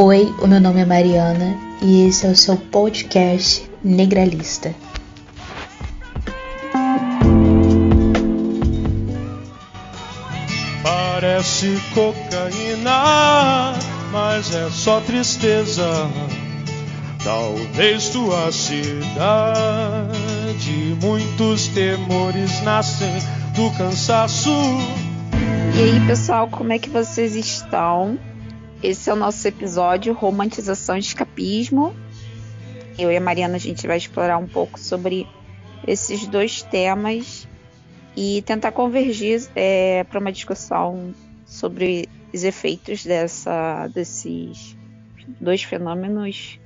[0.00, 4.72] Oi, o meu nome é Mariana e esse é o seu podcast Negralista.
[10.84, 13.74] Parece cocaína,
[14.12, 16.08] mas é só tristeza.
[17.24, 20.06] Talvez tua cidade,
[21.02, 23.18] muitos temores nascem
[23.56, 24.52] do cansaço.
[25.76, 28.16] E aí, pessoal, como é que vocês estão?
[28.80, 31.92] Esse é o nosso episódio Romantização e Escapismo.
[32.96, 35.26] Eu e a Mariana a gente vai explorar um pouco sobre
[35.84, 37.48] esses dois temas
[38.16, 41.12] e tentar convergir é, para uma discussão
[41.44, 44.76] sobre os efeitos dessa, desses
[45.40, 46.60] dois fenômenos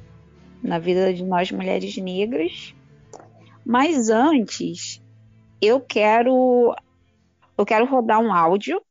[0.62, 2.74] na vida de nós mulheres negras.
[3.64, 5.02] Mas antes,
[5.62, 6.76] eu quero
[7.56, 8.82] eu quero rodar um áudio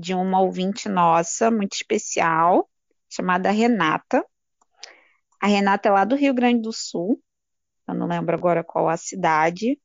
[0.00, 2.68] de uma ouvinte nossa, muito especial,
[3.08, 4.24] chamada Renata.
[5.40, 7.20] A Renata é lá do Rio Grande do Sul,
[7.86, 9.78] eu não lembro agora qual a cidade,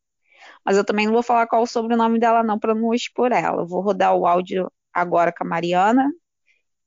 [0.63, 3.61] mas eu também não vou falar qual o sobrenome dela não, para não expor ela.
[3.63, 6.09] Eu vou rodar o áudio agora com a Mariana,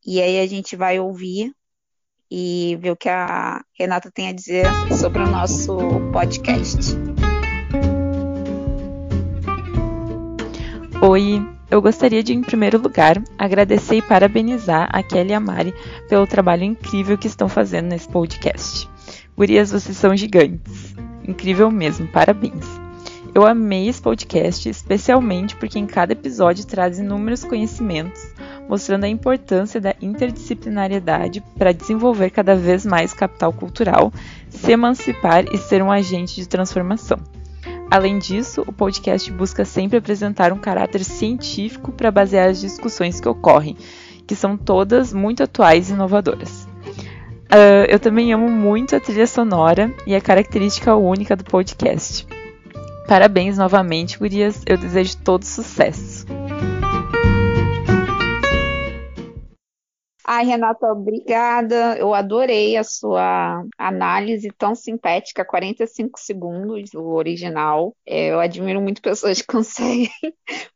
[0.07, 1.53] e aí a gente vai ouvir
[2.31, 4.67] e ver o que a Renata tem a dizer
[4.99, 5.77] sobre o nosso
[6.13, 6.95] podcast.
[11.03, 15.75] Oi, eu gostaria de, em primeiro lugar, agradecer e parabenizar a Kelly e a Mari
[16.09, 18.89] pelo trabalho incrível que estão fazendo nesse podcast.
[19.37, 20.95] Gurias, vocês são gigantes.
[21.27, 22.65] Incrível mesmo, parabéns.
[23.35, 28.21] Eu amei esse podcast, especialmente porque em cada episódio traz inúmeros conhecimentos,
[28.69, 34.13] mostrando a importância da interdisciplinariedade para desenvolver cada vez mais capital cultural,
[34.49, 37.19] se emancipar e ser um agente de transformação.
[37.91, 43.29] Além disso, o podcast busca sempre apresentar um caráter científico para basear as discussões que
[43.29, 43.77] ocorrem,
[44.27, 46.69] que são todas muito atuais e inovadoras.
[47.51, 52.27] Uh, eu também amo muito a trilha sonora e a característica única do podcast.
[53.07, 54.63] Parabéns novamente, Gurias.
[54.67, 56.18] Eu desejo todo sucesso.
[60.31, 61.97] Ai, Renata, obrigada.
[61.97, 67.97] Eu adorei a sua análise tão sintética, 45 segundos, o original.
[68.07, 70.11] É, eu admiro muito pessoas que conseguem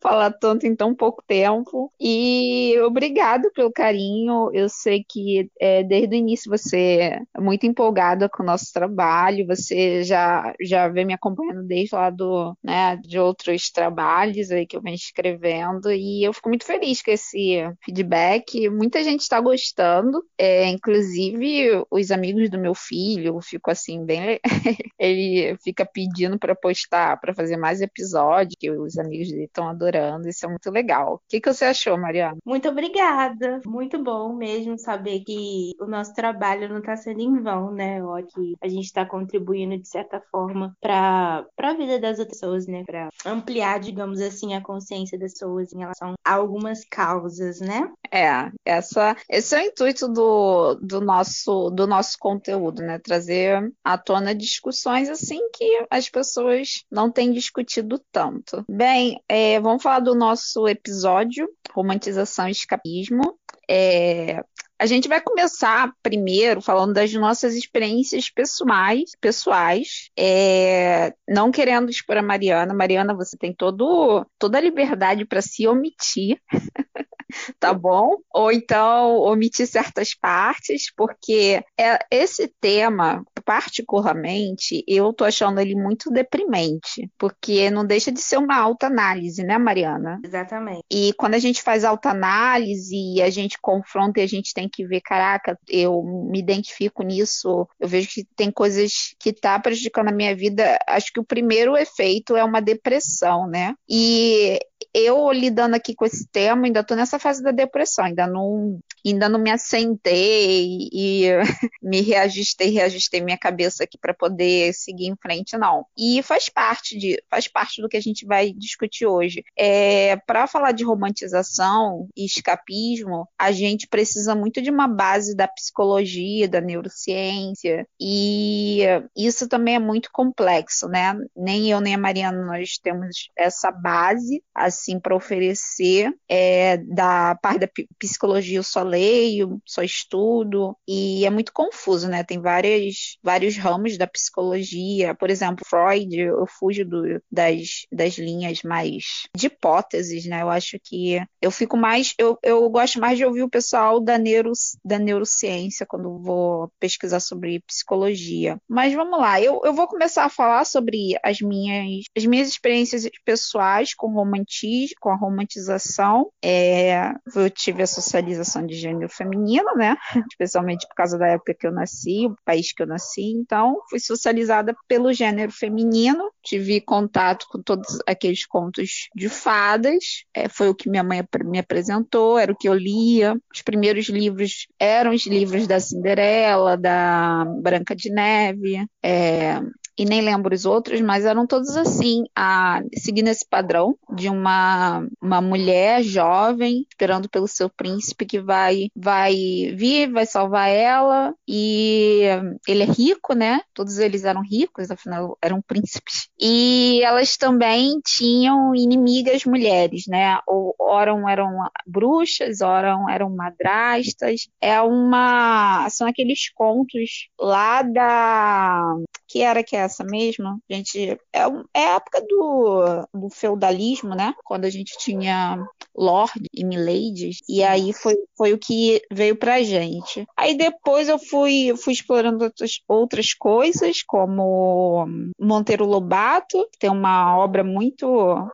[0.00, 1.92] falar tanto em tão pouco tempo.
[2.00, 4.48] E obrigado pelo carinho.
[4.54, 9.46] Eu sei que é, desde o início você é muito empolgada com o nosso trabalho.
[9.48, 14.78] Você já, já vem me acompanhando desde lá do, né, de outros trabalhos aí que
[14.78, 15.92] eu venho escrevendo.
[15.92, 18.70] E eu fico muito feliz com esse feedback.
[18.70, 20.24] Muita gente está gostando.
[20.38, 24.40] É, inclusive, os amigos do meu filho ficam assim, bem.
[24.98, 30.28] ele fica pedindo para postar, para fazer mais episódios, que os amigos dele estão adorando.
[30.28, 31.14] Isso é muito legal.
[31.14, 32.36] O que, que você achou, Mariana?
[32.44, 33.60] Muito obrigada.
[33.66, 38.02] Muito bom mesmo saber que o nosso trabalho não está sendo em vão, né?
[38.02, 42.66] Ó, que a gente está contribuindo de certa forma para a vida das outras pessoas,
[42.66, 42.82] né?
[42.84, 47.90] Para ampliar, digamos assim, a consciência das pessoas em relação a algumas causas, né?
[48.10, 52.98] É, essa, esse é o intuito do, do, nosso, do nosso conteúdo, né?
[52.98, 58.62] Trazer à tona discussões assim que as pessoas não têm discutido tanto.
[58.68, 63.38] Bem, é, vamos falar do nosso episódio, Romantização e Escapismo.
[63.70, 64.44] É,
[64.78, 72.18] a gente vai começar primeiro falando das nossas experiências pessoais, pessoais é, não querendo expor
[72.18, 72.74] a Mariana.
[72.74, 76.38] Mariana, você tem todo, toda a liberdade para se omitir.
[77.58, 78.16] tá bom?
[78.32, 86.10] Ou então omitir certas partes, porque é, esse tema, particularmente, eu tô achando ele muito
[86.10, 90.20] deprimente, porque não deixa de ser uma autoanálise, né, Mariana?
[90.24, 90.82] Exatamente.
[90.90, 94.86] E quando a gente faz autoanálise e a gente confronta e a gente tem que
[94.86, 100.12] ver, caraca, eu me identifico nisso, eu vejo que tem coisas que tá prejudicando a
[100.12, 103.74] minha vida, acho que o primeiro efeito é uma depressão, né?
[103.88, 104.58] E
[104.94, 109.28] eu lidando aqui com esse tema, ainda tô nessa fase da depressão, ainda não, ainda
[109.28, 111.24] não me assentei e
[111.82, 115.86] me reajustei, reajustei minha cabeça aqui para poder seguir em frente, não.
[115.96, 119.42] E faz parte de, faz parte do que a gente vai discutir hoje.
[119.58, 125.48] É, para falar de romantização e escapismo, a gente precisa muito de uma base da
[125.48, 128.80] psicologia, da neurociência, e
[129.16, 131.14] isso também é muito complexo, né?
[131.34, 137.60] Nem eu nem a Mariana nós temos essa base assim para oferecer é, da parte
[137.60, 137.68] da
[137.98, 142.22] psicologia eu só leio, só estudo e é muito confuso, né?
[142.22, 145.14] Tem várias, vários ramos da psicologia.
[145.14, 150.42] Por exemplo, Freud, eu fujo do, das, das linhas mais de hipóteses, né?
[150.42, 154.18] Eu acho que eu fico mais, eu, eu gosto mais de ouvir o pessoal da,
[154.18, 154.52] neuro,
[154.84, 158.58] da neurociência quando vou pesquisar sobre psicologia.
[158.68, 163.08] Mas vamos lá, eu, eu vou começar a falar sobre as minhas, as minhas experiências
[163.24, 166.30] pessoais com romantismo, com a romantização.
[166.42, 169.96] É, eu tive a socialização de gênero feminino, né?
[170.30, 173.32] Especialmente por causa da época que eu nasci, o país que eu nasci.
[173.32, 176.30] Então, fui socializada pelo gênero feminino.
[176.42, 180.24] Tive contato com todos aqueles contos de fadas.
[180.34, 183.36] É, foi o que minha mãe me apresentou, era o que eu lia.
[183.52, 188.86] Os primeiros livros eram os livros da Cinderela, da Branca de Neve.
[189.02, 189.60] É,
[189.96, 195.06] e nem lembro os outros, mas eram todos assim, a, seguindo esse padrão de uma,
[195.20, 199.34] uma mulher jovem esperando pelo seu príncipe que vai vai
[199.76, 202.22] vir, vai salvar ela e
[202.66, 203.60] ele é rico, né?
[203.74, 206.28] Todos eles eram ricos, afinal eram príncipes.
[206.40, 210.38] E elas também tinham inimigas mulheres, né?
[210.46, 211.50] Ou oram eram
[211.86, 214.48] bruxas, oram eram madrastas.
[214.60, 218.96] É uma são aqueles contos lá da
[219.32, 220.60] que era que é essa mesmo?
[220.70, 221.40] Gente, é,
[221.72, 224.34] é a época do, do feudalismo, né?
[224.44, 229.62] Quando a gente tinha lord e miladies, e aí foi, foi o que veio pra
[229.62, 230.26] gente.
[230.36, 235.06] Aí depois eu fui, fui explorando outras, outras coisas, como
[235.40, 238.06] Monteiro Lobato, que tem uma obra muito,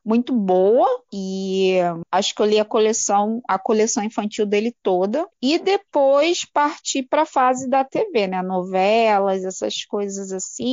[0.04, 1.78] muito boa, e
[2.12, 7.22] acho que eu li a coleção, a coleção infantil dele toda, e depois parti para
[7.22, 8.42] a fase da TV, né?
[8.42, 10.67] Novelas, essas coisas assim,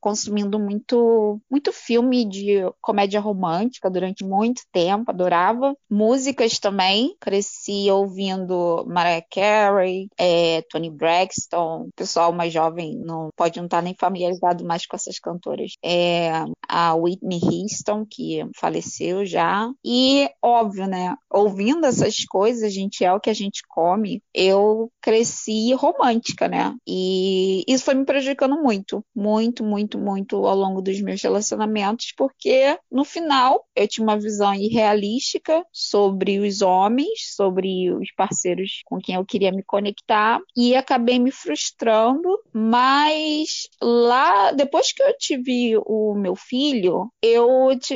[0.00, 5.74] consumindo muito, muito filme de comédia romântica durante muito tempo, adorava.
[5.90, 13.58] Músicas também, cresci ouvindo Mariah Carey, é, Tony Braxton, o pessoal mais jovem não pode
[13.58, 15.72] não estar tá nem familiarizado mais com essas cantoras.
[15.84, 16.30] É,
[16.68, 19.70] a Whitney Houston, que faleceu já.
[19.84, 24.90] E, óbvio, né, ouvindo essas coisas, a gente é o que a gente come, eu
[25.00, 26.74] cresci romântica, né?
[26.86, 32.78] E isso foi me prejudicando muito, muito, muito, muito ao longo dos meus relacionamentos, porque
[32.90, 39.14] no final eu tinha uma visão irrealística sobre os homens, sobre os parceiros com quem
[39.14, 46.14] eu queria me conectar e acabei me frustrando, mas lá depois que eu tive o
[46.14, 47.48] meu filho, eu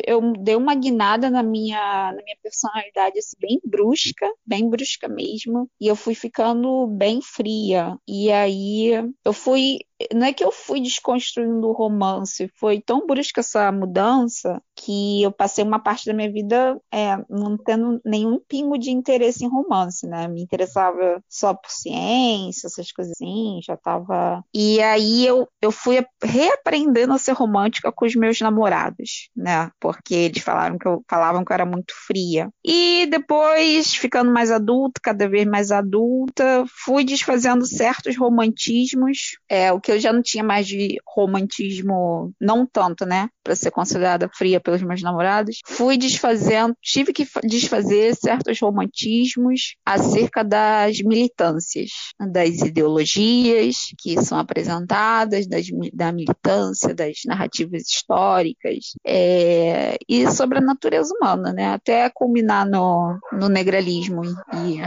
[0.07, 5.69] eu dei uma guinada na minha na minha personalidade assim, bem brusca, bem brusca mesmo,
[5.81, 7.97] e eu fui ficando bem fria.
[8.07, 8.93] E aí
[9.25, 9.79] eu fui
[10.13, 15.31] não é que eu fui desconstruindo o romance, foi tão brusca essa mudança que eu
[15.31, 20.07] passei uma parte da minha vida é, não tendo nenhum pingo de interesse em romance,
[20.07, 20.27] né?
[20.27, 24.43] Me interessava só por ciência, essas coisas assim, já tava.
[24.53, 29.71] E aí eu, eu fui reaprendendo a ser romântica com os meus namorados, né?
[29.81, 32.49] Porque eles falaram que eu falavam que eu era muito fria.
[32.65, 39.81] E depois, ficando mais adulta, cada vez mais adulta, fui desfazendo certos romantismos, é, o
[39.81, 43.29] que eu já não tinha mais de romantismo, não tanto, né?
[43.45, 45.59] Para ser considerada fria pelos meus namorados.
[45.67, 55.47] Fui desfazendo, tive que desfazer certos romantismos acerca das militâncias, das ideologias que são apresentadas,
[55.47, 61.75] das, da militância, das narrativas históricas é, e sobre a natureza humana, né?
[61.75, 64.79] Até culminar no, no negralismo e,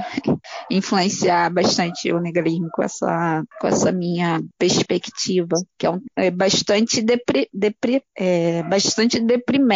[0.72, 6.32] e influenciar bastante o negralismo com essa, com essa minha perspectiva que é, um, é
[6.32, 9.75] bastante, depri, é, bastante deprimente.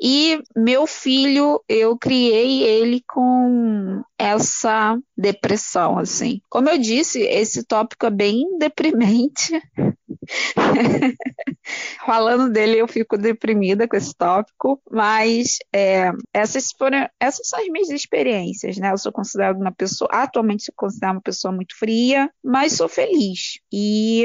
[0.00, 6.40] E meu filho, eu criei ele com essa depressão, assim.
[6.48, 9.52] Como eu disse, esse tópico é bem deprimente.
[12.04, 17.68] Falando dele, eu fico deprimida com esse tópico, mas é, essas foram, essas são as
[17.68, 18.92] minhas experiências, né?
[18.92, 23.58] Eu sou considerada uma pessoa, atualmente sou considerada uma pessoa muito fria, mas sou feliz.
[23.72, 24.24] E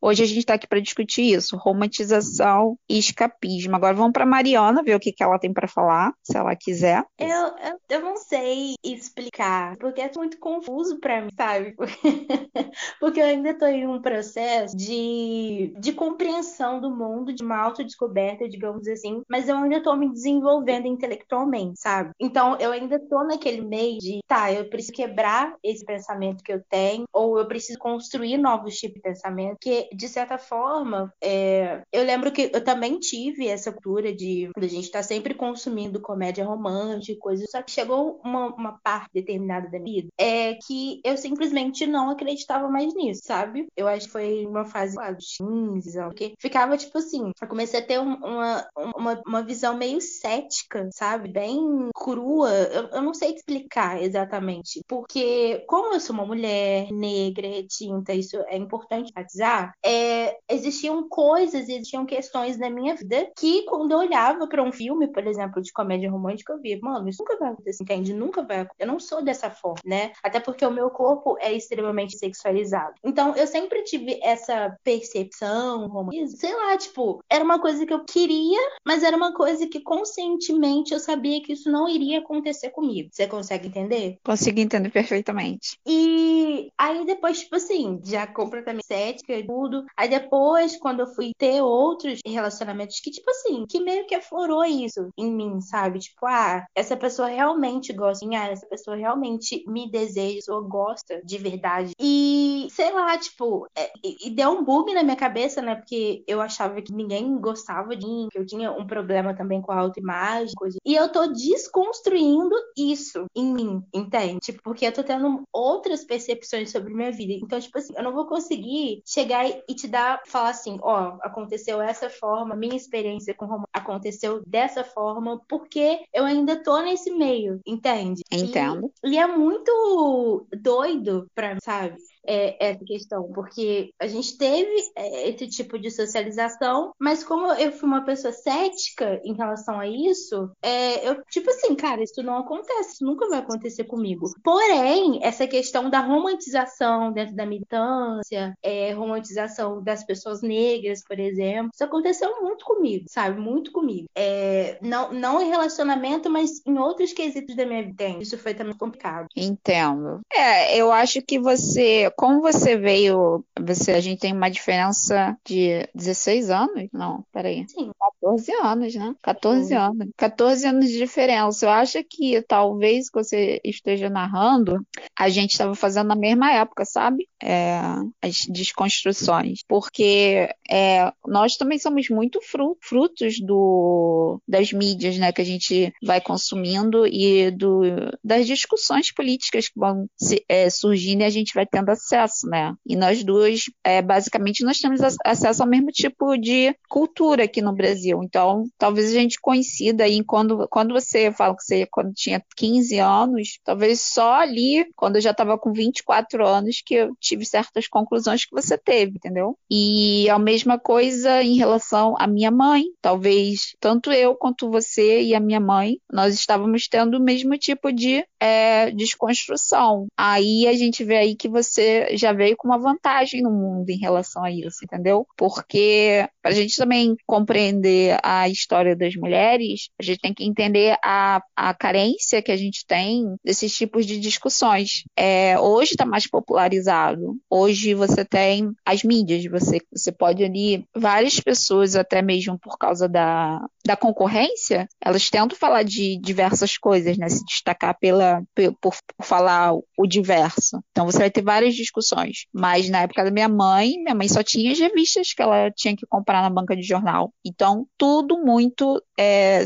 [0.00, 3.76] hoje a gente está aqui para discutir isso, romantização e escapismo.
[3.76, 7.04] Agora vamos para Mariana ver o que, que ela tem para falar, se ela quiser.
[7.18, 11.74] Eu, eu, eu não sei explicar, porque é muito confuso para mim, sabe?
[12.98, 18.48] porque eu ainda estou em um processo de, de compreensão do mundo, de uma autodescoberta,
[18.48, 22.10] digamos assim, mas eu ainda tô me desenvolvendo intelectualmente, sabe?
[22.18, 26.62] Então eu ainda tô naquele meio de, tá, eu preciso quebrar esse pensamento que eu
[26.68, 31.82] tenho, ou eu preciso construir novos tipos de pensamento, que de certa forma, é...
[31.92, 36.44] eu lembro que eu também tive essa cultura de, a gente tá sempre consumindo comédia
[36.44, 41.16] romântica, coisas, só que chegou uma, uma parte determinada da minha vida, é que eu
[41.16, 43.66] simplesmente não acreditava mais nisso, sabe?
[43.76, 46.34] Eu acho que foi uma fase lá, dos 15 anos, que
[46.70, 51.28] ficava tipo assim, eu comecei a ter uma, uma, uma visão meio cética, sabe?
[51.28, 52.50] Bem crua.
[52.50, 54.80] Eu, eu não sei explicar exatamente.
[54.86, 61.68] Porque, como eu sou uma mulher negra, retinta, isso é importante enfatizar, é, existiam coisas,
[61.68, 65.72] existiam questões na minha vida que, quando eu olhava para um filme, por exemplo, de
[65.72, 68.12] comédia romântica, eu via, mano, isso nunca vai acontecer, entende?
[68.12, 68.82] Nunca vai acontecer.
[68.82, 70.12] Eu não sou dessa forma, né?
[70.22, 72.94] Até porque o meu corpo é extremamente sexualizado.
[73.04, 75.90] Então, eu sempre tive essa percepção,
[76.28, 80.92] sei lá, tipo, era uma coisa que eu queria, mas era uma coisa que conscientemente
[80.92, 83.08] eu sabia que isso não iria acontecer comigo.
[83.12, 84.18] Você consegue entender?
[84.24, 85.78] Consigo entender perfeitamente.
[85.86, 89.84] E aí depois, tipo assim, já completamente cética e tudo.
[89.96, 94.64] Aí depois, quando eu fui ter outros relacionamentos que, tipo assim, que meio que aflorou
[94.64, 95.98] isso em mim, sabe?
[95.98, 101.38] Tipo, ah, essa pessoa realmente gosta, ah, essa pessoa realmente me deseja ou gosta de
[101.38, 101.92] verdade.
[101.98, 105.74] E, sei lá, tipo, é, e deu um bug na minha cabeça, né?
[105.74, 109.72] Porque eu achava que ninguém gostava de mim, que eu tinha um problema também com
[109.72, 110.78] a autoimagem, coisa.
[110.84, 114.40] E eu tô desconstruindo isso em mim, entende?
[114.40, 117.32] Tipo, porque eu tô tendo outras percepções sobre minha vida.
[117.32, 121.18] Então, tipo assim, eu não vou conseguir chegar e te dar, falar assim, ó, oh,
[121.22, 127.10] aconteceu essa forma, minha experiência com romance aconteceu dessa forma, porque eu ainda tô nesse
[127.10, 128.22] meio, entende?
[128.30, 128.90] Entendo.
[129.04, 131.96] E, e é muito doido pra mim, sabe?
[132.26, 137.72] É, essa questão, porque a gente teve é, esse tipo de socialização, mas como eu
[137.72, 142.38] fui uma pessoa cética em relação a isso, é, eu, tipo assim, cara, isso não
[142.38, 144.30] acontece, isso nunca vai acontecer comigo.
[144.42, 151.70] Porém, essa questão da romantização dentro da militância, é, romantização das pessoas negras, por exemplo,
[151.72, 153.40] isso aconteceu muito comigo, sabe?
[153.40, 154.08] Muito comigo.
[154.14, 158.08] É, não, não em relacionamento, mas em outros quesitos da minha vida.
[158.20, 159.26] Isso foi também complicado.
[159.36, 160.20] Entendo.
[160.32, 165.88] É, eu acho que você como você veio, você, a gente tem uma diferença de
[165.94, 166.88] 16 anos?
[166.92, 167.66] Não, peraí.
[167.68, 167.90] Sim.
[168.20, 169.14] 14 anos, né?
[169.22, 170.08] 14 anos.
[170.16, 171.66] 14 anos de diferença.
[171.66, 174.84] Eu acho que talvez que você esteja narrando,
[175.18, 177.28] a gente estava fazendo na mesma época, sabe?
[177.42, 177.80] É,
[178.22, 179.60] as desconstruções.
[179.66, 182.40] Porque é, nós também somos muito
[182.80, 185.32] frutos do, das mídias, né?
[185.32, 187.82] Que a gente vai consumindo e do,
[188.22, 192.74] das discussões políticas que vão se, é, surgindo e a gente vai tendo acesso, né?
[192.86, 197.74] E nós duas, é, basicamente, nós temos acesso ao mesmo tipo de cultura aqui no
[197.74, 198.22] Brasil.
[198.22, 202.98] Então, talvez a gente coincida aí quando, quando você fala que você quando tinha 15
[202.98, 207.86] anos, talvez só ali, quando eu já estava com 24 anos, que eu tive certas
[207.86, 209.56] conclusões que você teve, entendeu?
[209.70, 212.84] E a mesma coisa em relação à minha mãe.
[213.00, 217.92] Talvez tanto eu quanto você e a minha mãe, nós estávamos tendo o mesmo tipo
[217.92, 220.06] de é, desconstrução.
[220.16, 223.98] Aí a gente vê aí que você já veio com uma vantagem no mundo em
[223.98, 225.26] relação a isso, entendeu?
[225.36, 230.96] Porque para a gente também compreender a história das mulheres, a gente tem que entender
[231.02, 235.04] a, a carência que a gente tem desses tipos de discussões.
[235.16, 237.36] É, hoje está mais popularizado.
[237.48, 243.08] Hoje você tem as mídias, você, você pode ali, várias pessoas, até mesmo por causa
[243.08, 247.28] da, da concorrência, elas tentam falar de diversas coisas, né?
[247.28, 250.80] Se destacar pela, por, por falar o diverso.
[250.90, 252.46] Então você vai ter várias discussões.
[252.52, 255.96] Mas na época da minha mãe, minha mãe só tinha as revistas que ela tinha
[255.96, 257.32] que comprar na banca de jornal.
[257.44, 259.64] Então, tudo muito, é,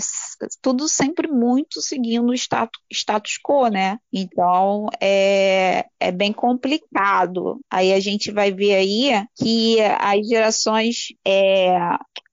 [0.63, 3.99] tudo sempre muito seguindo o status, status quo, né?
[4.13, 7.59] Então, é, é bem complicado.
[7.71, 11.77] Aí a gente vai ver aí que as gerações é,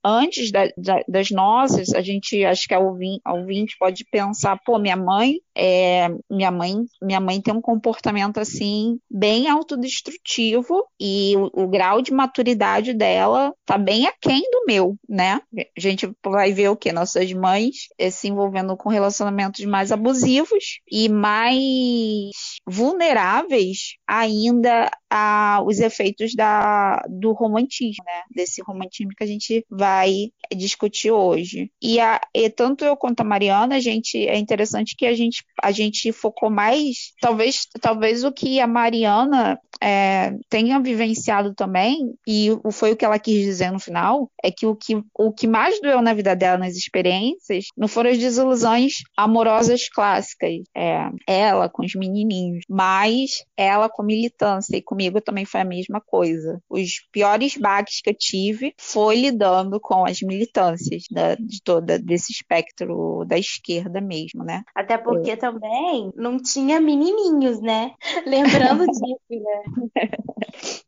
[0.04, 4.60] antes da, da, das nossas, a gente, acho que a ouvinte, a ouvinte pode pensar,
[4.66, 11.36] pô, minha mãe, é, minha mãe, minha mãe tem um comportamento assim bem autodestrutivo e
[11.38, 15.42] o, o, grau de maturidade dela tá bem aquém do meu, né?
[15.58, 20.80] A gente vai ver o que nossas mães é, se envolvendo com relacionamentos mais abusivos
[20.90, 22.32] e mais
[22.66, 28.22] vulneráveis ainda aos efeitos da, do romantismo, né?
[28.34, 31.70] Desse romantismo que a gente vai discutir hoje.
[31.82, 35.41] E, a, e tanto eu quanto a Mariana, a gente é interessante que a gente
[35.62, 42.50] a gente focou mais, talvez talvez o que a Mariana é, tenha vivenciado também, e
[42.72, 45.80] foi o que ela quis dizer no final, é que o que, o que mais
[45.82, 51.84] doeu na vida dela, nas experiências, não foram as desilusões amorosas clássicas, é, ela com
[51.84, 56.60] os menininhos, mas ela com militância, e comigo também foi a mesma coisa.
[56.70, 62.32] Os piores baques que eu tive foi lidando com as militâncias da, de toda desse
[62.32, 64.64] espectro da esquerda mesmo, né?
[64.76, 65.36] Até porque é.
[65.36, 67.92] também não tinha menininhos, né?
[68.26, 69.71] Lembrando disso, né?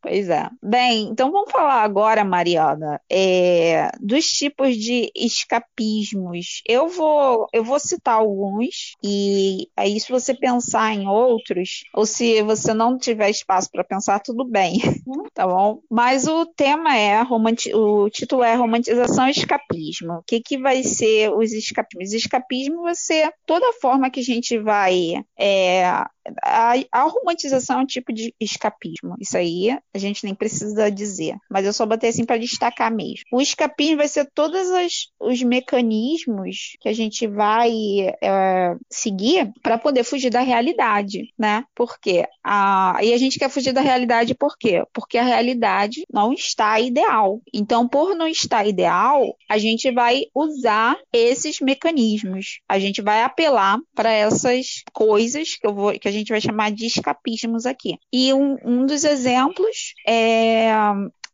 [0.02, 0.50] Pois é.
[0.62, 6.62] Bem, então vamos falar agora, Mariana, é, dos tipos de escapismos.
[6.68, 12.42] Eu vou, eu vou citar alguns e aí se você pensar em outros, ou se
[12.44, 14.78] você não tiver espaço para pensar, tudo bem,
[15.34, 15.80] tá bom?
[15.90, 17.24] Mas o tema é
[17.74, 20.16] o título é romantização e escapismo.
[20.16, 22.14] O que que vai ser os escapismos?
[22.14, 26.06] Escapismo vai ser toda forma que a gente vai é,
[26.42, 29.16] a, a, romantização é um tipo de escapismo.
[29.20, 31.36] Isso aí a gente nem precisa dizer.
[31.50, 33.24] Mas eu só botei assim para destacar mesmo.
[33.32, 34.68] O escapismo vai ser todos
[35.20, 37.72] os mecanismos que a gente vai
[38.22, 41.64] é, seguir para poder fugir da realidade, né?
[41.76, 44.84] Porque a, e a gente quer fugir da realidade por quê?
[44.94, 47.42] Porque a realidade não está ideal.
[47.54, 52.60] Então, por não estar ideal, a gente vai usar esses mecanismos.
[52.68, 56.72] A gente vai apelar para essas coisas que eu vou que a gente vai chamar
[56.72, 57.98] de escapismos aqui.
[58.12, 60.72] E um, um dos exemplos é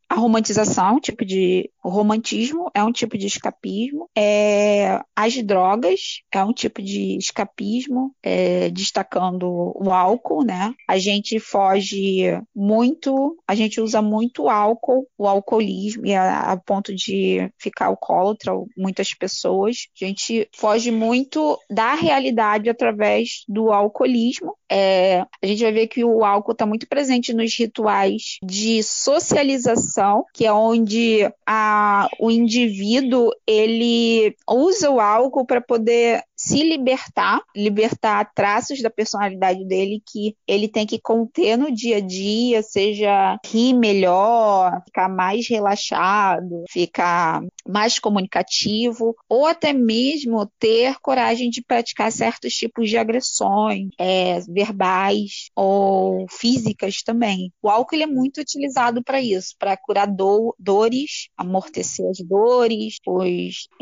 [0.10, 6.22] a romantização, um tipo de o romantismo é um tipo de escapismo, é, as drogas
[6.32, 10.74] é um tipo de escapismo, é, destacando o álcool, né?
[10.88, 16.94] A gente foge muito, a gente usa muito álcool, o alcoolismo, e a, a ponto
[16.94, 19.88] de ficar alcoólatra, muitas pessoas.
[20.02, 24.56] A gente foge muito da realidade através do alcoolismo.
[24.72, 29.99] É, a gente vai ver que o álcool está muito presente nos rituais de socialização,
[30.34, 38.32] que é onde a o indivíduo ele usa o álcool para poder se libertar, libertar
[38.34, 43.74] traços da personalidade dele que ele tem que conter no dia a dia, seja rir
[43.74, 52.54] melhor, ficar mais relaxado, ficar mais comunicativo, ou até mesmo ter coragem de praticar certos
[52.54, 57.52] tipos de agressões, é, verbais ou físicas também.
[57.62, 62.98] O álcool é muito utilizado para isso, para curar do, dores, amortecer as dores,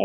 [0.00, 0.04] é,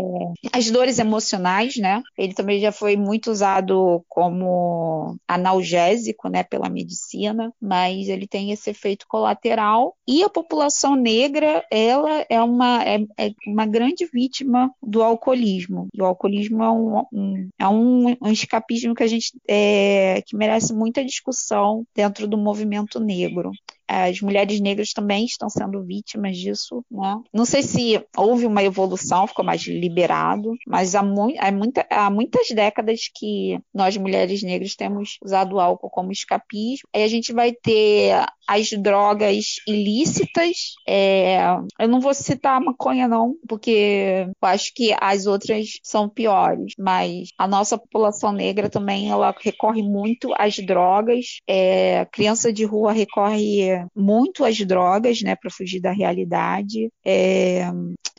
[0.52, 2.02] as dores emocionais, né?
[2.16, 8.70] Ele também já foi muito usado como analgésico, né, pela medicina, mas ele tem esse
[8.70, 9.94] efeito colateral.
[10.06, 15.88] E a população negra, ela é uma, é, é uma grande vítima do alcoolismo.
[15.98, 20.74] O alcoolismo é um, um é um, um, escapismo que a gente é, que merece
[20.74, 23.50] muita discussão dentro do movimento negro
[23.88, 27.16] as mulheres negras também estão sendo vítimas disso, né?
[27.32, 32.10] Não sei se houve uma evolução, ficou mais liberado, mas há, mu há, muita, há
[32.10, 36.88] muitas décadas que nós mulheres negras temos usado álcool como escapismo.
[36.94, 40.74] Aí a gente vai ter as drogas ilícitas.
[40.86, 41.38] É...
[41.78, 46.74] eu não vou citar a maconha, não, porque eu acho que as outras são piores,
[46.78, 51.40] mas a nossa população negra também ela recorre muito às drogas.
[51.48, 52.06] É...
[52.06, 56.90] criança de rua recorre muito às drogas, né, para fugir da realidade.
[57.04, 57.70] É,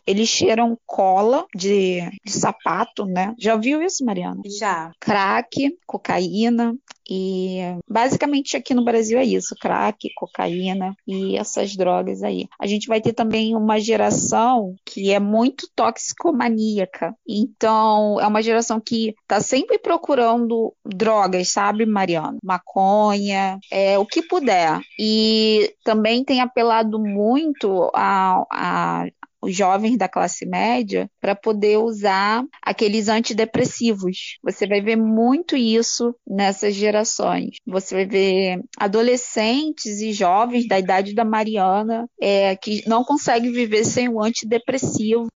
[0.08, 3.34] eles cheiram cola de, de, sapato, né?
[3.39, 4.41] Já viu isso, Mariana?
[4.60, 4.91] Já.
[5.00, 6.76] Crack, cocaína.
[7.08, 12.48] E basicamente aqui no Brasil é isso: crack, cocaína e essas drogas aí.
[12.60, 17.15] A gente vai ter também uma geração que é muito toxicomaníaca.
[17.28, 22.38] Então, é uma geração que está sempre procurando drogas, sabe, Mariana?
[22.44, 24.80] Maconha, é, o que puder.
[25.00, 29.06] E também tem apelado muito a, a,
[29.45, 34.38] os jovens da classe média para poder usar aqueles antidepressivos.
[34.43, 37.58] Você vai ver muito isso nessas gerações.
[37.65, 43.86] Você vai ver adolescentes e jovens da idade da Mariana é, que não conseguem viver
[43.86, 45.27] sem o antidepressivo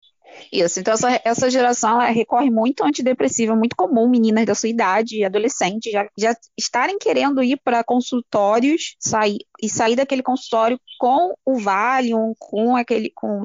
[0.53, 4.69] isso, então essa, essa geração recorre muito ao antidepressivo, é muito comum meninas da sua
[4.69, 11.35] idade, adolescentes, já, já estarem querendo ir para consultórios sair, e sair daquele consultório com
[11.45, 13.43] o Valium, com aquele com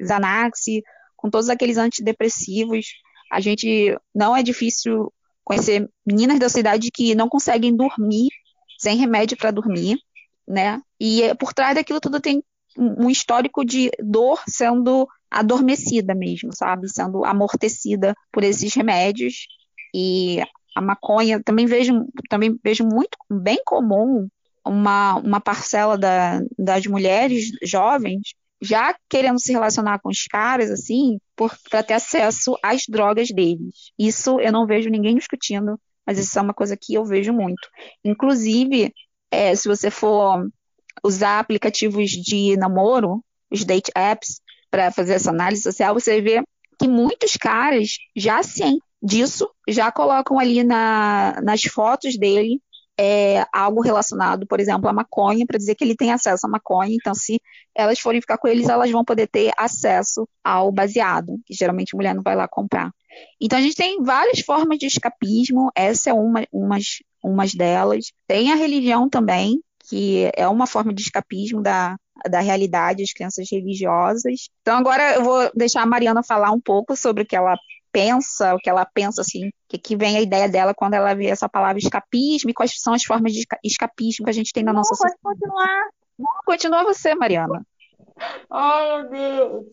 [0.00, 0.60] Xanax,
[1.16, 2.86] com todos aqueles antidepressivos.
[3.30, 5.12] A gente não é difícil
[5.44, 8.28] conhecer meninas da sua idade que não conseguem dormir
[8.78, 9.98] sem remédio para dormir,
[10.46, 10.80] né?
[10.98, 12.42] E por trás daquilo tudo tem
[12.76, 16.88] um histórico de dor sendo adormecida mesmo, sabe?
[16.88, 19.46] Sendo amortecida por esses remédios.
[19.94, 20.40] E
[20.74, 24.28] a maconha também vejo, também vejo muito bem comum
[24.64, 31.18] uma, uma parcela da, das mulheres jovens já querendo se relacionar com os caras, assim,
[31.70, 33.90] para ter acesso às drogas deles.
[33.98, 37.68] Isso eu não vejo ninguém discutindo, mas isso é uma coisa que eu vejo muito.
[38.04, 38.92] Inclusive,
[39.30, 40.46] é, se você for
[41.04, 46.42] usar aplicativos de namoro, os date apps, para fazer essa análise social, você vê
[46.78, 52.60] que muitos caras já sim disso já colocam ali na, nas fotos dele
[53.02, 56.94] é, algo relacionado, por exemplo, à maconha, para dizer que ele tem acesso à maconha.
[56.94, 57.40] Então, se
[57.74, 61.96] elas forem ficar com eles, elas vão poder ter acesso ao baseado, que geralmente a
[61.96, 62.90] mulher não vai lá comprar.
[63.40, 68.12] Então, a gente tem várias formas de escapismo, essa é uma umas, umas delas.
[68.26, 71.96] Tem a religião também, que é uma forma de escapismo da,
[72.30, 74.48] da realidade, as crenças religiosas.
[74.62, 77.56] Então, agora eu vou deixar a Mariana falar um pouco sobre o que ela
[77.92, 81.26] pensa, o que ela pensa, assim, que, que vem a ideia dela quando ela vê
[81.26, 84.72] essa palavra escapismo e quais são as formas de escapismo que a gente tem na
[84.72, 85.20] Não, nossa pode sociedade.
[85.22, 85.88] continuar.
[86.16, 87.66] Não, continua você, Mariana.
[88.48, 89.66] Oh, meu Deus.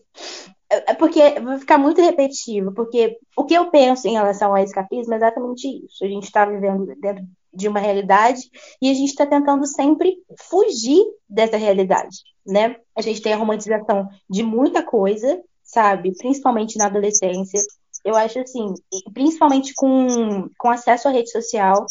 [0.70, 4.62] É é porque vai ficar muito repetitivo, porque o que eu penso em relação ao
[4.62, 6.04] escapismo é exatamente isso.
[6.04, 8.42] A gente está vivendo dentro de uma realidade
[8.80, 10.16] e a gente está tentando sempre
[10.48, 12.76] fugir dessa realidade, né?
[12.96, 16.16] A gente tem a romantização de muita coisa, sabe?
[16.16, 17.60] Principalmente na adolescência.
[18.04, 18.74] Eu acho assim,
[19.12, 21.84] principalmente com, com acesso à rede social,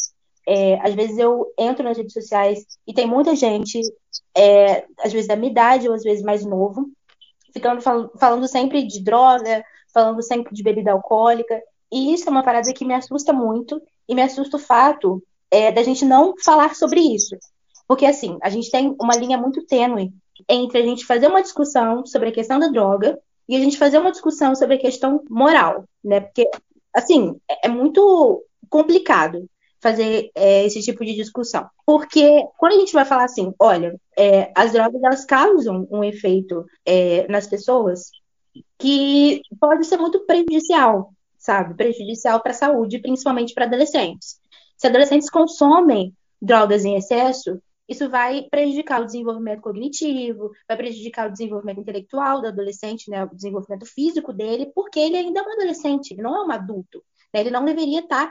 [0.48, 3.82] é, às vezes eu entro nas redes sociais e tem muita gente,
[4.36, 6.90] é, às vezes da minha idade ou às vezes mais novo,
[7.54, 11.62] ficando fal- falando sempre de droga, falando sempre de bebida alcoólica.
[11.92, 15.72] E isso é uma parada que me assusta muito e me assusta o fato é,
[15.72, 17.36] da gente não falar sobre isso.
[17.88, 20.12] Porque assim, a gente tem uma linha muito tênue
[20.48, 23.98] entre a gente fazer uma discussão sobre a questão da droga e a gente fazer
[23.98, 26.20] uma discussão sobre a questão moral, né?
[26.20, 26.50] Porque
[26.94, 29.48] assim, é é muito complicado
[29.80, 31.68] fazer é, esse tipo de discussão.
[31.86, 36.66] Porque quando a gente vai falar assim, olha, é, as drogas elas causam um efeito
[36.86, 38.12] é, nas pessoas
[38.78, 41.76] que pode ser muito prejudicial, sabe?
[41.76, 44.40] Prejudicial para a saúde, principalmente para adolescentes.
[44.78, 51.32] Se adolescentes consomem drogas em excesso, isso vai prejudicar o desenvolvimento cognitivo, vai prejudicar o
[51.32, 53.24] desenvolvimento intelectual do adolescente, né?
[53.24, 57.04] O desenvolvimento físico dele, porque ele ainda é um adolescente, ele não é um adulto.
[57.34, 57.40] né?
[57.40, 58.30] Ele não deveria estar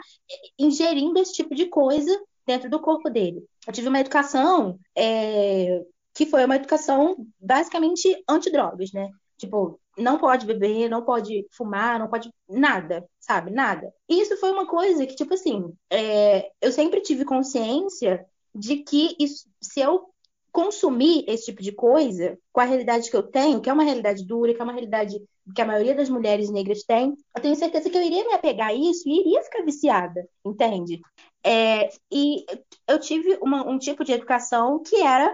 [0.59, 3.43] ingerindo esse tipo de coisa dentro do corpo dele.
[3.67, 5.83] Eu tive uma educação é,
[6.15, 9.11] que foi uma educação basicamente antidrogas, né?
[9.39, 13.51] Tipo, não pode beber, não pode fumar, não pode nada, sabe?
[13.51, 13.93] Nada.
[14.09, 19.17] E isso foi uma coisa que, tipo assim, é, eu sempre tive consciência de que
[19.19, 20.09] isso- se eu
[20.53, 24.25] consumir esse tipo de coisa, com a realidade que eu tenho, que é uma realidade
[24.25, 25.21] dura, que é uma realidade
[25.55, 28.69] que a maioria das mulheres negras tem, eu tenho certeza que eu iria me apegar
[28.69, 31.01] a isso e iria ficar viciada, entende?
[31.47, 32.45] É, e
[32.89, 35.33] eu tive uma- um tipo de educação que era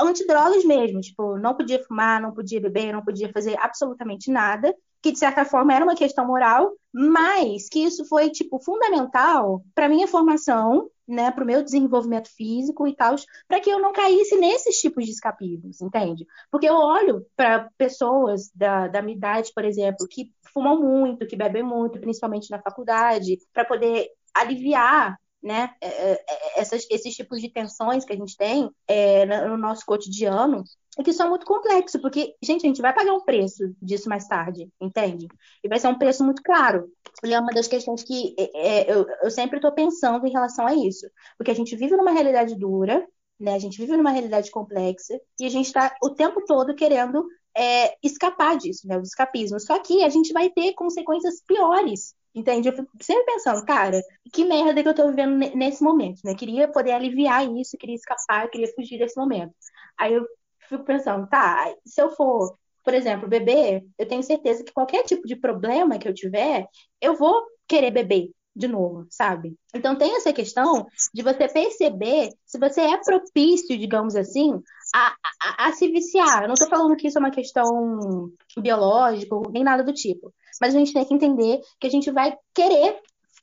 [0.00, 5.12] antidrogas mesmo, tipo, não podia fumar, não podia beber, não podia fazer absolutamente nada, que
[5.12, 10.08] de certa forma era uma questão moral, mas que isso foi tipo fundamental para minha
[10.08, 13.14] formação, né, para o meu desenvolvimento físico e tal,
[13.46, 16.26] para que eu não caísse nesses tipos de escapismos, entende?
[16.50, 21.36] Porque eu olho para pessoas da, da minha idade, por exemplo, que fumam muito, que
[21.36, 27.50] bebem muito, principalmente na faculdade, para poder aliviar né, é, é, essas, esses tipos de
[27.50, 30.64] tensões que a gente tem é, no no nosso cotidiano,
[30.98, 34.26] e que são muito complexos, porque, gente, a gente vai pagar um preço disso mais
[34.26, 35.28] tarde, entende?
[35.62, 36.88] E vai ser um preço muito caro.
[37.24, 40.66] E é uma das questões que é, é, eu, eu sempre estou pensando em relação
[40.66, 43.06] a isso, porque a gente vive numa realidade dura,
[43.38, 43.54] né?
[43.54, 47.26] A gente vive numa realidade complexa, e a gente está o tempo todo querendo
[47.56, 48.96] é, escapar disso, né?
[48.96, 49.60] O escapismo.
[49.60, 52.68] Só que a gente vai ter consequências piores Entende?
[52.68, 54.00] Eu fico sempre pensando, cara,
[54.32, 56.34] que merda que eu tô vivendo ne- nesse momento, né?
[56.34, 59.54] Queria poder aliviar isso, queria escapar, queria fugir desse momento.
[59.96, 60.26] Aí eu
[60.68, 65.26] fico pensando, tá, se eu for, por exemplo, beber, eu tenho certeza que qualquer tipo
[65.26, 66.66] de problema que eu tiver,
[67.00, 69.54] eu vou querer beber de novo, sabe?
[69.74, 74.52] Então tem essa questão de você perceber se você é propício, digamos assim,
[74.94, 76.42] a, a, a se viciar.
[76.42, 80.32] Eu não tô falando que isso é uma questão biológica, nem nada do tipo.
[80.60, 82.98] Mas a gente tem que entender que a gente vai querer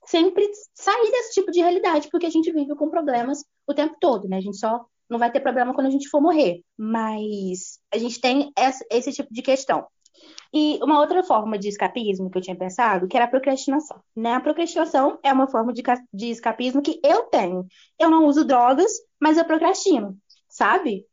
[0.06, 4.28] sempre sair desse tipo de realidade, porque a gente vive com problemas o tempo todo,
[4.28, 4.38] né?
[4.38, 6.62] A gente só não vai ter problema quando a gente for morrer.
[6.78, 8.52] Mas a gente tem
[8.90, 9.86] esse tipo de questão.
[10.54, 14.02] E uma outra forma de escapismo que eu tinha pensado, que era a procrastinação.
[14.16, 14.34] Né?
[14.34, 15.82] A procrastinação é uma forma de,
[16.14, 17.66] de escapismo que eu tenho.
[18.00, 20.18] Eu não uso drogas, mas eu procrastino,
[20.50, 21.06] sabe?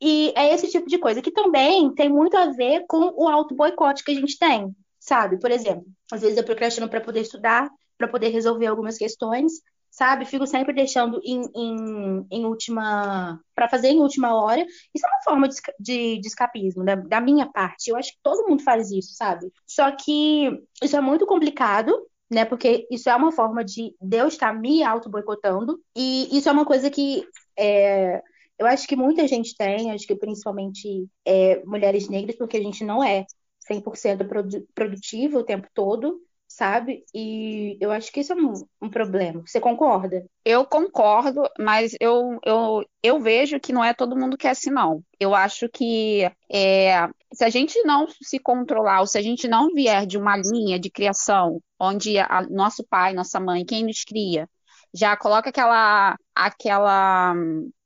[0.00, 4.04] E é esse tipo de coisa que também tem muito a ver com o auto-boicote
[4.04, 5.38] que a gente tem, sabe?
[5.38, 9.52] Por exemplo, às vezes eu procrastino para poder estudar, para poder resolver algumas questões,
[9.90, 10.24] sabe?
[10.24, 13.38] Fico sempre deixando em, em, em última.
[13.54, 14.64] para fazer em última hora.
[14.94, 17.90] Isso é uma forma de, de, de escapismo, da, da minha parte.
[17.90, 19.52] Eu acho que todo mundo faz isso, sabe?
[19.66, 20.48] Só que
[20.82, 21.92] isso é muito complicado,
[22.30, 22.46] né?
[22.46, 25.78] Porque isso é uma forma de Deus estar me auto-boicotando.
[25.94, 28.22] E isso é uma coisa que é,
[28.58, 32.84] eu acho que muita gente tem, acho que principalmente é, mulheres negras, porque a gente
[32.84, 33.26] não é
[33.70, 36.20] 100% produ produtivo o tempo todo
[36.54, 37.04] sabe?
[37.12, 39.42] E eu acho que isso é um, um, problema.
[39.46, 40.24] Você concorda?
[40.44, 44.70] Eu concordo, mas eu, eu, eu vejo que não é todo mundo que é assim,
[44.70, 45.02] não.
[45.18, 49.68] Eu acho que é, se a gente não se controlar, ou se a gente não
[49.74, 54.48] vier de uma linha de criação onde a, nosso pai, nossa mãe, quem nos cria,
[54.92, 57.34] já coloca aquela, aquela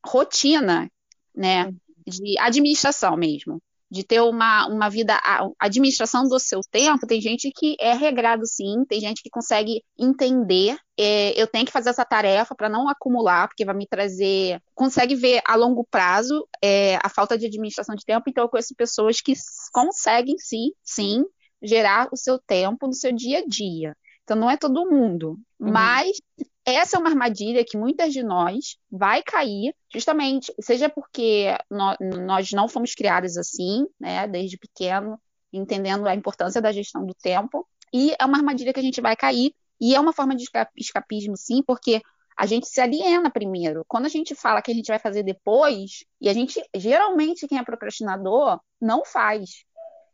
[0.07, 0.91] rotina,
[1.35, 1.73] né,
[2.07, 7.51] de administração mesmo de ter uma, uma vida, a administração do seu tempo, tem gente
[7.55, 12.05] que é regrado sim, tem gente que consegue entender, é, eu tenho que fazer essa
[12.05, 17.09] tarefa para não acumular, porque vai me trazer, consegue ver a longo prazo é, a
[17.09, 19.33] falta de administração de tempo, então eu conheço pessoas que
[19.73, 21.25] conseguem sim, sim,
[21.63, 23.97] gerar o seu tempo no seu dia a dia.
[24.29, 25.73] Então não é todo mundo, uhum.
[25.73, 26.21] mas
[26.63, 32.69] essa é uma armadilha que muitas de nós vai cair, justamente, seja porque nós não
[32.69, 35.19] fomos criadas assim, né, desde pequeno,
[35.51, 39.17] entendendo a importância da gestão do tempo, e é uma armadilha que a gente vai
[39.17, 40.45] cair, e é uma forma de
[40.77, 42.03] escapismo, sim, porque
[42.37, 43.83] a gente se aliena primeiro.
[43.89, 47.57] Quando a gente fala que a gente vai fazer depois, e a gente, geralmente, quem
[47.57, 49.65] é procrastinador, não faz,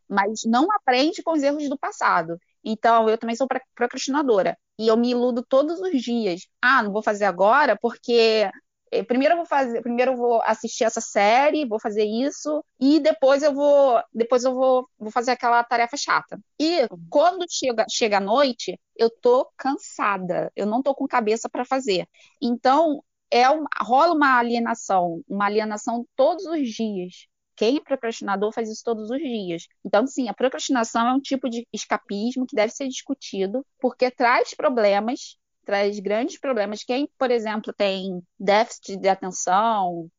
[0.08, 2.38] mas não aprende com os erros do passado.
[2.64, 4.56] Então, eu também sou procrastinadora.
[4.78, 6.42] E eu me iludo todos os dias.
[6.60, 8.50] Ah, não vou fazer agora porque
[8.90, 13.00] eh, primeiro eu vou fazer, primeiro eu vou assistir essa série, vou fazer isso e
[13.00, 16.38] depois eu vou, depois eu vou, vou fazer aquela tarefa chata.
[16.60, 21.64] E quando chega, chega a noite, eu tô cansada, eu não tô com cabeça para
[21.64, 22.06] fazer.
[22.40, 27.26] Então, é um, rola uma alienação, uma alienação todos os dias.
[27.56, 29.66] Quem é procrastinador faz isso todos os dias.
[29.84, 34.54] Então, sim, a procrastinação é um tipo de escapismo que deve ser discutido, porque traz
[34.54, 36.82] problemas, traz grandes problemas.
[36.84, 40.10] Quem, por exemplo, tem déficit de atenção,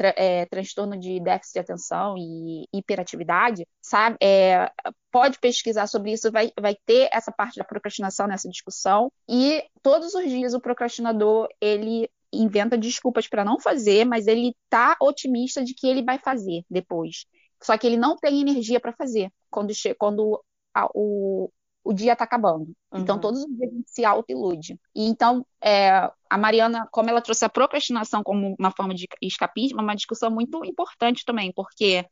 [0.00, 4.70] tra é, transtorno de déficit de atenção e hiperatividade, sabe, é,
[5.10, 9.12] pode pesquisar sobre isso, vai, vai ter essa parte da procrastinação nessa discussão.
[9.28, 14.96] E todos os dias o procrastinador ele inventa desculpas para não fazer, mas ele tá
[15.00, 17.26] otimista de que ele vai fazer depois.
[17.62, 20.42] Só que ele não tem energia para fazer quando, quando
[20.74, 21.50] a, o,
[21.84, 22.72] o dia está acabando.
[22.88, 23.02] Então, uhum.
[23.02, 24.78] Então, todos os dias a gente se auto-ilude.
[24.94, 29.80] E então, é, a Mariana, como ela trouxe a procrastinação como uma forma de escapismo,
[29.80, 32.06] é uma discussão muito importante também, porque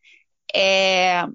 [0.54, 1.26] é,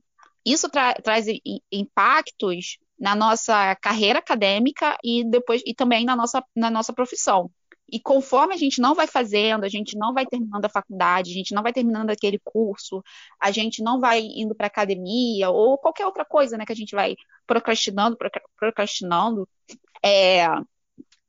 [0.46, 1.26] isso tra traz
[1.72, 7.50] impactos na nossa carreira acadêmica e depois e também na nossa, na nossa profissão.
[7.94, 11.34] E conforme a gente não vai fazendo, a gente não vai terminando a faculdade, a
[11.34, 13.04] gente não vai terminando aquele curso,
[13.40, 16.96] a gente não vai indo para academia ou qualquer outra coisa, né, que a gente
[16.96, 18.18] vai procrastinando,
[18.58, 19.48] procrastinando,
[20.04, 20.48] é,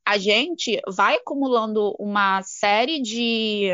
[0.03, 3.69] a gente vai acumulando uma série de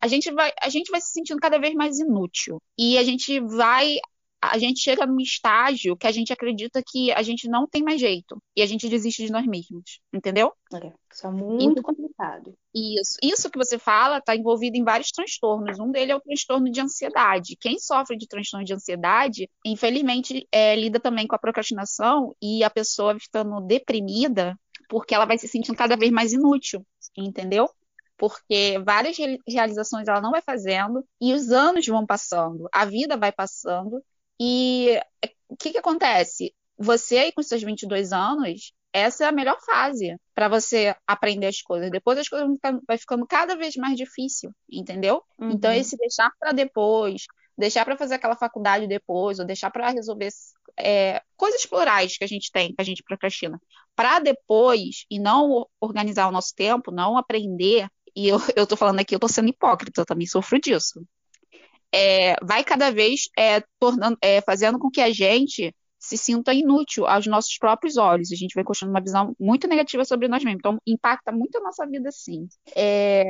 [0.00, 2.60] a gente vai a gente vai se sentindo cada vez mais inútil.
[2.76, 3.98] E a gente vai
[4.42, 8.00] a gente chega num estágio que a gente acredita que a gente não tem mais
[8.00, 10.52] jeito e a gente desiste de nós mesmos, entendeu?
[10.74, 12.52] É, isso é muito então, complicado.
[12.74, 15.78] Isso, isso que você fala está envolvido em vários transtornos.
[15.78, 17.56] Um deles é o transtorno de ansiedade.
[17.60, 22.70] Quem sofre de transtorno de ansiedade, infelizmente, é, lida também com a procrastinação e a
[22.70, 26.84] pessoa ficando deprimida porque ela vai se sentindo cada vez mais inútil,
[27.16, 27.68] entendeu?
[28.22, 29.16] porque várias
[29.48, 34.00] realizações ela não vai fazendo e os anos vão passando, a vida vai passando
[34.44, 35.00] e
[35.48, 36.52] o que, que acontece?
[36.76, 41.62] Você aí com seus 22 anos, essa é a melhor fase para você aprender as
[41.62, 41.92] coisas.
[41.92, 45.22] Depois as coisas vão ficando, vai ficando cada vez mais difícil, entendeu?
[45.38, 45.52] Uhum.
[45.52, 47.26] Então esse deixar para depois,
[47.56, 50.30] deixar para fazer aquela faculdade depois, ou deixar para resolver
[50.76, 53.62] é, coisas plurais que a gente tem, que a gente procrastina,
[53.94, 57.86] para depois e não organizar o nosso tempo, não aprender.
[58.16, 61.06] E eu, eu tô falando aqui, eu tô sendo hipócrita, eu também sofro disso
[61.94, 67.06] é, vai cada vez é, tornando, é, fazendo com que a gente se sinta inútil
[67.06, 68.32] aos nossos próprios olhos.
[68.32, 70.58] A gente vai construindo uma visão muito negativa sobre nós mesmos.
[70.58, 72.48] Então, impacta muito a nossa vida, sim.
[72.74, 73.24] É...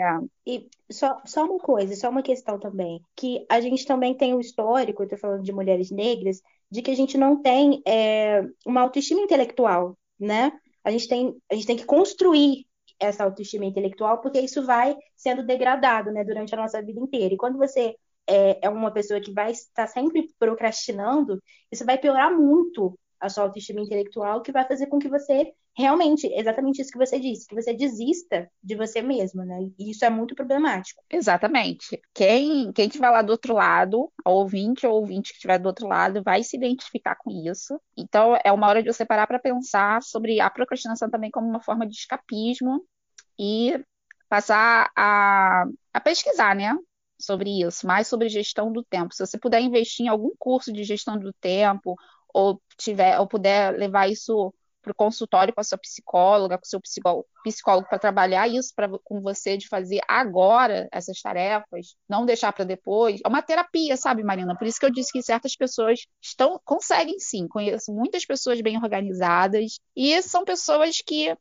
[0.47, 4.39] E só, só uma coisa, só uma questão também, que a gente também tem o
[4.39, 8.43] um histórico, eu estou falando de mulheres negras, de que a gente não tem é,
[8.65, 10.51] uma autoestima intelectual, né?
[10.83, 12.67] A gente, tem, a gente tem que construir
[12.99, 17.35] essa autoestima intelectual, porque isso vai sendo degradado, né, durante a nossa vida inteira.
[17.35, 17.95] E quando você
[18.27, 23.45] é, é uma pessoa que vai estar sempre procrastinando, isso vai piorar muito a sua
[23.45, 27.55] autoestima intelectual, que vai fazer com que você realmente, exatamente isso que você disse, que
[27.55, 29.59] você desista de você mesma, né?
[29.79, 31.03] E isso é muito problemático.
[31.09, 32.01] Exatamente.
[32.13, 35.87] Quem, quem estiver lá do outro lado, a ouvinte ou ouvinte que estiver do outro
[35.87, 37.81] lado, vai se identificar com isso.
[37.97, 41.63] Então, é uma hora de você parar para pensar sobre a procrastinação também como uma
[41.63, 42.85] forma de escapismo
[43.39, 43.83] e
[44.29, 46.77] passar a, a pesquisar, né?
[47.23, 49.15] Sobre isso, mais sobre gestão do tempo.
[49.15, 51.95] Se você puder investir em algum curso de gestão do tempo,
[52.35, 56.69] ou tiver, ou puder levar isso para o consultório com a sua psicóloga, com o
[56.69, 62.53] seu psicólogo, para trabalhar isso pra, com você, de fazer agora essas tarefas, não deixar
[62.53, 63.21] para depois.
[63.25, 64.59] É uma terapia, sabe, Marina?
[64.59, 67.47] Por isso que eu disse que certas pessoas estão conseguem sim.
[67.47, 71.37] Conheço muitas pessoas bem organizadas e são pessoas que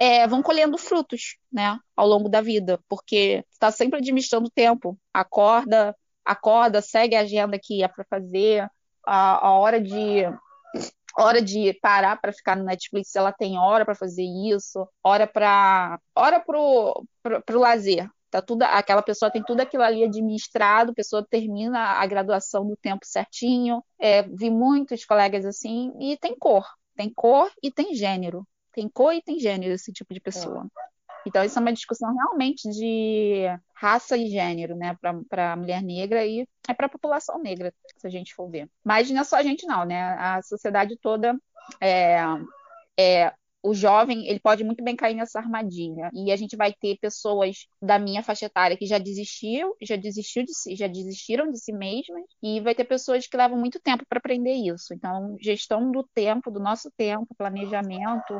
[0.00, 4.98] é, vão colhendo frutos, né, ao longo da vida, porque está sempre administrando tempo.
[5.12, 8.68] Acorda, acorda, segue a agenda que é para fazer,
[9.06, 10.24] a, a hora de
[11.14, 15.98] hora de parar para ficar no Netflix, ela tem hora para fazer isso, hora para
[16.16, 18.08] hora pro, pro, pro lazer.
[18.30, 22.74] Tá tudo, aquela pessoa tem tudo aquilo ali administrado, a pessoa termina a graduação no
[22.78, 23.84] tempo certinho.
[24.00, 26.64] É, vi muitos colegas assim, e tem cor,
[26.96, 28.46] tem cor e tem gênero.
[28.72, 30.66] Tem cor e tem gênero esse tipo de pessoa.
[30.66, 30.92] É.
[31.26, 34.96] Então, isso é uma discussão realmente de raça e gênero, né,
[35.28, 38.68] para a mulher negra e é para a população negra, se a gente for ver.
[38.84, 40.00] Mas não é só a gente, não, né?
[40.18, 41.36] A sociedade toda
[41.80, 42.18] é,
[42.98, 43.32] é
[43.62, 47.68] o jovem ele pode muito bem cair nessa armadilha e a gente vai ter pessoas
[47.80, 51.72] da minha faixa etária que já desistiu, já desistiu de si, já desistiram de si
[51.72, 54.92] mesmas e vai ter pessoas que levam muito tempo para aprender isso.
[54.92, 58.34] Então, gestão do tempo, do nosso tempo, planejamento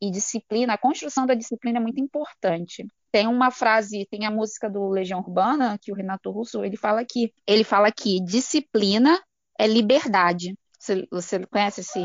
[0.00, 2.86] e disciplina, a construção da disciplina é muito importante.
[3.12, 7.04] Tem uma frase, tem a música do Legião Urbana, que o Renato Russo, ele fala
[7.04, 9.20] que ele fala que disciplina
[9.58, 10.56] é liberdade.
[10.78, 12.00] Você, você conhece esse,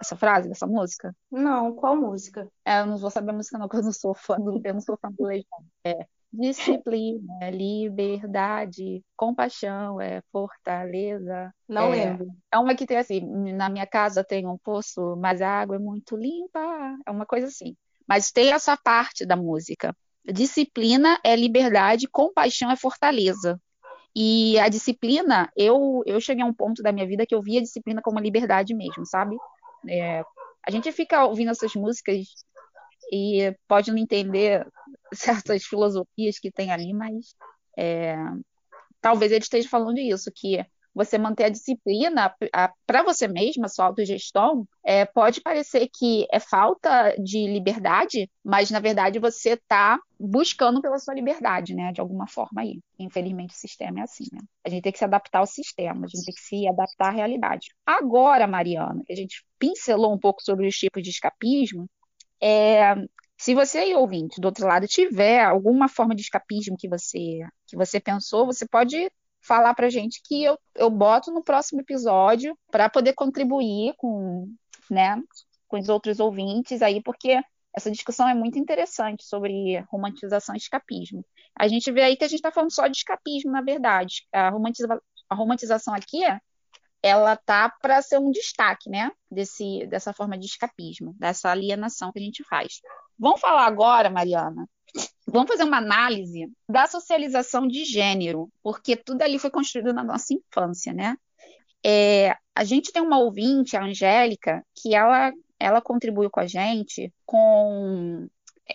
[0.00, 1.14] essa frase dessa música?
[1.30, 2.48] Não, qual música?
[2.64, 4.74] É, eu não vou saber a música não, porque eu não sou fã do, eu
[4.74, 5.64] não sou fã do Legião.
[5.84, 11.52] É, Disciplina, é liberdade, compaixão, é fortaleza.
[11.66, 12.30] Não é, lembro.
[12.52, 13.20] É uma que tem assim,
[13.54, 16.96] na minha casa tem um poço, mas a água é muito limpa.
[17.06, 17.74] É uma coisa assim.
[18.06, 19.94] Mas tem essa parte da música.
[20.24, 23.58] Disciplina é liberdade, compaixão é fortaleza.
[24.14, 27.60] E a disciplina, eu, eu cheguei a um ponto da minha vida que eu via
[27.60, 29.36] a disciplina como liberdade mesmo, sabe?
[29.88, 30.22] É,
[30.66, 32.18] a gente fica ouvindo essas músicas
[33.12, 34.66] e pode não entender
[35.12, 37.34] certas filosofias que tem ali, mas
[37.76, 38.16] é,
[39.00, 40.64] talvez ele esteja falando isso, que
[40.98, 42.34] você manter a disciplina
[42.84, 48.80] para você mesma, sua autogestão, é, pode parecer que é falta de liberdade, mas na
[48.80, 51.92] verdade você está buscando pela sua liberdade, né?
[51.92, 52.80] De alguma forma aí.
[52.98, 54.40] Infelizmente o sistema é assim, né?
[54.66, 57.12] A gente tem que se adaptar ao sistema, a gente tem que se adaptar à
[57.12, 57.68] realidade.
[57.86, 61.88] Agora, Mariana, que a gente pincelou um pouco sobre os tipos de escapismo,
[62.42, 62.94] é,
[63.36, 67.76] se você aí, ouvinte, do outro lado, tiver alguma forma de escapismo que você, que
[67.76, 72.90] você pensou, você pode falar pra gente que eu, eu boto no próximo episódio para
[72.90, 74.52] poder contribuir com,
[74.90, 75.22] né,
[75.68, 77.40] com os outros ouvintes aí, porque
[77.76, 81.24] essa discussão é muito interessante sobre romantização e escapismo.
[81.56, 84.26] A gente vê aí que a gente está falando só de escapismo, na verdade.
[84.32, 86.40] A, romantiza a romantização aqui é
[87.08, 92.18] ela tá para ser um destaque, né, desse, dessa forma de escapismo, dessa alienação que
[92.18, 92.80] a gente faz.
[93.18, 94.68] Vamos falar agora, Mariana,
[95.26, 100.32] vamos fazer uma análise da socialização de gênero, porque tudo ali foi construído na nossa
[100.34, 101.16] infância, né?
[101.84, 107.12] É, a gente tem uma ouvinte, a Angélica, que ela, ela contribuiu com a gente
[107.24, 108.28] com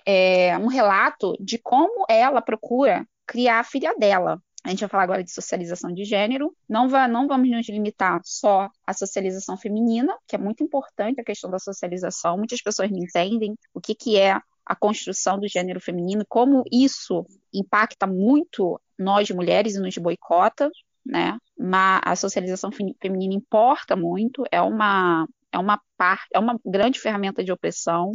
[0.05, 4.41] é, um relato de como ela procura criar a filha dela.
[4.63, 6.55] A gente vai falar agora de socialização de gênero.
[6.69, 11.49] Não, não vamos nos limitar só à socialização feminina, que é muito importante a questão
[11.49, 12.37] da socialização.
[12.37, 17.25] Muitas pessoas não entendem o que, que é a construção do gênero feminino, como isso
[17.53, 20.71] impacta muito nós mulheres e nos boicota,
[21.05, 21.37] né?
[21.57, 27.43] Mas a socialização feminina importa muito, é uma é uma parte, é uma grande ferramenta
[27.43, 28.11] de opressão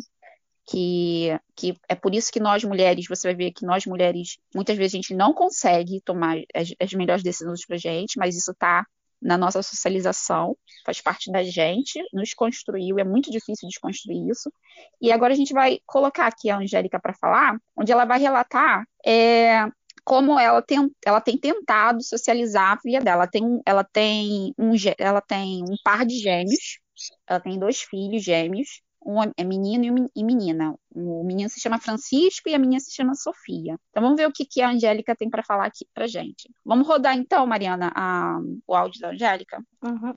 [0.69, 4.77] que, que é por isso que nós mulheres, você vai ver que nós mulheres, muitas
[4.77, 8.85] vezes a gente não consegue tomar as, as melhores decisões para gente, mas isso está
[9.21, 14.53] na nossa socialização, faz parte da gente, nos construiu, é muito difícil desconstruir isso.
[15.01, 18.85] E agora a gente vai colocar aqui a Angélica para falar, onde ela vai relatar
[19.05, 19.67] é,
[20.05, 23.23] como ela tem, ela tem tentado socializar a filha dela.
[23.23, 26.79] Ela tem, ela tem, um, ela tem um par de gêmeos,
[27.27, 30.75] ela tem dois filhos gêmeos, um é menino e menina.
[30.95, 33.79] O menino se chama Francisco e a menina se chama Sofia.
[33.91, 36.51] Então vamos ver o que, que a Angélica tem para falar aqui para gente.
[36.65, 39.63] Vamos rodar então, Mariana, a, o áudio da Angélica?
[39.83, 40.15] Uhum.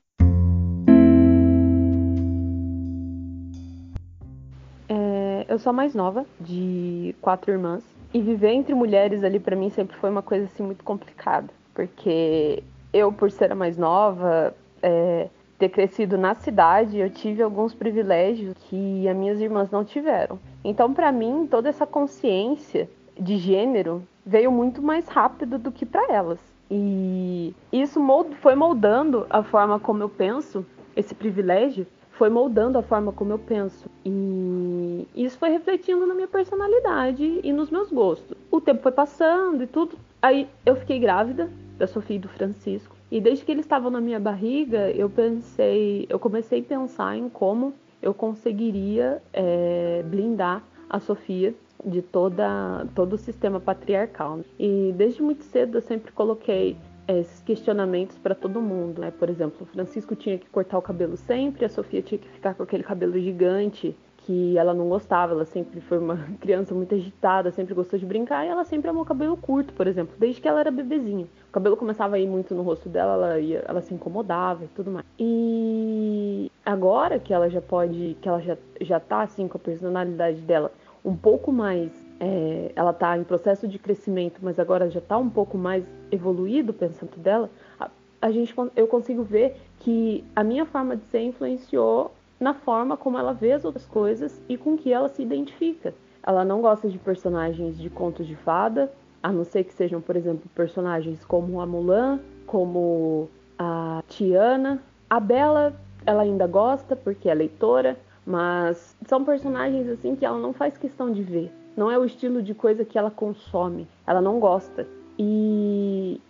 [4.88, 7.82] É, eu sou a mais nova de quatro irmãs.
[8.14, 11.48] E viver entre mulheres ali para mim sempre foi uma coisa assim muito complicada.
[11.72, 12.62] Porque
[12.92, 15.30] eu, por ser a mais nova, é,
[15.62, 20.36] ter crescido na cidade, eu tive alguns privilégios que as minhas irmãs não tiveram.
[20.64, 26.12] Então, para mim, toda essa consciência de gênero veio muito mais rápido do que para
[26.12, 26.40] elas.
[26.68, 28.00] E isso
[28.40, 33.38] foi moldando a forma como eu penso, esse privilégio foi moldando a forma como eu
[33.38, 33.88] penso.
[34.04, 38.36] E isso foi refletindo na minha personalidade e nos meus gostos.
[38.50, 39.96] O tempo foi passando e tudo.
[40.20, 41.48] Aí eu fiquei grávida
[41.78, 42.96] da Sofia e do Francisco.
[43.12, 47.28] E desde que eles estavam na minha barriga, eu pensei, eu comecei a pensar em
[47.28, 51.54] como eu conseguiria é, blindar a Sofia
[51.84, 54.40] de toda todo o sistema patriarcal.
[54.58, 56.74] E desde muito cedo eu sempre coloquei
[57.06, 59.02] esses questionamentos para todo mundo.
[59.02, 59.10] Né?
[59.10, 62.54] Por exemplo, o Francisco tinha que cortar o cabelo sempre, a Sofia tinha que ficar
[62.54, 63.94] com aquele cabelo gigante
[64.26, 68.44] que ela não gostava, ela sempre foi uma criança muito agitada, sempre gostou de brincar
[68.44, 71.26] e ela sempre amou cabelo curto, por exemplo, desde que ela era bebezinha.
[71.48, 74.68] O cabelo começava a ir muito no rosto dela, ela, ia, ela se incomodava e
[74.68, 75.04] tudo mais.
[75.18, 80.40] E agora que ela já pode, que ela já, já tá assim com a personalidade
[80.40, 80.72] dela
[81.04, 85.28] um pouco mais é, ela está em processo de crescimento, mas agora já está um
[85.28, 87.50] pouco mais evoluído o pensamento dela,
[87.80, 92.12] a, a, gente, eu consigo ver que a minha forma de ser influenciou
[92.42, 95.94] na forma como ela vê as outras coisas e com que ela se identifica.
[96.22, 100.16] Ela não gosta de personagens de contos de fada, a não ser que sejam, por
[100.16, 103.28] exemplo, personagens como a Mulan, como
[103.58, 104.82] a Tiana.
[105.08, 105.74] A Bela,
[106.04, 111.12] ela ainda gosta porque é leitora, mas são personagens assim que ela não faz questão
[111.12, 111.52] de ver.
[111.76, 113.86] Não é o estilo de coisa que ela consome.
[114.06, 114.86] Ela não gosta.
[115.18, 116.20] E,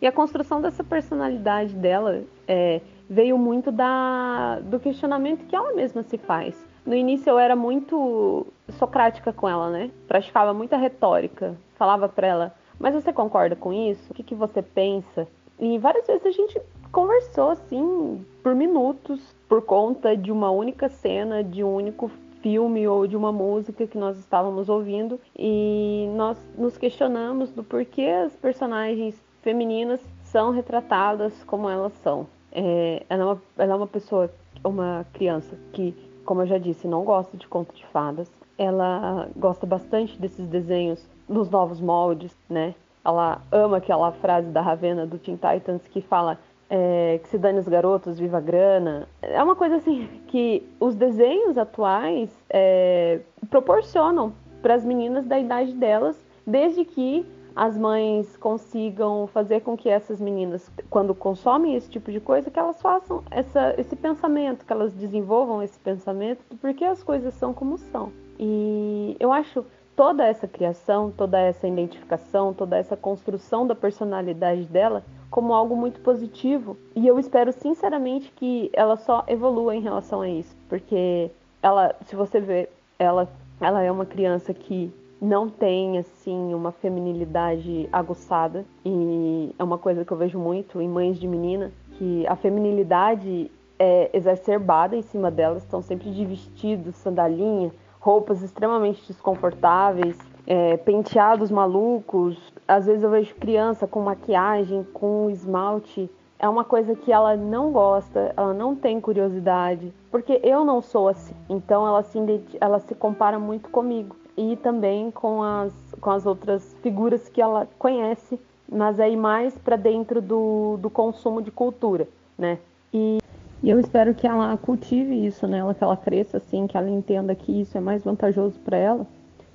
[0.00, 2.80] e a construção dessa personalidade dela é,
[3.12, 6.56] veio muito da, do questionamento que ela mesma se faz.
[6.84, 9.90] No início eu era muito socrática com ela, né?
[10.08, 11.54] Praticava muita retórica.
[11.76, 14.10] Falava para ela, mas você concorda com isso?
[14.10, 15.28] O que, que você pensa?
[15.60, 16.60] E várias vezes a gente
[16.90, 22.10] conversou assim por minutos por conta de uma única cena, de um único
[22.40, 28.06] filme ou de uma música que nós estávamos ouvindo e nós nos questionamos do porquê
[28.24, 32.26] as personagens femininas são retratadas como elas são.
[32.52, 34.30] É, ela, é uma, ela é uma pessoa,
[34.64, 35.94] uma criança que,
[36.24, 38.30] como eu já disse, não gosta de conto de fadas.
[38.58, 42.74] Ela gosta bastante desses desenhos nos novos moldes, né?
[43.04, 46.38] Ela ama aquela frase da Ravena do Teen Titans que fala
[46.70, 49.08] é, que se dane os garotos, viva a grana.
[49.20, 54.32] É uma coisa assim que os desenhos atuais é, proporcionam
[54.62, 60.20] para as meninas da idade delas, desde que as mães consigam fazer com que essas
[60.20, 64.92] meninas, quando consomem esse tipo de coisa, que elas façam essa, esse pensamento, que elas
[64.92, 68.12] desenvolvam esse pensamento do porquê as coisas são como são.
[68.38, 75.04] E eu acho toda essa criação, toda essa identificação, toda essa construção da personalidade dela
[75.30, 76.76] como algo muito positivo.
[76.94, 81.30] E eu espero sinceramente que ela só evolua em relação a isso, porque
[81.62, 83.28] ela, se você ver, ela,
[83.60, 84.92] ela é uma criança que
[85.22, 90.88] não tem assim uma feminilidade aguçada e é uma coisa que eu vejo muito em
[90.88, 93.48] mães de menina que a feminilidade
[93.78, 101.52] é exacerbada em cima delas, estão sempre de vestido, sandalinha, roupas extremamente desconfortáveis, é, penteados
[101.52, 102.36] malucos.
[102.66, 106.10] Às vezes eu vejo criança com maquiagem, com esmalte.
[106.36, 111.06] É uma coisa que ela não gosta, ela não tem curiosidade, porque eu não sou
[111.06, 111.34] assim.
[111.48, 112.18] Então ela se,
[112.60, 117.68] ela se compara muito comigo e também com as, com as outras figuras que ela
[117.78, 118.38] conhece,
[118.70, 122.08] mas aí mais para dentro do, do consumo de cultura,
[122.38, 122.58] né?
[122.92, 123.18] E,
[123.62, 127.60] eu espero que ela cultive isso nela, que ela cresça assim, que ela entenda que
[127.60, 129.06] isso é mais vantajoso para ela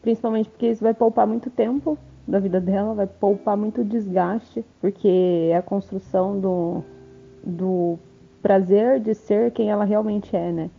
[0.07, 5.49] principalmente porque isso vai poupar muito tempo da vida dela, vai poupar muito desgaste, porque
[5.51, 6.81] é a construção do,
[7.43, 7.99] do
[8.41, 10.69] prazer de ser quem ela realmente é, né?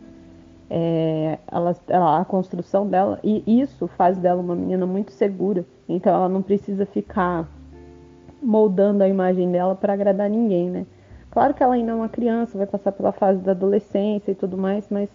[0.69, 6.13] É, ela, ela, a construção dela, e isso faz dela uma menina muito segura, então
[6.13, 7.47] ela não precisa ficar
[8.41, 10.85] moldando a imagem dela para agradar ninguém, né?
[11.31, 14.57] Claro que ela ainda é uma criança, vai passar pela fase da adolescência e tudo
[14.57, 15.09] mais, mas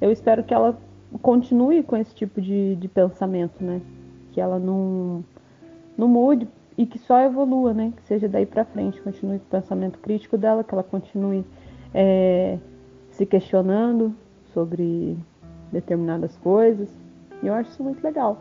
[0.00, 0.76] eu espero que ela
[1.22, 3.80] continue com esse tipo de, de pensamento, né?
[4.32, 5.24] Que ela não,
[5.96, 7.92] não mude e que só evolua, né?
[7.96, 11.44] Que seja daí para frente, continue com o pensamento crítico dela, que ela continue
[11.94, 12.58] é,
[13.10, 14.14] se questionando
[14.56, 15.14] sobre
[15.70, 16.88] determinadas coisas.
[17.42, 18.40] E eu acho isso muito legal.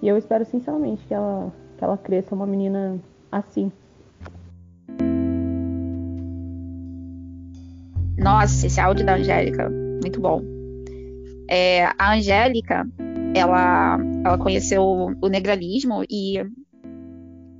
[0.00, 2.98] E eu espero sinceramente que ela, que ela cresça uma menina
[3.30, 3.70] assim.
[8.16, 9.68] Nossa, esse áudio da Angélica,
[10.02, 10.42] muito bom.
[11.46, 12.86] É, a Angélica,
[13.34, 16.42] ela, ela conheceu o negralismo e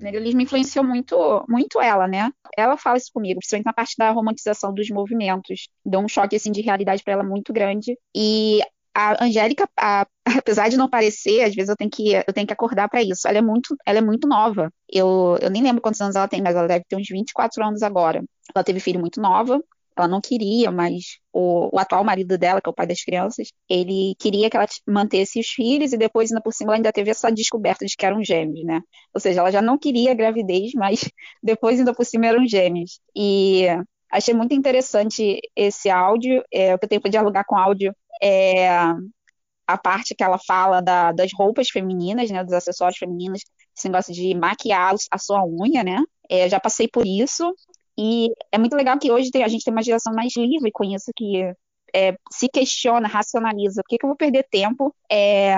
[0.02, 2.30] negralismo influenciou muito, muito ela, né?
[2.56, 5.68] Ela fala isso comigo, principalmente na parte da romantização dos movimentos.
[5.84, 7.96] Deu um choque assim de realidade para ela muito grande.
[8.14, 8.60] E
[8.94, 10.06] a Angélica, a,
[10.38, 13.26] apesar de não parecer, às vezes eu tenho que, eu tenho que acordar para isso.
[13.28, 14.72] Ela é muito, ela é muito nova.
[14.88, 17.82] Eu, eu nem lembro quantos anos ela tem, mas ela deve ter uns 24 anos
[17.82, 18.22] agora.
[18.54, 19.60] Ela teve filho muito nova.
[19.96, 23.48] Ela não queria, mas o, o, atual marido dela, que é o pai das crianças,
[23.68, 27.10] ele queria que ela mantesse os filhos e depois, ainda por cima, ela ainda teve
[27.10, 28.80] essa descoberta de que eram gêmeos, né?
[29.14, 31.00] Ou seja, ela já não queria a gravidez, mas
[31.42, 33.00] depois, ainda por cima, eram gêmeos.
[33.14, 33.66] E
[34.10, 36.42] achei muito interessante esse áudio.
[36.52, 38.68] É, o que eu tenho para dialogar com áudio é
[39.66, 43.40] a parte que ela fala da, das roupas femininas, né, dos acessórios femininos,
[43.76, 46.02] esse negócio de maquiar a sua unha, né?
[46.28, 47.54] É, já passei por isso
[47.98, 51.10] e é muito legal que hoje a gente tem uma geração mais livre com isso,
[51.16, 51.52] que
[51.94, 53.82] é, se questiona, racionaliza.
[53.82, 55.54] Por que, que eu vou perder tempo é,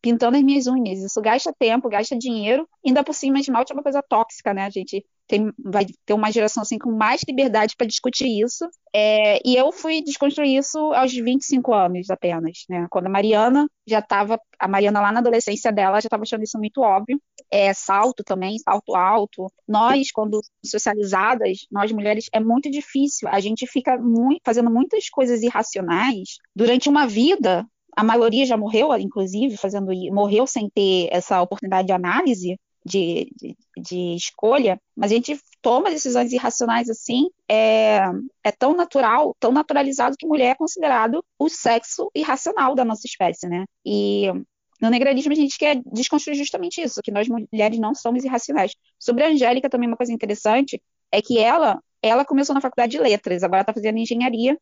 [0.00, 1.00] pintando as minhas unhas?
[1.00, 4.64] Isso gasta tempo, gasta dinheiro, ainda por cima esmalte é uma coisa tóxica, né?
[4.64, 8.66] A gente tem, vai ter uma geração assim com mais liberdade para discutir isso.
[8.94, 12.86] É, e eu fui desconstruir isso aos 25 anos apenas, né?
[12.90, 16.58] Quando a Mariana já estava, a Mariana lá na adolescência dela já estava achando isso
[16.58, 17.20] muito óbvio.
[17.50, 19.46] É, salto também, salto alto.
[19.66, 23.28] Nós, quando socializadas, nós mulheres, é muito difícil.
[23.28, 27.66] A gente fica muito, fazendo muitas coisas irracionais durante uma vida
[27.96, 33.56] a maioria já morreu, inclusive, fazendo morreu sem ter essa oportunidade de análise, de, de,
[33.76, 38.00] de, escolha, mas a gente toma decisões irracionais assim, é,
[38.42, 43.46] é tão natural, tão naturalizado que mulher é considerado o sexo irracional da nossa espécie,
[43.48, 43.64] né?
[43.84, 44.28] E
[44.80, 48.72] no negralismo a gente quer desconstruir justamente isso, que nós mulheres não somos irracionais.
[48.98, 50.80] Sobre a Angélica também uma coisa interessante
[51.12, 54.56] é que ela, ela começou na faculdade de letras, agora está fazendo engenharia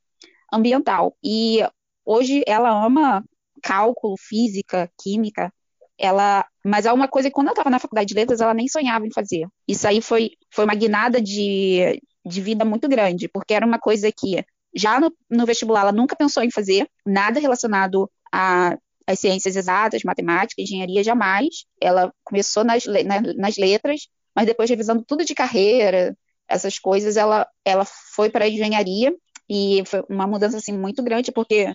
[0.53, 1.61] ambiental e
[2.07, 3.25] hoje ela ama
[3.63, 5.53] cálculo, física, química,
[5.99, 8.69] ela, mas há uma coisa que quando ela estava na faculdade de letras, ela nem
[8.69, 9.47] sonhava em fazer.
[9.67, 14.13] Isso aí foi, foi uma guinada de, de vida muito grande, porque era uma coisa
[14.13, 14.45] que
[14.75, 18.77] já no, no vestibular ela nunca pensou em fazer, nada relacionado a
[19.07, 21.65] as ciências exatas, matemática, engenharia, jamais.
[21.81, 26.17] Ela começou nas, na, nas letras, mas depois revisando tudo de carreira,
[26.49, 29.15] essas coisas, ela, ela foi para a engenharia
[29.49, 31.73] e foi uma mudança assim muito grande, porque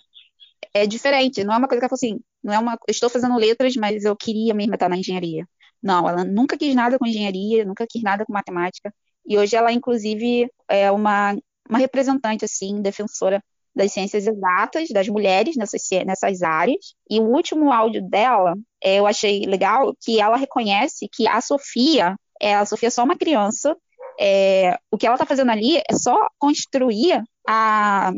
[0.73, 3.37] é diferente, não é uma coisa que ela falou assim, não é uma, estou fazendo
[3.37, 5.47] letras, mas eu queria mesmo estar na engenharia.
[5.81, 8.93] Não, ela nunca quis nada com engenharia, nunca quis nada com matemática,
[9.25, 11.35] e hoje ela, inclusive, é uma,
[11.69, 13.43] uma representante, assim, defensora
[13.73, 16.93] das ciências exatas, das mulheres nessas, nessas áreas.
[17.09, 22.15] E o último áudio dela, é, eu achei legal, que ela reconhece que a Sofia,
[22.41, 23.75] é, a Sofia é só uma criança,
[24.19, 28.11] é, o que ela está fazendo ali é só construir a,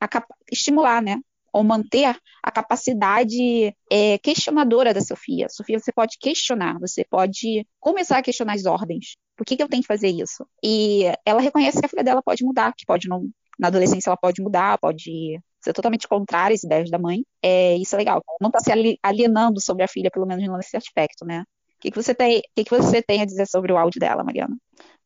[0.00, 0.08] a
[0.52, 1.18] estimular, né,
[1.52, 5.48] ou manter a capacidade é, questionadora da Sofia.
[5.48, 9.16] Sofia, você pode questionar, você pode começar a questionar as ordens.
[9.36, 10.46] Por que, que eu tenho que fazer isso?
[10.62, 13.28] E ela reconhece que a filha dela pode mudar, que pode não,
[13.58, 17.24] na adolescência ela pode mudar, pode ser totalmente contrária às ideias da mãe.
[17.42, 18.22] É, isso é legal.
[18.40, 21.44] Não está se alienando sobre a filha, pelo menos nesse aspecto, né?
[21.76, 24.22] O que, que, você tem, que, que você tem a dizer sobre o áudio dela,
[24.22, 24.56] Mariana?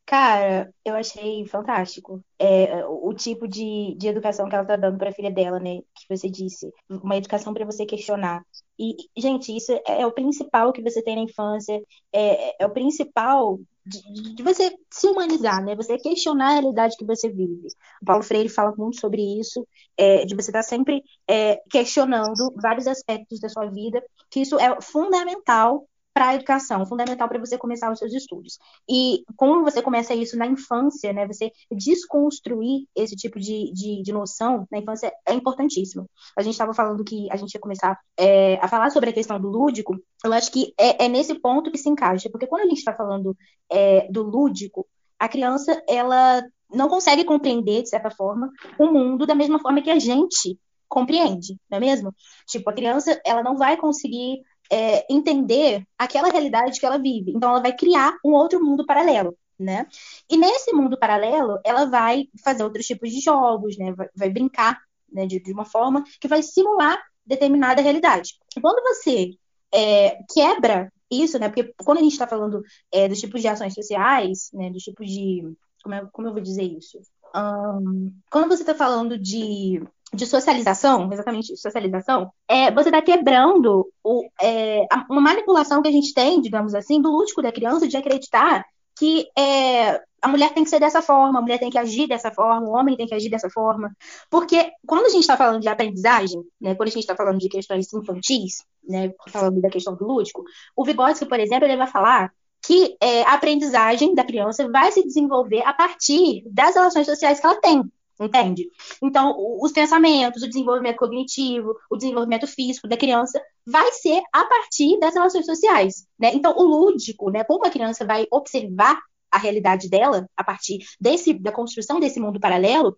[0.06, 5.08] Cara, eu achei fantástico é, o tipo de, de educação que ela tá dando para
[5.08, 5.80] a filha dela, né?
[5.94, 8.44] Que você disse, uma educação para você questionar.
[8.78, 11.80] E, gente, isso é, é, o principal que você tem na infância,
[12.12, 15.74] é, é, o principal de, de, você se humanizar, né?
[15.74, 17.68] Você questionar a realidade que você vive.
[18.02, 22.52] O Paulo Freire fala muito sobre isso, é, de você estar tá sempre é, questionando
[22.60, 27.58] vários aspectos da sua vida, que isso é fundamental para a educação, fundamental para você
[27.58, 28.56] começar os seus estudos.
[28.88, 34.12] E como você começa isso na infância, né, você desconstruir esse tipo de, de, de
[34.12, 36.08] noção na infância é importantíssimo.
[36.38, 39.40] A gente estava falando que a gente ia começar é, a falar sobre a questão
[39.40, 42.68] do lúdico, eu acho que é, é nesse ponto que se encaixa, porque quando a
[42.68, 43.36] gente está falando
[43.68, 44.86] é, do lúdico,
[45.18, 49.90] a criança, ela não consegue compreender, de certa forma, o mundo da mesma forma que
[49.90, 50.58] a gente
[50.88, 52.14] compreende, não é mesmo?
[52.46, 54.40] Tipo, a criança, ela não vai conseguir
[54.74, 57.30] é, entender aquela realidade que ela vive.
[57.30, 59.36] Então, ela vai criar um outro mundo paralelo.
[59.56, 59.86] Né?
[60.28, 63.92] E nesse mundo paralelo, ela vai fazer outros tipos de jogos, né?
[63.92, 64.80] vai, vai brincar
[65.12, 65.26] né?
[65.26, 68.32] de, de, uma forma que vai simular determinada realidade.
[68.60, 69.30] Quando você
[69.72, 71.48] é, quebra isso, né?
[71.48, 74.70] Porque quando a gente está falando é, dos tipos de ações sociais, né?
[74.70, 75.54] Dos tipos de.
[75.84, 76.98] Como, é, como eu vou dizer isso?
[77.34, 79.80] Um, quando você está falando de
[80.14, 86.14] de socialização, exatamente socialização, é, você está quebrando o, é, uma manipulação que a gente
[86.14, 88.64] tem, digamos assim, do lúdico da criança de acreditar
[88.96, 92.30] que é, a mulher tem que ser dessa forma, a mulher tem que agir dessa
[92.30, 93.94] forma, o homem tem que agir dessa forma.
[94.30, 97.48] Porque quando a gente está falando de aprendizagem, né, quando a gente está falando de
[97.48, 100.44] questões infantis, né, falando da questão do lúdico,
[100.76, 102.32] o Vygotsky, por exemplo, ele vai falar
[102.66, 107.46] que é, a aprendizagem da criança vai se desenvolver a partir das relações sociais que
[107.46, 107.82] ela tem.
[108.20, 108.68] Entende?
[109.02, 114.98] Então, os pensamentos, o desenvolvimento cognitivo, o desenvolvimento físico da criança vai ser a partir
[115.00, 116.06] das relações sociais.
[116.18, 116.30] Né?
[116.32, 119.00] Então, o lúdico, né, como a criança vai observar
[119.32, 122.94] a realidade dela a partir desse, da construção desse mundo paralelo,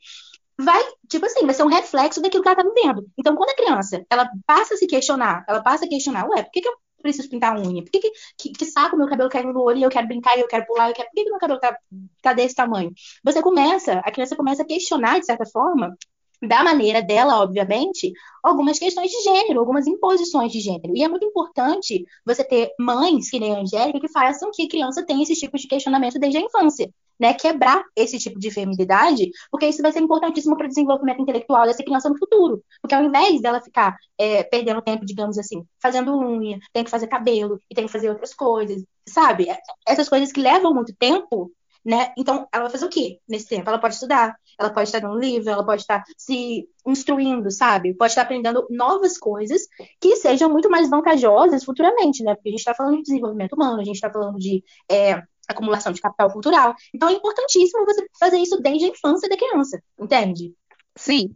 [0.59, 3.07] vai, tipo assim, vai ser um reflexo daquilo que ela está vivendo.
[3.19, 6.51] Então, quando a criança, ela passa a se questionar, ela passa a questionar, ué, por
[6.51, 6.75] que, que eu
[7.07, 7.83] preciso pintar a unha?
[7.83, 10.41] Por que, que, que, saco meu cabelo caindo no olho e eu quero brincar e
[10.41, 10.89] eu quero pular?
[10.91, 11.09] Eu quero...
[11.09, 11.77] Por que, que meu cabelo tá,
[12.23, 12.93] tá desse tamanho?
[13.25, 15.97] Você começa, a criança começa a questionar, de certa forma,
[16.43, 20.97] da maneira dela, obviamente, algumas questões de gênero, algumas imposições de gênero.
[20.97, 24.69] E é muito importante você ter mães, que nem a Angélica, que façam que a
[24.69, 26.91] criança tenha esse tipo de questionamento desde a infância.
[27.19, 31.67] Né, quebrar esse tipo de feminilidade, porque isso vai ser importantíssimo para o desenvolvimento intelectual
[31.67, 32.63] dessa criança no futuro.
[32.83, 37.07] Porque ao invés dela ficar é, perdendo tempo, digamos assim, fazendo unha, tem que fazer
[37.07, 39.47] cabelo e tem que fazer outras coisas, sabe?
[39.89, 41.51] Essas coisas que levam muito tempo,
[41.87, 42.13] né?
[42.19, 43.71] Então, ela vai fazer o quê nesse tempo?
[43.71, 47.95] Ela pode estudar, ela pode estar dando livro, ela pode estar se instruindo, sabe?
[47.95, 49.63] Pode estar aprendendo novas coisas
[50.01, 52.35] que sejam muito mais vantajosas futuramente, né?
[52.35, 55.93] Porque a gente está falando de desenvolvimento humano, a gente está falando de é, acumulação
[55.93, 56.75] de capital cultural.
[56.95, 60.53] Então, é importantíssimo você fazer isso desde a infância da criança, entende?
[60.97, 61.31] Sim.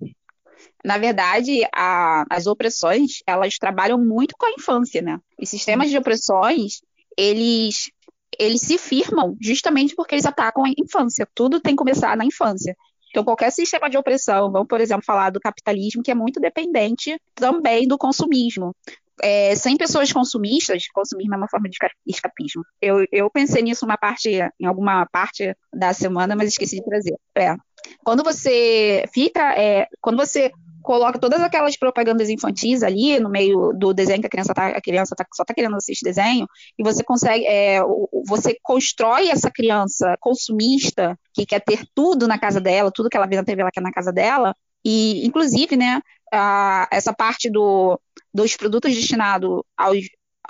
[0.85, 5.19] Na verdade, a, as opressões, elas trabalham muito com a infância, né?
[5.41, 6.81] Os sistemas de opressões,
[7.17, 7.91] eles
[8.39, 11.29] eles se firmam justamente porque eles atacam a infância.
[11.35, 12.75] Tudo tem que começar na infância.
[13.11, 17.21] Então, qualquer sistema de opressão, vamos, por exemplo, falar do capitalismo, que é muito dependente
[17.35, 18.75] também do consumismo.
[19.23, 22.63] É, sem pessoas consumistas, consumismo é uma forma de escapismo.
[22.81, 27.17] Eu, eu pensei nisso uma parte, em alguma parte da semana, mas esqueci de trazer.
[27.37, 27.57] É.
[28.05, 30.51] Quando você fica, é, quando você
[30.83, 34.81] coloca todas aquelas propagandas infantis ali no meio do desenho que a criança tá, a
[34.81, 36.47] criança tá, só está querendo assistir desenho
[36.79, 37.81] e você consegue é,
[38.27, 43.27] você constrói essa criança consumista que quer ter tudo na casa dela tudo que ela
[43.27, 44.55] vê na TV ela quer na casa dela
[44.85, 46.01] e inclusive né
[46.33, 48.01] a, essa parte do,
[48.33, 49.63] dos produtos destinados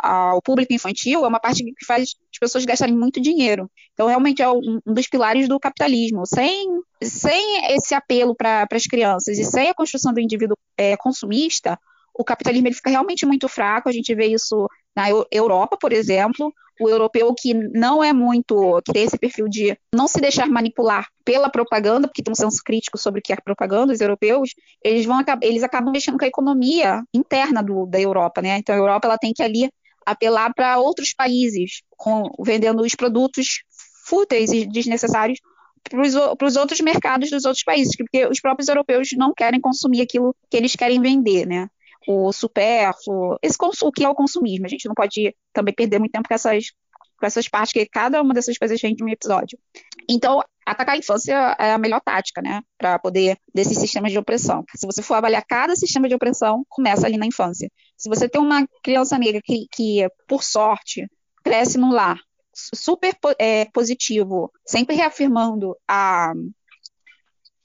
[0.03, 3.70] ao público infantil é uma parte que faz as pessoas gastarem muito dinheiro.
[3.93, 6.22] Então, realmente, é um, dos pilares do capitalismo.
[6.26, 6.68] Sem,
[7.03, 11.78] sem esse apelo para as crianças e sem a construção do indivíduo é, consumista,
[12.14, 13.89] o capitalismo ele fica realmente muito fraco.
[13.89, 16.53] A gente vê isso na Europa, por exemplo.
[16.82, 21.09] O europeu que não é muito, que tem esse perfil de não se deixar manipular
[21.22, 25.05] pela propaganda, porque tem um senso crítico sobre o que é propaganda, os europeus, eles
[25.05, 28.57] vão eles acabam mexendo com a economia interna do, da Europa, né?
[28.57, 29.70] Então a Europa ela tem que ali
[30.07, 33.62] apelar para outros países, com, vendendo os produtos
[34.07, 35.38] fúteis e desnecessários
[35.88, 40.34] para os outros mercados dos outros países, porque os próprios europeus não querem consumir aquilo
[40.49, 41.68] que eles querem vender, né?
[42.07, 44.66] O supérfluo, esse, o que é o consumismo.
[44.66, 46.66] A gente não pode também perder muito tempo com essas,
[47.18, 49.59] com essas partes, que cada uma dessas coisas vem de um episódio.
[50.09, 52.62] Então, atacar a infância é a melhor tática, né?
[52.78, 54.64] Para poder, desses sistemas de opressão.
[54.74, 57.70] Se você for avaliar cada sistema de opressão, começa ali na infância.
[57.96, 61.07] Se você tem uma criança negra que, que por sorte,
[61.42, 62.18] cresce num lar
[62.53, 66.32] super é, positivo, sempre reafirmando a,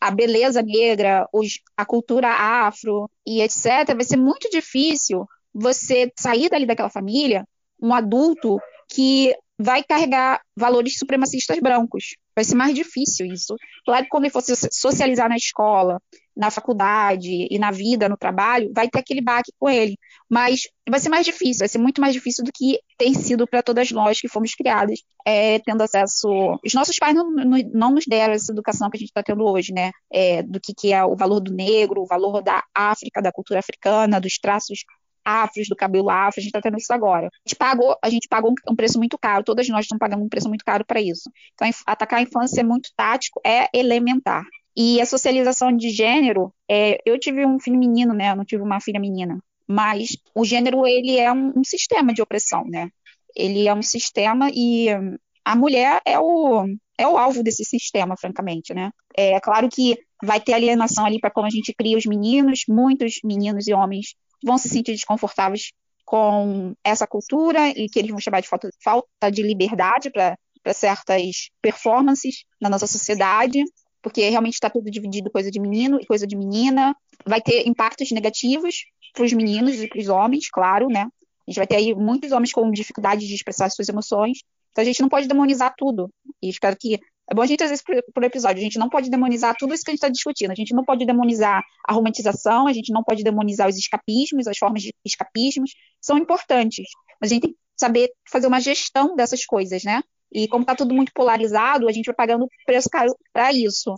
[0.05, 6.47] a beleza negra, os, a cultura afro e etc., vai ser muito difícil você sair
[6.47, 7.43] dali daquela família,
[7.81, 12.17] um adulto que vai carregar valores supremacistas brancos.
[12.35, 13.55] Vai ser mais difícil isso.
[13.85, 15.99] Claro que quando ele fosse socializar na escola,
[16.35, 19.97] na faculdade e na vida, no trabalho, vai ter aquele baque com ele.
[20.29, 23.63] Mas vai ser mais difícil, vai ser muito mais difícil do que tem sido para
[23.63, 26.27] todas nós que fomos criadas, é, tendo acesso.
[26.65, 29.45] Os nossos pais não, não, não, nos deram essa educação que a gente está tendo
[29.45, 29.91] hoje, né?
[30.11, 33.59] É, do que, que é o valor do negro, o valor da África, da cultura
[33.59, 34.79] africana, dos traços
[35.25, 37.27] afros, do cabelo afro, a gente está tendo isso agora.
[37.27, 40.29] A gente pagou, a gente pagou um preço muito caro, todas nós estamos pagando um
[40.29, 41.29] preço muito caro para isso.
[41.53, 44.43] Então, atacar a infância é muito tático, é elementar.
[44.77, 48.31] E a socialização de gênero, é, eu tive um filho menino, né?
[48.31, 49.39] Eu não tive uma filha menina.
[49.67, 52.89] Mas o gênero, ele é um, um sistema de opressão, né?
[53.35, 54.89] Ele é um sistema e
[55.43, 56.65] a mulher é o,
[56.97, 58.91] é o alvo desse sistema, francamente, né?
[59.15, 63.19] É claro que vai ter alienação ali para como a gente cria os meninos, muitos
[63.23, 65.71] meninos e homens vão se sentir desconfortáveis
[66.05, 70.37] com essa cultura e que eles vão chamar de falta, falta de liberdade para
[70.73, 73.63] certas performances na nossa sociedade,
[74.01, 76.95] porque realmente está tudo dividido coisa de menino e coisa de menina.
[77.25, 81.07] Vai ter impactos negativos para os meninos e para os homens, claro, né?
[81.47, 84.39] A gente vai ter aí muitos homens com dificuldade de expressar suas emoções.
[84.71, 86.11] Então a gente não pode demonizar tudo.
[86.41, 86.99] E espero que
[87.29, 88.59] é bom a gente trazer isso por episódio.
[88.59, 90.51] A gente não pode demonizar tudo isso que a gente está discutindo.
[90.51, 94.57] A gente não pode demonizar a romantização, a gente não pode demonizar os escapismos, as
[94.57, 95.71] formas de escapismos.
[95.99, 96.85] São importantes.
[97.19, 100.03] Mas a gente tem que saber fazer uma gestão dessas coisas, né?
[100.31, 103.95] E como está tudo muito polarizado, a gente vai pagando preço caro para isso.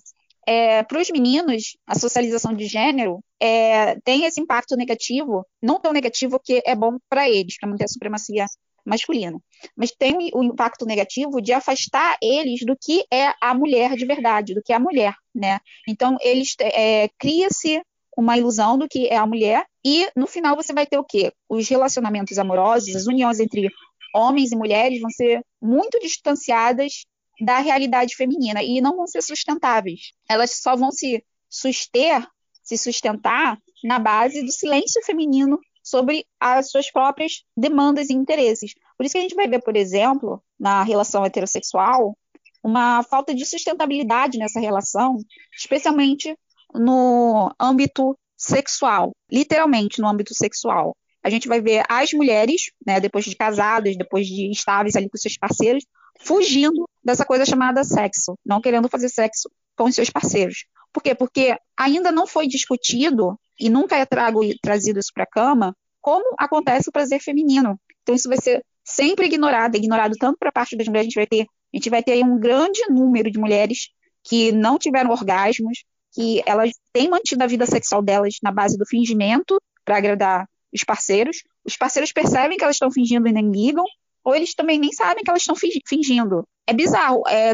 [0.48, 5.92] É, para os meninos, a socialização de gênero é, tem esse impacto negativo, não tão
[5.92, 8.46] negativo que é bom para eles, para manter a supremacia
[8.88, 9.38] masculina.
[9.76, 14.54] Mas tem o impacto negativo de afastar eles do que é a mulher de verdade,
[14.54, 15.60] do que é a mulher, né?
[15.88, 17.82] Então, eles é, cria-se
[18.18, 21.32] uma ilusão do que é a mulher e no final você vai ter o quê?
[21.48, 23.70] Os relacionamentos amorosos, as uniões entre
[24.16, 27.06] homens e mulheres vão ser muito distanciadas
[27.40, 30.14] da realidade feminina e não vão ser sustentáveis.
[30.28, 32.26] Elas só vão se suster,
[32.64, 38.74] se sustentar na base do silêncio feminino sobre as suas próprias demandas e interesses.
[38.98, 42.18] Por isso que a gente vai ver, por exemplo, na relação heterossexual,
[42.62, 45.18] uma falta de sustentabilidade nessa relação,
[45.58, 46.38] especialmente
[46.74, 50.94] no âmbito sexual, literalmente no âmbito sexual.
[51.24, 55.18] A gente vai ver as mulheres, né, depois de casadas, depois de estáveis ali com
[55.18, 55.86] seus parceiros,
[56.20, 60.66] fugindo dessa coisa chamada sexo, não querendo fazer sexo com seus parceiros.
[60.92, 61.16] Por quê?
[61.16, 66.36] Porque ainda não foi discutido e nunca é trago, trazido isso para a cama como
[66.38, 67.78] acontece o prazer feminino.
[68.02, 71.16] Então isso vai ser sempre ignorado, ignorado tanto para a parte das mulheres, a gente
[71.16, 73.90] vai ter, a gente vai ter um grande número de mulheres
[74.24, 75.84] que não tiveram orgasmos,
[76.14, 80.84] que elas têm mantido a vida sexual delas na base do fingimento para agradar os
[80.84, 81.44] parceiros.
[81.66, 83.86] Os parceiros percebem que elas estão fingindo e nem ligam,
[84.24, 86.48] ou eles também nem sabem que elas estão fingindo.
[86.66, 87.22] É bizarro.
[87.28, 87.54] É,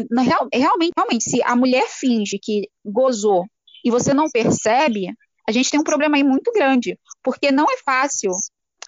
[0.56, 3.44] realmente, realmente, se a mulher finge que gozou
[3.84, 5.08] e você não percebe,
[5.48, 8.30] a gente tem um problema aí muito grande, porque não é fácil,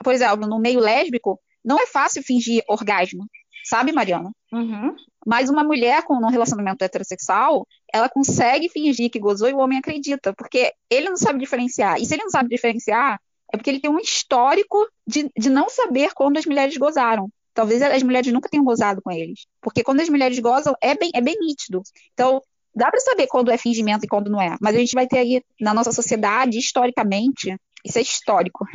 [0.03, 3.27] por exemplo, no meio lésbico, não é fácil fingir orgasmo,
[3.65, 4.31] sabe, Mariana?
[4.53, 4.95] Uhum.
[5.27, 9.79] Mas uma mulher com um relacionamento heterossexual, ela consegue fingir que gozou e o homem
[9.79, 12.01] acredita, porque ele não sabe diferenciar.
[12.01, 13.21] E se ele não sabe diferenciar,
[13.53, 17.29] é porque ele tem um histórico de, de não saber quando as mulheres gozaram.
[17.53, 19.47] Talvez as mulheres nunca tenham gozado com eles.
[19.61, 21.83] Porque quando as mulheres gozam, é bem, é bem nítido.
[22.13, 22.41] Então,
[22.77, 24.57] dá para saber quando é fingimento e quando não é.
[24.61, 28.67] Mas a gente vai ter aí, na nossa sociedade, historicamente, isso é histórico,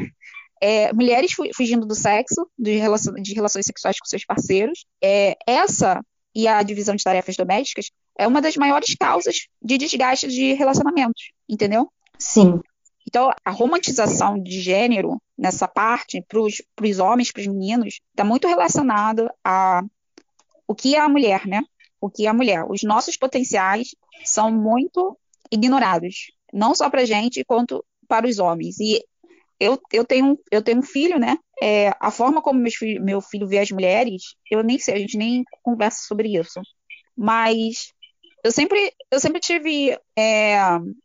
[0.62, 4.86] é, mulheres fugindo do sexo, de, relação, de, relações sexuais com seus parceiros.
[5.04, 6.02] É, essa
[6.34, 11.32] e a divisão de tarefas domésticas é uma das maiores causas de desgaste de relacionamentos,
[11.48, 11.92] entendeu?
[12.18, 12.60] Sim.
[13.08, 18.48] Então, a romantização de gênero nessa parte, para os homens, para os meninos, está muito
[18.48, 19.82] relacionado a
[20.68, 21.62] o que é a mulher, né?
[22.02, 22.66] O que a mulher.
[22.68, 23.96] Os nossos potenciais
[24.26, 25.18] são muito
[25.52, 28.80] ignorados, não só para gente, quanto para os homens.
[28.80, 29.02] E
[29.60, 31.38] eu, eu, tenho, eu tenho um filho, né?
[31.62, 34.98] É, a forma como meu filho, meu filho vê as mulheres, eu nem sei, a
[34.98, 36.60] gente nem conversa sobre isso.
[37.16, 37.94] Mas
[38.44, 40.58] eu sempre, eu sempre tive, é,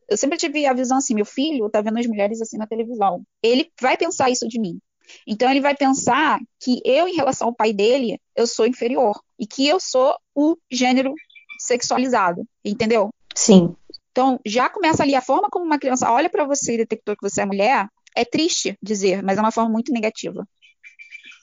[0.09, 3.23] eu sempre tive a visão assim, meu filho tá vendo as mulheres assim na televisão.
[3.43, 4.81] Ele vai pensar isso de mim.
[5.27, 9.47] Então ele vai pensar que eu, em relação ao pai dele, eu sou inferior e
[9.47, 11.15] que eu sou o gênero
[11.59, 13.11] sexualizado, entendeu?
[13.35, 13.75] Sim.
[14.11, 17.29] Então já começa ali a forma como uma criança olha para você e detectou que
[17.29, 20.47] você é mulher, é triste dizer, mas é uma forma muito negativa.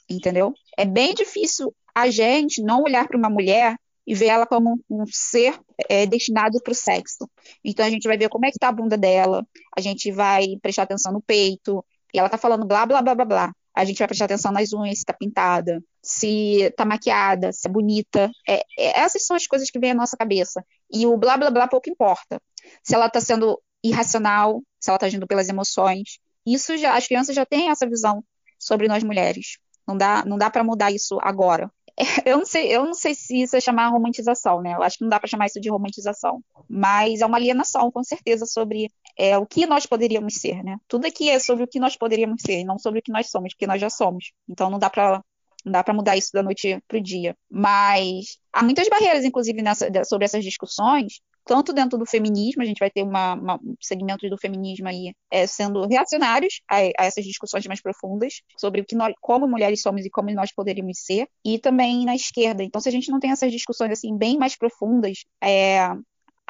[0.10, 0.54] Entendeu?
[0.78, 5.06] É bem difícil a gente não olhar para uma mulher e ver ela como um
[5.08, 5.58] ser
[5.90, 7.30] é, destinado para o sexo.
[7.64, 9.46] Então a gente vai ver como é que está a bunda dela,
[9.76, 11.84] a gente vai prestar atenção no peito,
[12.14, 13.54] e ela tá falando blá blá blá blá blá.
[13.76, 17.72] A gente vai prestar atenção nas unhas, se tá pintada, se tá maquiada, se é
[17.72, 18.30] bonita.
[18.48, 20.64] É, é, essas são as coisas que vêm à nossa cabeça.
[20.92, 22.40] E o blá blá blá pouco importa.
[22.84, 27.36] Se ela tá sendo irracional, se ela tá agindo pelas emoções, isso já, as crianças
[27.36, 28.24] já têm essa visão
[28.60, 29.58] sobre nós mulheres.
[29.88, 31.70] Não dá, não dá para mudar isso agora.
[32.26, 34.74] Eu não sei, eu não sei se isso é chamar romantização, né?
[34.74, 38.04] Eu acho que não dá para chamar isso de romantização, mas é uma alienação, com
[38.04, 40.78] certeza, sobre é, o que nós poderíamos ser, né?
[40.88, 43.30] Tudo aqui é sobre o que nós poderíamos ser, e não sobre o que nós
[43.30, 44.32] somos, porque nós já somos.
[44.50, 45.24] Então não dá para
[45.66, 47.38] não dá para mudar isso da noite para o dia.
[47.50, 52.80] Mas há muitas barreiras, inclusive, nessa, sobre essas discussões, tanto dentro do feminismo, a gente
[52.80, 57.66] vai ter uma, uma segmentos do feminismo aí é, sendo reacionários a, a, essas discussões
[57.66, 61.60] mais profundas sobre o que nós, como mulheres somos e como nós poderíamos ser, e
[61.60, 62.64] também na esquerda.
[62.64, 65.80] Então, se a gente não tem essas discussões assim bem mais profundas, é,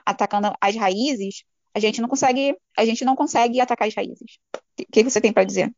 [0.05, 4.37] atacando as raízes, a gente não consegue, a gente não consegue atacar as raízes.
[4.79, 5.73] O que você tem para dizer?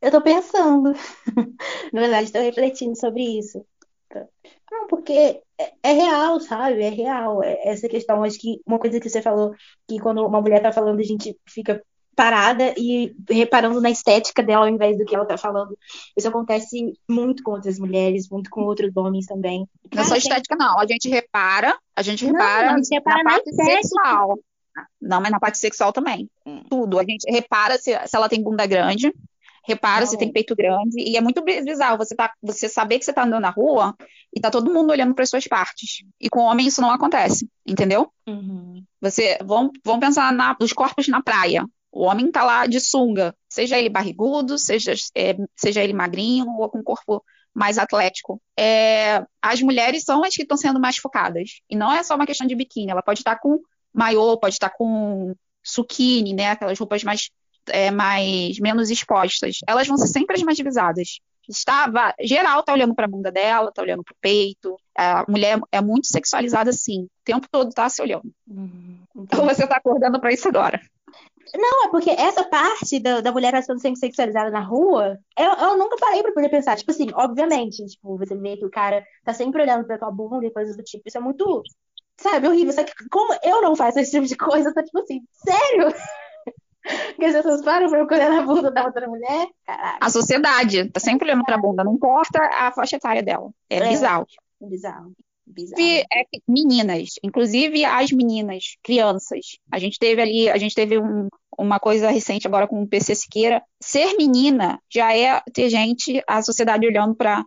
[0.00, 0.92] Eu estou pensando,
[1.92, 3.64] na verdade, estou refletindo sobre isso.
[4.70, 6.82] Não, porque é, é, real, sabe?
[6.82, 7.42] É real.
[7.42, 9.54] É, essa questão, acho que uma coisa que você falou,
[9.86, 11.82] que quando uma mulher tá falando, a gente fica
[12.18, 15.78] parada e reparando na estética dela ao invés do que ela tá falando.
[16.16, 19.64] Isso acontece muito com outras mulheres, muito com outros homens também.
[19.94, 20.80] Não é só estética, não.
[20.80, 23.82] A gente repara, a gente repara, não, a gente repara na, na parte estética.
[23.82, 24.38] sexual.
[25.00, 26.28] Não, mas na parte sexual também.
[26.68, 26.98] Tudo.
[26.98, 29.12] A gente repara se, se ela tem bunda grande,
[29.68, 30.18] repara se Não.
[30.18, 30.98] tem peito grande.
[30.98, 33.94] E é muito bizarro você, tá, você saber que você tá andando na rua
[34.34, 36.04] e tá todo mundo olhando para suas partes.
[36.20, 38.10] E com homem isso não acontece, entendeu?
[38.26, 38.82] Uhum.
[39.00, 41.64] Você, vamos, vamos pensar na, nos corpos na praia.
[41.92, 46.68] O homem tá lá de sunga, seja ele barrigudo, seja, é, seja ele magrinho ou
[46.68, 47.22] com corpo
[47.54, 48.40] mais atlético.
[48.58, 51.60] É, as mulheres são as que estão sendo mais focadas.
[51.68, 53.58] E não é só uma questão de biquíni, ela pode estar com
[53.92, 56.50] maiô, pode estar com suquine, né?
[56.50, 57.30] Aquelas roupas mais,
[57.70, 59.58] é, mais menos expostas.
[59.66, 61.20] Elas vão ser sempre as mais visadas.
[61.48, 64.76] Estava, geral tá olhando para a bunda dela, tá olhando para o peito.
[64.96, 68.30] A mulher é muito sexualizada assim, o tempo todo tá se olhando.
[68.46, 69.00] Uhum.
[69.16, 70.78] Então você tá acordando para isso agora.
[71.54, 75.78] Não, é porque essa parte da, da mulher sendo sempre sexualizada na rua, eu, eu
[75.78, 76.76] nunca parei pra poder pensar.
[76.76, 80.44] Tipo assim, obviamente, tipo, você vê que o cara tá sempre olhando pra tua bunda
[80.44, 81.04] e coisas do tipo.
[81.06, 81.62] Isso é muito,
[82.20, 82.72] sabe, horrível.
[82.72, 85.94] Só que como eu não faço esse tipo de coisa, tô tipo assim, sério?
[87.16, 89.46] Que as pessoas param pra olhar na bunda da outra mulher?
[89.66, 93.50] Caralho, A sociedade tá sempre olhando para a bunda, não importa a faixa etária dela.
[93.68, 93.88] É É.
[93.88, 94.26] bizarro.
[94.60, 95.12] bizarro.
[95.46, 95.80] Bizarro.
[95.82, 99.56] É que- meninas, inclusive as meninas, crianças.
[99.72, 101.28] A gente teve ali, a gente teve um-
[101.58, 103.62] uma coisa recente agora com o PC Siqueira.
[103.80, 107.44] Ser menina já é ter gente, a sociedade olhando para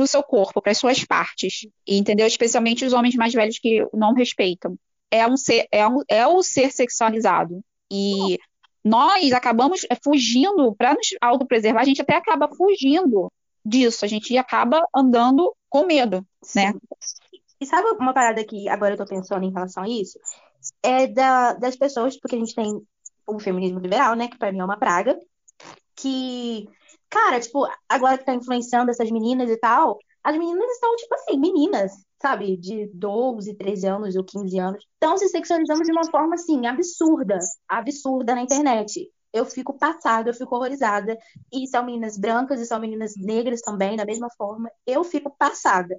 [0.00, 1.68] o seu corpo, para as suas partes.
[1.86, 2.26] Entendeu?
[2.26, 4.76] Especialmente os homens mais velhos que não respeitam.
[5.10, 7.60] É um ser, é, um, é o ser sexualizado.
[7.90, 8.38] E
[8.86, 13.32] nós acabamos é, fugindo, para nos autopreservar, a gente até acaba fugindo
[13.64, 14.04] disso.
[14.04, 16.24] A gente acaba andando com medo,
[16.54, 16.72] né?
[17.60, 20.20] E sabe uma parada que agora eu tô pensando em relação a isso?
[20.84, 22.80] É da, das pessoas, porque a gente tem
[23.26, 24.28] o feminismo liberal, né?
[24.28, 25.18] Que pra mim é uma praga.
[25.96, 26.68] Que,
[27.10, 31.36] cara, tipo, agora que tá influenciando essas meninas e tal, as meninas estão, tipo assim,
[31.40, 32.56] meninas, sabe?
[32.56, 34.84] De 12, 13 anos ou 15 anos.
[34.94, 37.38] Estão se sexualizando de uma forma, assim, absurda.
[37.68, 39.10] Absurda na internet.
[39.32, 41.16] Eu fico passada, eu fico horrorizada.
[41.52, 44.70] E são meninas brancas e são meninas negras também, da mesma forma.
[44.86, 45.94] Eu fico passada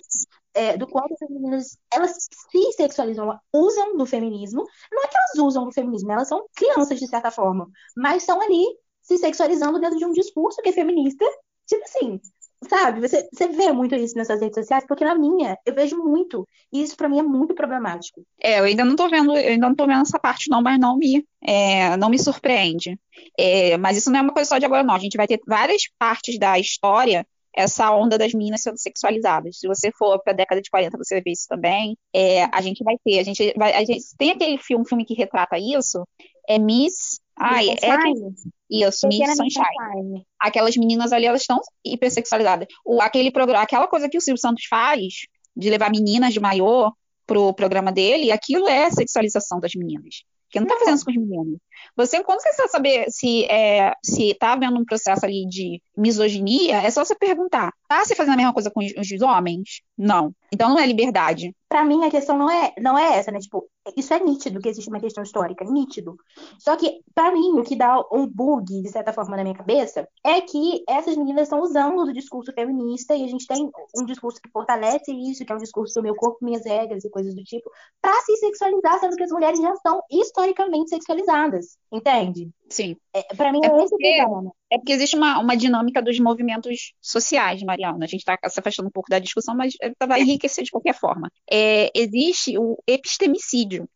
[0.53, 2.11] é, do quanto as meninas elas
[2.51, 4.63] se sexualizam, usam do feminismo.
[4.91, 8.41] Não é que elas usam do feminismo, elas são crianças de certa forma, mas estão
[8.41, 8.65] ali
[9.03, 11.25] se sexualizando dentro de um discurso que é feminista.
[11.67, 12.19] Tipo assim,
[12.63, 13.01] sabe?
[13.01, 16.47] Você, você vê muito isso nessas redes sociais, porque na minha eu vejo muito.
[16.71, 18.21] E isso pra mim é muito problemático.
[18.41, 20.79] É, eu ainda não tô vendo, eu ainda não tô vendo essa parte não, mas
[20.79, 22.99] não me, é, não me surpreende.
[23.37, 24.95] É, mas isso não é uma coisa só de agora não.
[24.95, 27.25] A gente vai ter várias partes da história
[27.57, 29.57] essa onda das meninas sendo sexualizadas.
[29.57, 31.97] Se você for para a década de 40, você ver isso também.
[32.13, 35.15] É, a gente vai ter, a gente vai, a gente tem aquele filme, filme que
[35.15, 36.07] retrata isso,
[36.47, 38.33] é Miss, ai, é Sunshine?
[38.69, 40.25] isso, Miss Sunshine.
[40.39, 42.67] Aquelas meninas ali, elas estão hipersexualizadas.
[42.85, 45.13] O, aquele programa, aquela coisa que o Silvio Santos faz,
[45.55, 46.91] de levar meninas de maiô
[47.25, 50.23] pro programa dele, aquilo é sexualização das meninas.
[50.45, 51.59] Porque não tá fazendo isso com os meninos.
[51.95, 56.77] Você, quando você quer saber se é, se tá havendo um processo ali de misoginia,
[56.77, 59.81] é só você perguntar: tá se fazendo a mesma coisa com os, homens?
[59.97, 60.31] Não.
[60.51, 61.53] Então não é liberdade.
[61.67, 63.39] Pra mim, a questão não é, não é essa, né?
[63.39, 66.15] Tipo, isso é nítido que existe uma questão histórica, nítido.
[66.57, 70.07] Só que, pra mim, o que dá um bug, de certa forma, na minha cabeça,
[70.23, 74.39] é que essas meninas estão usando do discurso feminista e a gente tem um discurso
[74.41, 77.43] que fortalece isso, que é um discurso do meu corpo, minhas regras e coisas do
[77.43, 77.69] tipo,
[78.01, 81.66] pra se sexualizar, sendo que as mulheres já estão historicamente sexualizadas.
[81.91, 82.49] Entende?
[82.69, 82.95] Sim.
[83.13, 84.25] É, pra mim, É é, esse porque-.
[84.69, 88.05] É porque existe uma, uma dinâmica dos movimentos sociais, Mariana.
[88.05, 90.93] A gente está se afastando um pouco da discussão, mas eh, vai enriquecer de qualquer
[90.93, 91.31] forma.
[91.49, 93.87] É, existe o epistemicídio.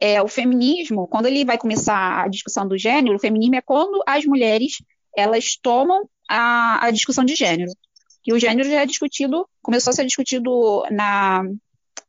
[0.00, 4.02] É, o feminismo, quando ele vai começar a discussão do gênero, o feminismo é quando
[4.06, 4.74] as mulheres
[5.16, 7.70] elas tomam a, a discussão de gênero.
[8.26, 11.42] E o gênero já é discutido, começou a ser discutido na,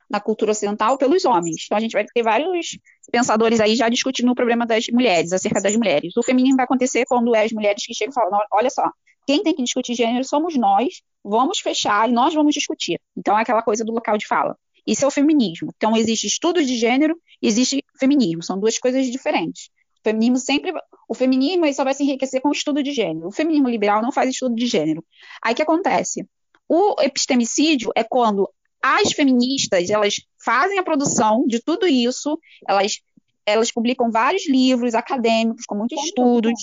[0.09, 1.63] na cultura ocidental pelos homens.
[1.65, 2.77] Então a gente vai ter vários
[3.11, 6.15] pensadores aí já discutindo o problema das mulheres, acerca das mulheres.
[6.17, 8.89] O feminismo vai acontecer quando é as mulheres que chegam e falam: "Não, olha só,
[9.25, 12.99] quem tem que discutir gênero somos nós, vamos fechar e nós vamos discutir.
[13.17, 14.55] Então é aquela coisa do local de fala.
[14.85, 15.71] Isso é o feminismo.
[15.75, 19.69] Então existe estudo de gênero existe feminismo, são duas coisas diferentes.
[19.99, 20.71] O feminismo sempre,
[21.09, 23.27] o feminismo só vai se enriquecer com o estudo de gênero.
[23.27, 25.03] O feminismo liberal não faz estudo de gênero.
[25.41, 26.27] Aí o que acontece?
[26.67, 28.49] O epistemicídio é quando
[28.87, 32.99] as feministas elas fazem a produção de tudo isso, elas,
[33.43, 36.53] elas publicam vários livros acadêmicos com muitos estudos.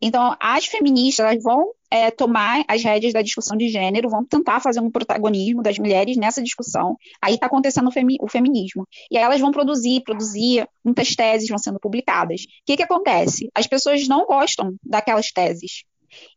[0.00, 4.60] Então, as feministas elas vão é, tomar as rédeas da discussão de gênero, vão tentar
[4.60, 6.96] fazer um protagonismo das mulheres nessa discussão.
[7.20, 8.86] Aí está acontecendo o, femi o, feminismo.
[9.10, 12.42] E aí elas vão produzir, produzir, muitas teses vão sendo publicadas.
[12.42, 13.48] O que, que acontece?
[13.54, 15.82] As pessoas não gostam daquelas teses.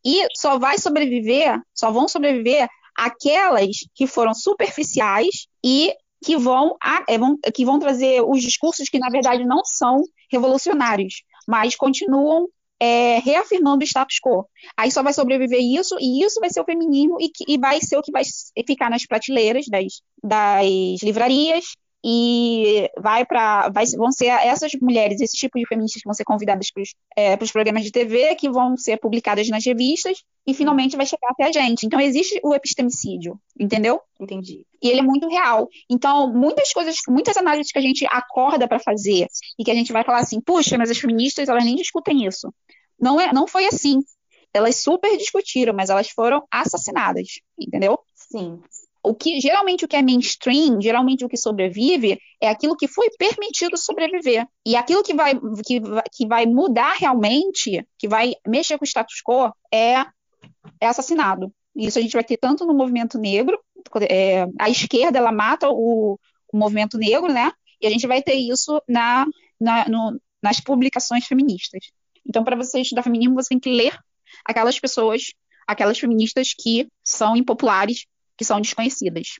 [0.03, 5.93] E só vai sobreviver, só vão sobreviver aquelas que foram superficiais e
[6.23, 6.75] que vão,
[7.07, 12.47] é, vão, que vão trazer os discursos que, na verdade, não são revolucionários, mas continuam
[12.79, 14.47] é, reafirmando o status quo.
[14.75, 17.97] Aí só vai sobreviver isso, e isso vai ser o feminismo, e, e vai ser
[17.97, 18.23] o que vai
[18.65, 21.75] ficar nas prateleiras das, das livrarias,
[22.07, 26.69] e vai para vão ser essas mulheres, esses tipos de feministas que vão ser convidadas
[26.69, 31.07] para os é, programas de TV, que vão ser publicadas nas revistas e finalmente vai
[31.07, 31.87] chegar até a gente.
[31.87, 33.99] Então existe o epistemicídio, entendeu?
[34.21, 34.67] Entendi.
[34.83, 35.67] E ele é muito real.
[35.89, 39.25] Então muitas coisas, muitas análises que a gente acorda para fazer
[39.57, 42.53] e que a gente vai falar assim, puxa, mas as feministas elas nem discutem isso.
[42.99, 43.99] Não é, não foi assim.
[44.53, 47.97] Elas super discutiram, mas elas foram assassinadas, entendeu?
[48.13, 48.61] Sim
[49.05, 53.09] o que geralmente o que é mainstream, geralmente o que sobrevive é aquilo que foi
[53.17, 54.47] permitido sobreviver.
[54.65, 55.33] E aquilo que vai,
[55.65, 55.79] que,
[56.11, 60.05] que vai mudar realmente, que vai mexer com o status quo, é,
[60.81, 61.53] é assassinado.
[61.75, 63.59] Isso a gente vai ter tanto no movimento negro,
[64.09, 66.17] é, a esquerda ela mata o,
[66.51, 67.51] o, movimento negro, né?
[67.81, 69.25] E a gente vai ter isso na,
[69.59, 71.91] na no, nas publicações feministas.
[72.27, 73.97] Então, para você estudar feminismo, você tem que ler
[74.43, 75.33] aquelas pessoas,
[75.67, 78.05] aquelas feministas que são impopulares,
[78.37, 79.39] que são desconhecidas.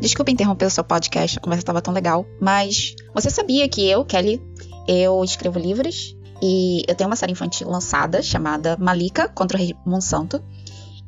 [0.00, 4.04] Desculpa interromper o seu podcast, a conversa estava tão legal, mas você sabia que eu,
[4.04, 4.42] Kelly,
[4.88, 9.76] eu escrevo livros e eu tenho uma série infantil lançada chamada Malika contra o Rei
[9.86, 10.42] Monsanto.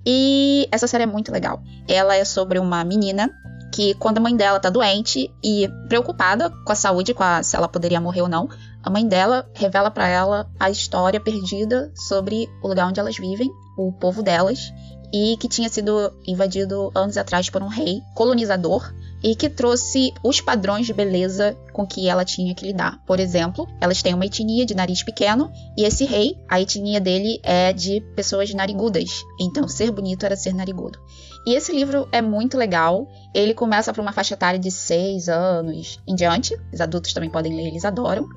[0.07, 1.61] E essa série é muito legal.
[1.89, 3.33] Ela é sobre uma menina
[3.73, 7.57] que, quando a mãe dela tá doente e preocupada com a saúde, com a, se
[7.57, 8.49] ela poderia morrer ou não,
[8.85, 13.51] a mãe dela revela para ela a história perdida sobre o lugar onde elas vivem,
[13.79, 14.71] o povo delas,
[15.11, 20.43] e que tinha sido invadido anos atrás por um rei colonizador e que trouxe os
[20.43, 23.01] padrões de beleza com que ela tinha que lidar.
[23.07, 27.41] Por exemplo, elas têm uma etnia de nariz pequeno e esse rei, a etnia dele
[27.43, 29.25] é de pessoas narigudas.
[29.41, 30.99] Então, ser bonito era ser narigudo.
[31.47, 33.09] E esse livro é muito legal.
[33.33, 36.55] Ele começa para uma faixa etária de 6 anos em diante.
[36.73, 38.29] Os adultos também podem ler, eles adoram.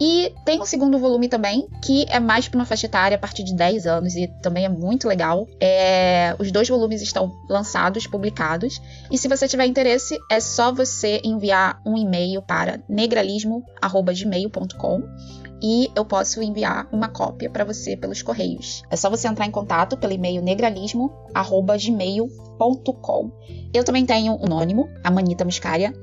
[0.00, 3.42] E tem um segundo volume também, que é mais para uma faixa etária a partir
[3.42, 5.48] de 10 anos e também é muito legal.
[5.60, 6.36] É...
[6.38, 8.78] Os dois volumes estão lançados, publicados.
[9.10, 15.02] E se você tiver interesse, é só você enviar um e-mail para negralismo.gmail.com
[15.62, 18.82] e eu posso enviar uma cópia para você pelos correios.
[18.90, 23.30] É só você entrar em contato pelo e-mail negralismo@gmail.com.
[23.72, 25.94] Eu também tenho um anônimo, a Manita Muscaria,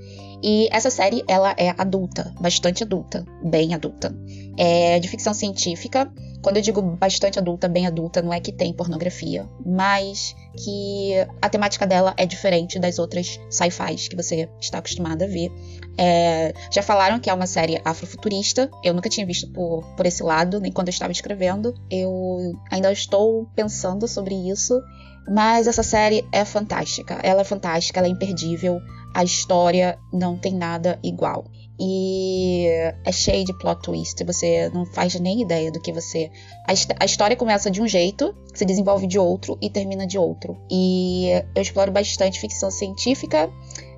[0.43, 4.13] e essa série, ela é adulta, bastante adulta, bem adulta.
[4.57, 6.11] É de ficção científica.
[6.41, 11.47] Quando eu digo bastante adulta, bem adulta, não é que tem pornografia, mas que a
[11.47, 15.49] temática dela é diferente das outras sci-fis que você está acostumado a ver.
[15.97, 18.69] É, já falaram que é uma série afrofuturista.
[18.83, 21.73] Eu nunca tinha visto por, por esse lado, nem quando eu estava escrevendo.
[21.89, 24.81] Eu ainda estou pensando sobre isso.
[25.27, 27.19] Mas essa série é fantástica.
[27.23, 28.81] Ela é fantástica, ela é imperdível.
[29.13, 31.45] A história não tem nada igual.
[31.79, 32.67] E
[33.03, 34.23] é cheio de plot twist.
[34.23, 36.31] Você não faz nem ideia do que você.
[36.67, 40.57] A, história começa de um jeito, se desenvolve de outro e termina de outro.
[40.69, 43.49] E eu exploro bastante ficção científica.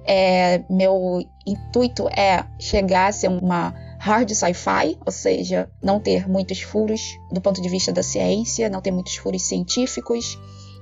[0.07, 6.61] É, meu intuito é chegar a ser uma hard sci-fi, ou seja, não ter muitos
[6.61, 10.37] furos do ponto de vista da ciência, não ter muitos furos científicos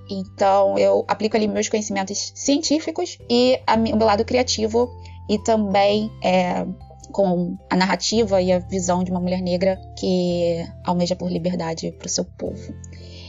[0.10, 4.90] então eu aplico ali meus conhecimentos científicos e a, o meu lado criativo
[5.30, 6.66] e também é,
[7.12, 12.08] com a narrativa e a visão de uma mulher negra que almeja por liberdade para
[12.08, 12.74] o seu povo.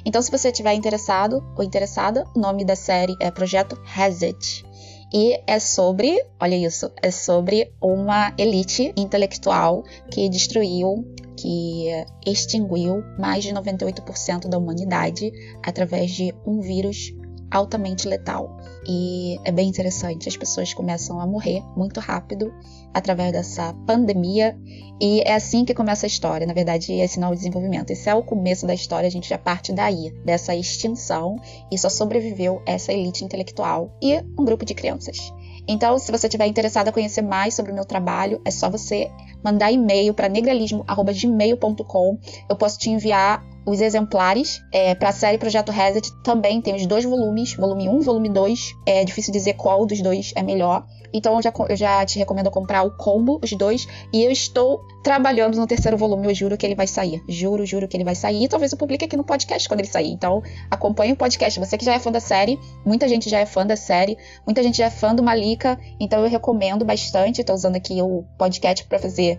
[0.04, 4.64] Então, se você estiver interessado ou interessada, o nome da série é Projeto Hazard.
[5.12, 11.04] E é sobre, olha isso, é sobre uma elite intelectual que destruiu
[11.36, 11.88] que
[12.26, 15.32] extinguiu mais de 98% da humanidade
[15.62, 17.12] através de um vírus
[17.54, 18.56] altamente letal.
[18.86, 22.52] E é bem interessante, as pessoas começam a morrer muito rápido
[22.92, 24.58] através dessa pandemia,
[25.00, 26.46] e é assim que começa a história.
[26.46, 29.28] Na verdade, esse não é o desenvolvimento, esse é o começo da história, a gente
[29.28, 31.36] já parte daí, dessa extinção,
[31.70, 35.32] e só sobreviveu essa elite intelectual e um grupo de crianças.
[35.66, 39.10] Então, se você estiver interessado a conhecer mais sobre o meu trabalho, é só você
[39.44, 42.18] mandar e-mail para negralismo.gmail.com.
[42.48, 46.86] Eu posso te enviar os exemplares é, para a série Projeto Reset também tem os
[46.86, 48.74] dois volumes, volume 1 e volume 2.
[48.86, 50.84] É difícil dizer qual dos dois é melhor.
[51.14, 53.86] Então eu já, eu já te recomendo comprar o combo, os dois.
[54.12, 57.22] E eu estou trabalhando no terceiro volume, eu juro que ele vai sair.
[57.28, 58.44] Juro, juro que ele vai sair.
[58.44, 60.10] E talvez eu publique aqui no podcast quando ele sair.
[60.10, 61.58] Então acompanhe o podcast.
[61.58, 64.62] Você que já é fã da série, muita gente já é fã da série, muita
[64.62, 65.78] gente já é fã do Malika.
[66.00, 67.40] Então eu recomendo bastante.
[67.40, 69.33] Estou usando aqui o podcast para fazer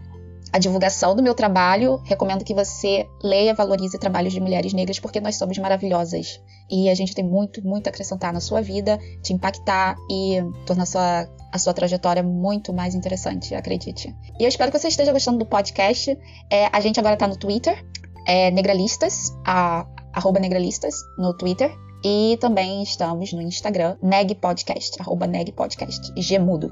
[0.52, 2.02] a divulgação do meu trabalho.
[2.04, 6.39] Recomendo que você leia valorize trabalhos de mulheres negras, porque nós somos maravilhosas.
[6.70, 10.84] E a gente tem muito, muito a acrescentar na sua vida, te impactar e tornar
[10.84, 14.16] a sua, a sua trajetória muito mais interessante, acredite.
[14.39, 16.18] E eu espero que você esteja gostando do podcast.
[16.50, 17.86] É, a gente agora está no Twitter,
[18.26, 21.72] é Negralistas, a, arroba Negralistas no Twitter.
[22.04, 26.72] E também estamos no Instagram, Neg Podcast, arroba Neg Podcast, Gemudo.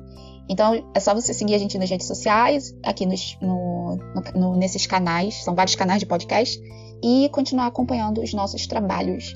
[0.50, 3.98] Então é só você seguir a gente nas redes sociais, aqui nos, no,
[4.36, 6.60] no, nesses canais, são vários canais de podcast,
[7.02, 9.34] e continuar acompanhando os nossos trabalhos.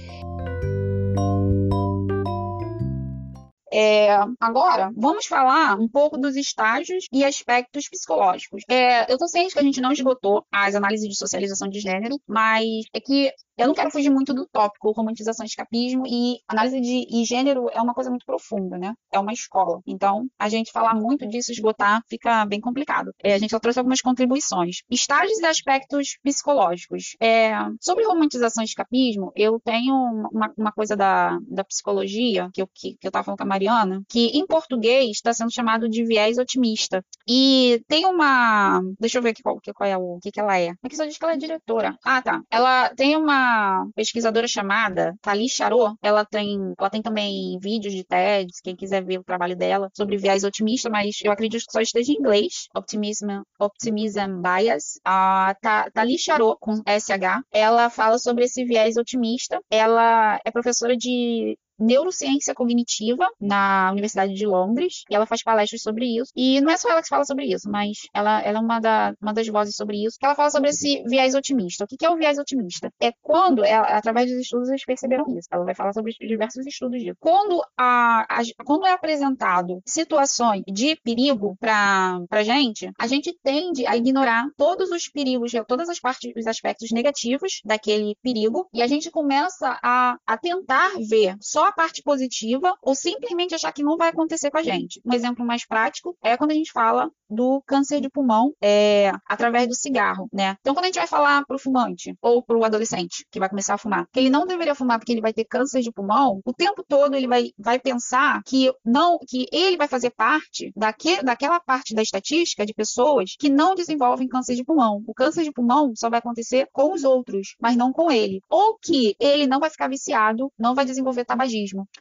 [3.72, 8.64] É, agora, vamos falar um pouco dos estágios e aspectos psicológicos.
[8.70, 12.16] É, eu tô ciente que a gente não esgotou as análises de socialização de gênero,
[12.28, 17.08] mas é que eu não quero fugir muito do tópico romantização escapismo e análise de
[17.10, 18.94] e gênero é uma coisa muito profunda, né?
[19.12, 19.82] É uma escola.
[19.86, 23.12] Então, a gente falar muito disso, esgotar, fica bem complicado.
[23.24, 24.78] É, a gente só trouxe algumas contribuições.
[24.90, 27.16] Estágios e aspectos psicológicos.
[27.20, 27.52] É,
[27.82, 29.94] sobre romantização e escapismo, eu tenho
[30.32, 33.48] uma, uma coisa da, da psicologia, que eu, que, que eu tava falando com a
[33.48, 37.04] Mariana, que em português está sendo chamado de viés otimista.
[37.28, 38.82] E tem uma.
[39.00, 40.74] Deixa eu ver aqui qual, qual é o que, que ela é.
[40.84, 41.98] Aqui só diz que ela é diretora.
[42.04, 42.42] Ah, tá.
[42.52, 43.47] Ela tem uma
[43.96, 49.20] pesquisadora chamada Thalie Charot, ela tem, ela tem também vídeos de TEDs, quem quiser ver
[49.20, 53.42] o trabalho dela, sobre viés otimista, mas eu acredito que só esteja em inglês, Optimism,
[53.60, 55.00] Optimism Bias.
[55.06, 55.56] A
[55.94, 59.60] Thalie Charot, com SH, ela fala sobre esse viés otimista.
[59.70, 66.06] Ela é professora de neurociência cognitiva na Universidade de Londres e ela faz palestras sobre
[66.06, 66.32] isso.
[66.36, 69.14] E não é só ela que fala sobre isso, mas ela, ela é uma, da,
[69.22, 71.86] uma das vozes sobre isso, ela fala sobre esse viés otimista.
[71.86, 72.92] O que é o viés otimista?
[73.02, 75.48] É quando, ela, através dos estudos, eles perceberam isso.
[75.52, 77.16] Ela vai falar sobre diversos estudos disso.
[77.20, 83.86] Quando, a, a quando é apresentado situações de perigo para a gente, a gente tende
[83.86, 88.88] a ignorar todos os perigos, todas as partes, os aspectos negativos daquele perigo, e a
[88.88, 93.98] gente começa a, a tentar ver só a parte positiva ou simplesmente achar que não
[93.98, 95.02] vai acontecer com a gente.
[95.06, 99.68] Um exemplo mais prático é quando a gente fala do câncer de pulmão é, através
[99.68, 100.56] do cigarro, né?
[100.62, 103.78] Então, quando a gente vai falar pro fumante ou pro adolescente que vai começar a
[103.78, 106.84] fumar, que ele não deveria fumar porque ele vai ter câncer de pulmão, o tempo
[106.88, 111.94] todo ele vai, vai pensar que não, que ele vai fazer parte daque, daquela parte
[111.94, 115.04] da estatística de pessoas que não desenvolvem câncer de pulmão.
[115.08, 118.42] O câncer de pulmão só vai acontecer com os outros, mas não com ele.
[118.50, 121.57] Ou que ele não vai ficar viciado, não vai desenvolver tabagismo.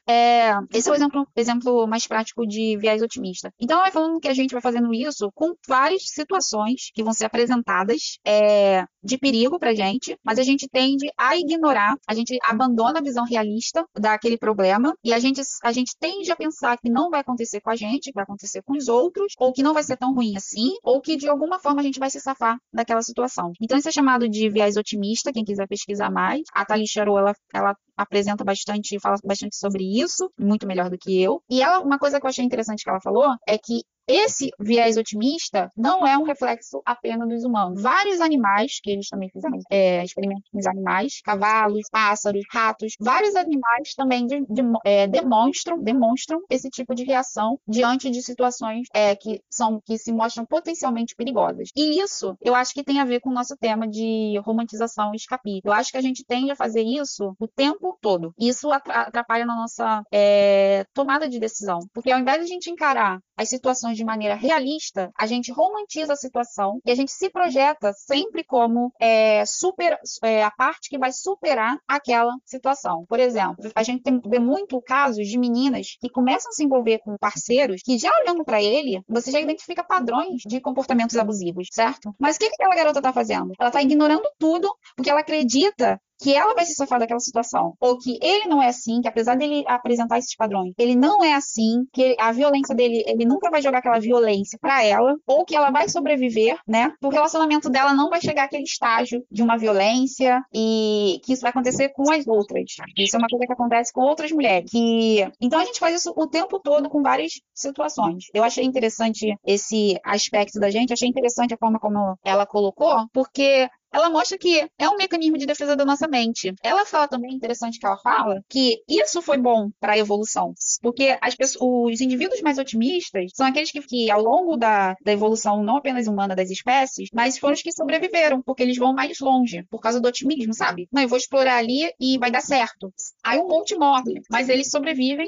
[0.09, 3.53] É, esse é o exemplo, exemplo mais prático de viés otimista.
[3.61, 7.27] Então, vai falando que a gente vai fazendo isso com várias situações que vão ser
[7.27, 12.99] apresentadas é, de perigo para gente, mas a gente tende a ignorar, a gente abandona
[12.99, 17.11] a visão realista daquele problema e a gente, a gente tende a pensar que não
[17.11, 19.83] vai acontecer com a gente, que vai acontecer com os outros, ou que não vai
[19.83, 23.03] ser tão ruim assim, ou que de alguma forma a gente vai se safar daquela
[23.03, 23.53] situação.
[23.61, 26.43] Então isso é chamado de viés otimista, quem quiser pesquisar mais.
[26.53, 31.21] A Thalie Charot, ela, ela apresenta bastante, fala bastante sobre isso, muito melhor do que
[31.21, 31.43] eu.
[31.51, 34.97] E ela, uma coisa que eu achei interessante que ela falou é que esse viés
[34.97, 37.83] otimista não é um reflexo apenas dos humanos.
[37.83, 43.35] Vários animais, que eles também fizeram é, experimentos com os animais, cavalos, pássaros, ratos, vários
[43.35, 49.15] animais também de, de, é, demonstram, demonstram esse tipo de reação diante de situações é,
[49.17, 51.71] que são que se mostram potencialmente perigosas.
[51.77, 55.17] E isso, eu acho que tem a ver com o nosso tema de romantização e
[55.17, 55.63] escapismo.
[55.65, 58.33] Eu acho que a gente tende a fazer isso o tempo todo.
[58.39, 63.21] Isso atrapalha na nossa é, tomada de decisão, porque ao invés de a gente encarar
[63.37, 67.93] as situações de maneira realista, a gente romantiza a situação e a gente se projeta
[67.93, 73.05] sempre como é, super, é, a parte que vai superar aquela situação.
[73.09, 76.99] Por exemplo, a gente tem, vê muito casos de meninas que começam a se envolver
[77.01, 82.15] com parceiros que já olhando para ele, você já identifica padrões de comportamentos abusivos, certo?
[82.19, 83.53] Mas o que, que aquela garota tá fazendo?
[83.59, 87.99] Ela tá ignorando tudo porque ela acredita que ela vai se safar daquela situação, ou
[87.99, 91.85] que ele não é assim, que apesar dele apresentar esses padrões, ele não é assim,
[91.93, 95.71] que a violência dele, ele nunca vai jogar aquela violência para ela, ou que ela
[95.71, 96.93] vai sobreviver, né?
[97.03, 101.51] O relacionamento dela não vai chegar àquele estágio de uma violência e que isso vai
[101.51, 102.65] acontecer com as outras.
[102.97, 104.71] Isso é uma coisa que acontece com outras mulheres.
[104.71, 108.25] Que então a gente faz isso o tempo todo com várias situações.
[108.35, 113.69] Eu achei interessante esse aspecto da gente, achei interessante a forma como ela colocou, porque
[113.97, 116.55] ela mostra que é um mecanismo de defesa da nossa mente.
[116.63, 120.53] Ela fala também, interessante que ela fala, que isso foi bom para a evolução,
[120.83, 125.13] porque as pessoas, os indivíduos mais otimistas são aqueles que, que ao longo da, da
[125.13, 129.19] evolução, não apenas humana das espécies, mas foram os que sobreviveram, porque eles vão mais
[129.19, 130.87] longe, por causa do otimismo, sabe?
[130.93, 132.93] Não, eu vou explorar ali e vai dar certo.
[133.25, 135.27] Aí um monte morre, mas eles sobrevivem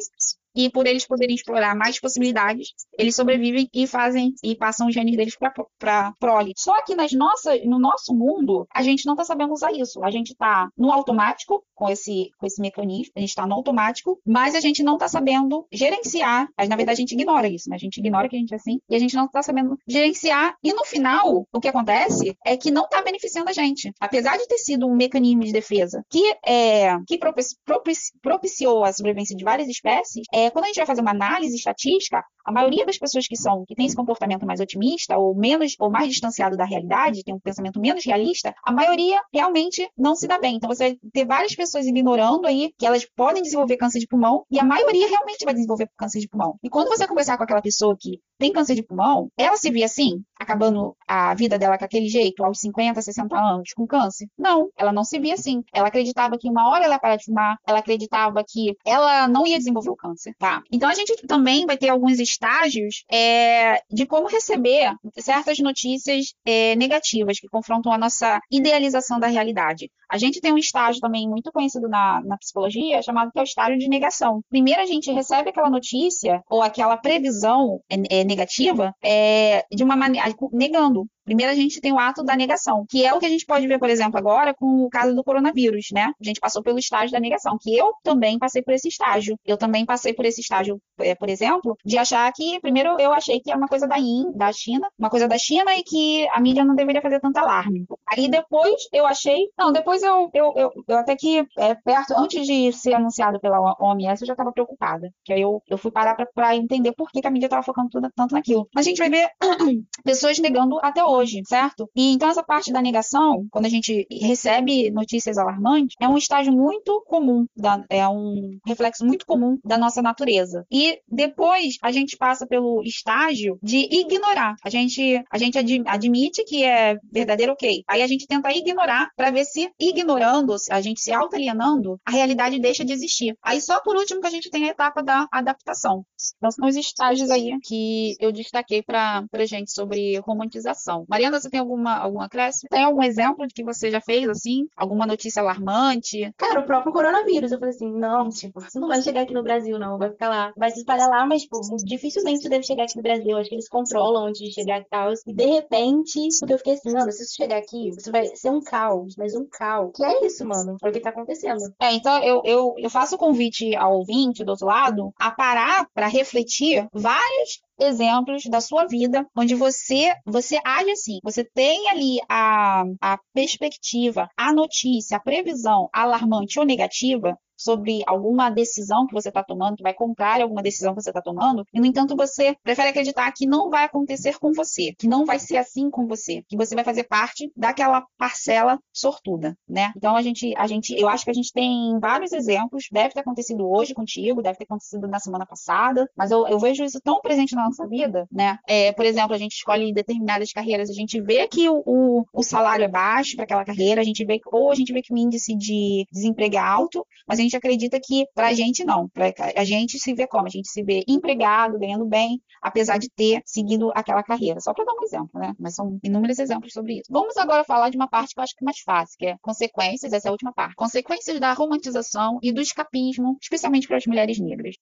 [0.59, 5.16] e por eles poderem explorar mais possibilidades, eles sobrevivem e fazem e passam os genes
[5.16, 5.36] deles
[5.78, 6.52] para prole.
[6.56, 10.02] Só que nas nossas, no nosso mundo, a gente não está sabendo usar isso.
[10.02, 14.18] A gente está no automático com esse, com esse mecanismo, a gente está no automático,
[14.26, 16.48] mas a gente não está sabendo gerenciar.
[16.59, 17.76] Mas, na verdade, a gente ignora isso, né?
[17.76, 20.56] A gente ignora que a gente é assim e a gente não está sabendo gerenciar.
[20.62, 23.93] E no final, o que acontece é que não está beneficiando a gente.
[24.01, 28.93] Apesar de ter sido um mecanismo de defesa que, é, que propici, propici, propiciou a
[28.93, 32.86] sobrevivência de várias espécies, é, quando a gente vai fazer uma análise estatística, a maioria
[32.86, 36.56] das pessoas que são que tem esse comportamento mais otimista ou menos ou mais distanciado
[36.56, 40.56] da realidade, tem um pensamento menos realista, a maioria realmente não se dá bem.
[40.56, 44.44] Então você vai ter várias pessoas ignorando aí que elas podem desenvolver câncer de pulmão
[44.50, 46.58] e a maioria realmente vai desenvolver câncer de pulmão.
[46.62, 49.82] E quando você conversar com aquela pessoa que tem câncer de pulmão, ela se vê
[49.82, 54.26] assim, acabando a vida dela com aquele jeito, aos 50, 60 anos, com câncer?
[54.38, 55.62] Não, ela não se via assim.
[55.72, 59.46] Ela acreditava que uma hora ela ia parar de fumar, ela acreditava que ela não
[59.46, 60.62] ia desenvolver o câncer, tá?
[60.72, 66.74] Então a gente também vai ter alguns estágios é, de como receber certas notícias é,
[66.76, 69.90] negativas que confrontam a nossa idealização da realidade.
[70.10, 73.44] A gente tem um estágio também muito conhecido na, na psicologia, chamado que é o
[73.44, 74.40] estágio de negação.
[74.48, 80.34] Primeiro a gente recebe aquela notícia ou aquela previsão é, negativa é, de uma maneira
[80.52, 81.06] negando.
[81.28, 83.66] Primeiro a gente tem o ato da negação, que é o que a gente pode
[83.66, 86.10] ver, por exemplo, agora com o caso do coronavírus, né?
[86.18, 89.38] A gente passou pelo estágio da negação, que eu também passei por esse estágio.
[89.44, 93.40] Eu também passei por esse estágio, é, por exemplo, de achar que, primeiro eu achei
[93.40, 96.40] que era uma coisa da, In, da China, uma coisa da China e que a
[96.40, 97.84] mídia não deveria fazer tanto alarme.
[98.06, 102.46] Aí depois eu achei, não, depois eu, eu, eu, eu até que é, perto, antes
[102.46, 106.16] de ser anunciado pela OMS, eu já estava preocupada, que aí eu, eu fui parar
[106.34, 108.66] para entender por que, que a mídia estava focando tudo, tanto naquilo.
[108.74, 109.28] Mas a gente vai ver
[110.02, 111.88] pessoas negando até hoje hoje, certo?
[111.94, 116.52] E então essa parte da negação, quando a gente recebe notícias alarmantes, é um estágio
[116.52, 120.64] muito comum, da, é um reflexo muito comum da nossa natureza.
[120.70, 124.54] E depois a gente passa pelo estágio de ignorar.
[124.64, 127.82] A gente, a gente ad, admite que é verdadeiro, ok.
[127.88, 132.58] Aí a gente tenta ignorar para ver se ignorando, a gente se auto-alienando, a realidade
[132.60, 133.36] deixa de existir.
[133.42, 136.04] Aí só por último que a gente tem a etapa da adaptação.
[136.36, 141.04] Então são os estágios aí que eu destaquei para a gente sobre romantização.
[141.09, 142.68] Mariana, você tem alguma, alguma acréscimo?
[142.70, 144.66] Tem algum exemplo de que você já fez, assim?
[144.76, 146.32] Alguma notícia alarmante?
[146.36, 147.51] Cara, o próprio coronavírus.
[147.51, 149.98] Eu falei assim, não, tipo, você não vai chegar aqui no Brasil, não.
[149.98, 150.52] Vai ficar lá.
[150.56, 153.36] Vai se espalhar lá, mas, tipo, dificilmente você deve chegar aqui no Brasil.
[153.36, 155.12] Acho que eles controlam antes de chegar e tal.
[155.26, 158.51] E, de repente, porque eu fiquei assim, mano, se você chegar aqui, você vai ser
[158.51, 159.14] um caos.
[159.16, 159.93] Mas um caos.
[159.94, 160.76] Que é isso, mano?
[160.82, 161.62] É o que tá acontecendo.
[161.80, 165.86] É, então eu, eu, eu faço o convite ao ouvinte do outro lado a parar
[165.94, 172.18] para refletir vários exemplos da sua vida onde você você age assim, você tem ali
[172.28, 179.28] a, a perspectiva, a notícia, a previsão alarmante ou negativa sobre alguma decisão que você
[179.28, 182.56] está tomando, que vai comprar alguma decisão que você está tomando, e no entanto você
[182.62, 186.43] prefere acreditar que não vai acontecer com você, que não vai ser assim com você,
[186.48, 189.93] que você vai fazer parte daquela parcela sortuda, né?
[189.97, 193.20] Então a gente, a gente, eu acho que a gente tem vários exemplos, deve ter
[193.20, 197.20] acontecido hoje contigo, deve ter acontecido na semana passada, mas eu, eu vejo isso tão
[197.20, 198.59] presente na nossa vida, né?
[198.68, 202.43] É, por exemplo, a gente escolhe determinadas carreiras, a gente vê que o, o, o
[202.43, 205.18] salário é baixo para aquela carreira, a gente vê ou a gente vê que o
[205.18, 209.08] índice de desemprego é alto, mas a gente gente acredita que para a gente não.
[209.08, 210.46] Pra, a gente se vê como?
[210.46, 214.60] A gente se vê empregado, ganhando bem, apesar de ter seguido aquela carreira.
[214.60, 215.54] Só para dar um exemplo, né?
[215.58, 217.10] Mas são inúmeros exemplos sobre isso.
[217.10, 219.36] Vamos agora falar de uma parte que eu acho que é mais fácil, que é
[219.40, 220.74] consequências, essa é a última parte.
[220.76, 224.74] Consequências da romantização e do escapismo, especialmente para as mulheres negras.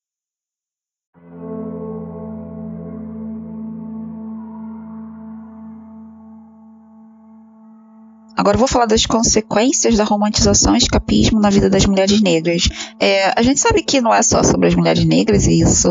[8.37, 12.69] Agora vou falar das consequências da romantização e escapismo na vida das mulheres negras.
[12.99, 15.89] É, a gente sabe que não é só sobre as mulheres negras, e isso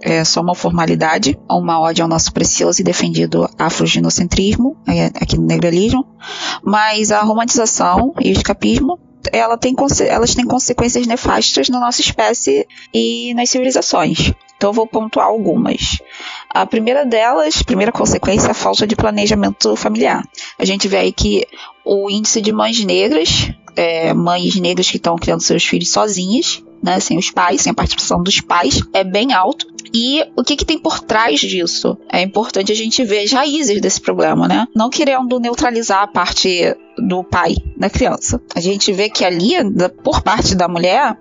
[0.00, 5.44] é só uma formalidade, uma ode ao nosso precioso e defendido afroginocentrismo, é, aqui no
[5.44, 6.06] negralismo,
[6.64, 8.96] mas a romantização e o escapismo
[9.32, 9.74] ela tem,
[10.08, 14.32] elas têm consequências nefastas na nossa espécie e nas civilizações.
[14.60, 16.02] Então eu vou pontuar algumas.
[16.50, 20.22] A primeira delas, primeira consequência, é a falta de planejamento familiar.
[20.58, 21.46] A gente vê aí que
[21.82, 27.00] o índice de mães negras, é, mães negras que estão criando seus filhos sozinhas, né,
[27.00, 29.66] sem os pais, sem a participação dos pais, é bem alto.
[29.94, 31.96] E o que, que tem por trás disso?
[32.12, 34.66] É importante a gente ver as raízes desse problema, né?
[34.76, 38.38] Não querendo neutralizar a parte do pai da criança.
[38.54, 39.54] A gente vê que ali,
[40.04, 41.16] por parte da mulher,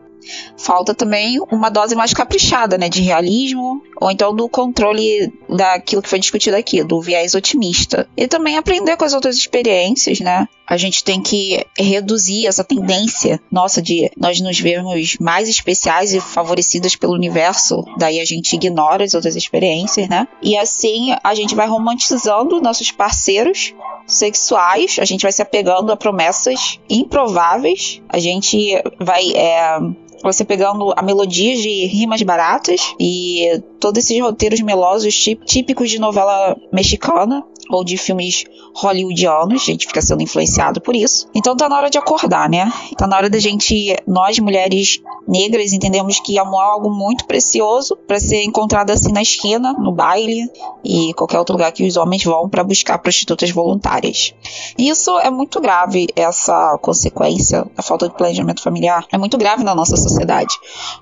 [0.57, 6.09] falta também uma dose mais caprichada, né, de realismo, ou então do controle daquilo que
[6.09, 8.07] foi discutido aqui, do viés otimista.
[8.15, 10.47] E também aprender com as outras experiências, né?
[10.67, 16.19] A gente tem que reduzir essa tendência nossa de nós nos vermos mais especiais e
[16.19, 20.27] favorecidas pelo universo, daí a gente ignora as outras experiências, né?
[20.43, 23.73] E assim a gente vai romantizando nossos parceiros
[24.05, 29.79] sexuais, a gente vai se apegando a promessas improváveis, a gente vai é,
[30.23, 35.15] você pegando a melodia de rimas baratas e todos esses roteiros melosos
[35.45, 38.43] típicos de novela mexicana ou de filmes
[38.79, 41.27] hollywoodianos, a gente fica sendo influenciado por isso.
[41.35, 42.71] Então tá na hora de acordar, né?
[42.97, 47.95] Tá na hora da gente, nós mulheres negras, entendemos que amor é algo muito precioso
[47.95, 50.49] para ser encontrado assim na esquina, no baile
[50.83, 54.33] e qualquer outro lugar que os homens vão para buscar prostitutas voluntárias.
[54.77, 59.75] Isso é muito grave, essa consequência, a falta de planejamento familiar é muito grave na
[59.75, 60.55] nossa sociedade,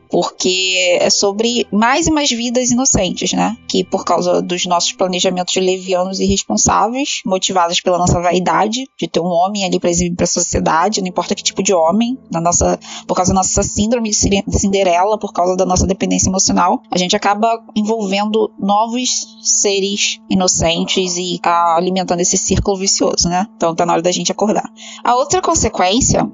[0.10, 3.56] porque é sobre mais e mais vidas inocentes, né?
[3.68, 9.20] Que por causa dos nossos planejamentos levianos e responsáveis, motivados pela nossa vaidade de ter
[9.20, 12.42] um homem ali para exibir para a sociedade, não importa que tipo de homem, na
[12.42, 14.16] nossa, por causa da nossa síndrome de
[14.58, 21.40] Cinderela, por causa da nossa dependência emocional, a gente acaba envolvendo novos seres inocentes e
[21.44, 23.48] alimentando esse círculo vicioso, né?
[23.56, 24.70] Então tá na hora da gente acordar.
[25.04, 26.30] A outra consequência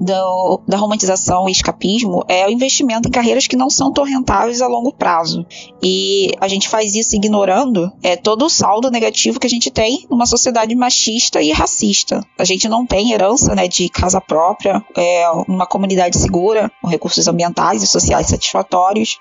[0.00, 4.62] do, da romantização e escapismo é o investimento em carreiras que não são tão rentáveis
[4.62, 5.46] a longo prazo.
[5.82, 10.06] E a gente faz isso ignorando é, todo o saldo negativo que a gente tem
[10.10, 12.24] numa sociedade machista e racista.
[12.38, 17.28] A gente não tem herança né, de casa própria, é, uma comunidade segura, com recursos
[17.28, 19.18] ambientais e sociais satisfatórios.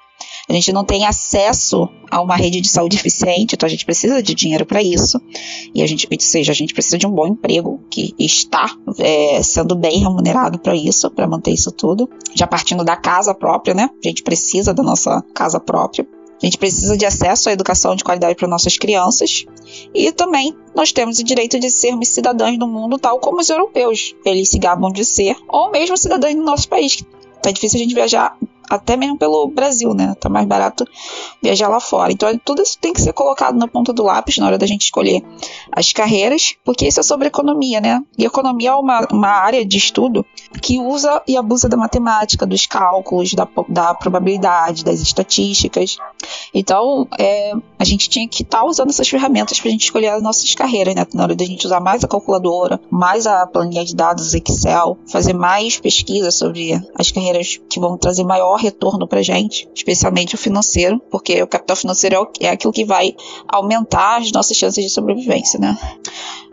[0.48, 4.22] A gente não tem acesso a uma rede de saúde eficiente, então a gente precisa
[4.22, 5.22] de dinheiro para isso.
[5.74, 9.44] E a gente, ou seja, a gente precisa de um bom emprego que está é,
[9.44, 12.10] sendo bem remunerado para isso, para manter isso tudo.
[12.34, 13.90] Já partindo da casa própria, né?
[14.04, 16.08] A gente precisa da nossa casa própria.
[16.42, 19.46] A gente precisa de acesso à educação de qualidade para nossas crianças.
[19.94, 24.16] E também nós temos o direito de sermos cidadãos do mundo, tal como os europeus.
[24.26, 27.04] Eles se gabam de ser, ou mesmo cidadãos do nosso país.
[27.44, 28.38] Tá difícil a gente viajar
[28.70, 30.16] até mesmo pelo Brasil, né?
[30.20, 30.86] Tá mais barato
[31.42, 32.12] viajar lá fora.
[32.12, 34.84] Então, tudo isso tem que ser colocado na ponta do lápis na hora da gente
[34.84, 35.24] escolher
[35.72, 38.02] as carreiras, porque isso é sobre economia, né?
[38.18, 40.26] E economia é uma, uma área de estudo
[40.62, 45.98] que usa e abusa da matemática, dos cálculos, da, da probabilidade, das estatísticas.
[46.54, 50.10] Então, é, a gente tinha que estar tá usando essas ferramentas para a gente escolher
[50.10, 51.06] as nossas carreiras, né?
[51.14, 55.34] Na hora da gente usar mais a calculadora, mais a planilha de dados Excel, fazer
[55.34, 61.02] mais pesquisa sobre as carreiras que vão trazer maior retorno para gente, especialmente o financeiro,
[61.10, 63.16] porque o capital financeiro é, é aquilo que vai
[63.48, 65.78] aumentar as nossas chances de sobrevivência, né?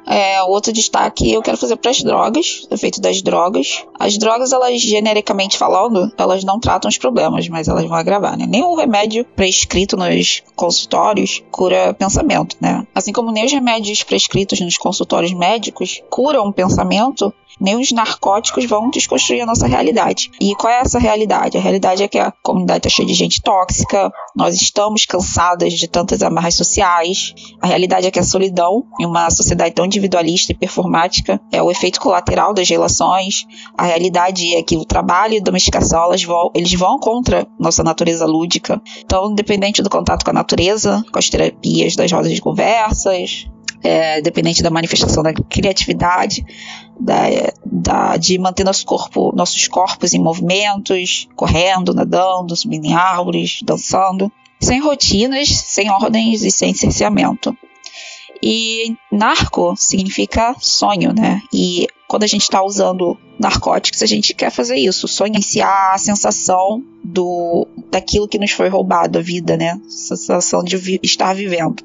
[0.07, 3.85] É, outro destaque eu quero fazer para as drogas, efeito das drogas.
[3.99, 8.47] As drogas, elas genericamente falando, elas não tratam os problemas, mas elas vão agravar, né?
[8.47, 12.87] Nenhum remédio prescrito nos consultórios cura pensamento, né?
[12.95, 18.65] Assim como nem os remédios prescritos nos consultórios médicos curam o pensamento, nem os narcóticos
[18.67, 20.31] vão desconstruir a nossa realidade.
[20.41, 21.57] E qual é essa realidade?
[21.57, 25.89] A realidade é que a comunidade está cheia de gente tóxica, nós estamos cansadas de
[25.89, 30.55] tantas amarras sociais, a realidade é que a solidão em uma sociedade tão individualista e
[30.55, 33.47] performática é o efeito colateral das relações,
[33.77, 37.83] a realidade é que o trabalho e a domesticação elas vão, eles vão contra nossa
[37.83, 38.81] natureza lúdica.
[39.05, 43.47] Então, independente do contato com a natureza, com as terapias das rodas de conversas,
[43.83, 46.45] é, dependente da manifestação da criatividade,
[46.99, 47.23] da,
[47.65, 54.31] da, de manter nosso corpo, nossos corpos em movimentos, correndo, nadando, subindo em árvores, dançando,
[54.61, 57.57] sem rotinas, sem ordens e sem cerceamento.
[58.43, 61.43] E narco significa sonho, né?
[61.53, 66.83] E quando a gente está usando narcóticos, a gente quer fazer isso, sonhar a sensação
[67.03, 69.81] do daquilo que nos foi roubado, a vida, né?
[69.89, 71.83] Sensação de vi estar vivendo.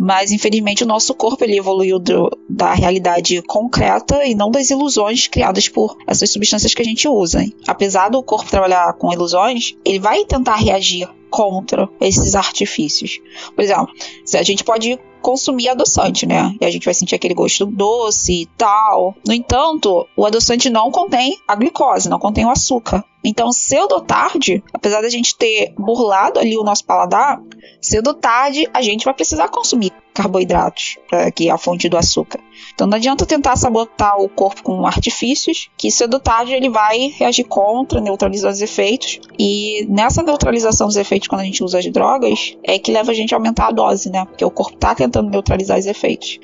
[0.00, 5.28] Mas infelizmente o nosso corpo ele evoluiu do, da realidade concreta e não das ilusões
[5.28, 7.44] criadas por essas substâncias que a gente usa.
[7.68, 13.20] Apesar do corpo trabalhar com ilusões, ele vai tentar reagir contra esses artifícios.
[13.54, 13.88] Por exemplo,
[14.34, 16.54] a gente pode consumir adoçante, né?
[16.58, 19.14] E a gente vai sentir aquele gosto doce e tal.
[19.26, 23.04] No entanto, o adoçante não contém a glicose, não contém o açúcar.
[23.22, 27.40] Então, cedo ou tarde, apesar da gente ter burlado ali o nosso paladar,
[27.80, 30.98] cedo ou tarde a gente vai precisar consumir carboidratos,
[31.34, 32.40] que é a fonte do açúcar.
[32.74, 37.12] Então não adianta tentar sabotar o corpo com artifícios, que cedo ou tarde ele vai
[37.16, 39.20] reagir contra, neutralizar os efeitos.
[39.38, 43.14] E nessa neutralização dos efeitos, quando a gente usa as drogas, é que leva a
[43.14, 44.24] gente a aumentar a dose, né?
[44.24, 46.38] Porque o corpo está tentando neutralizar os efeitos.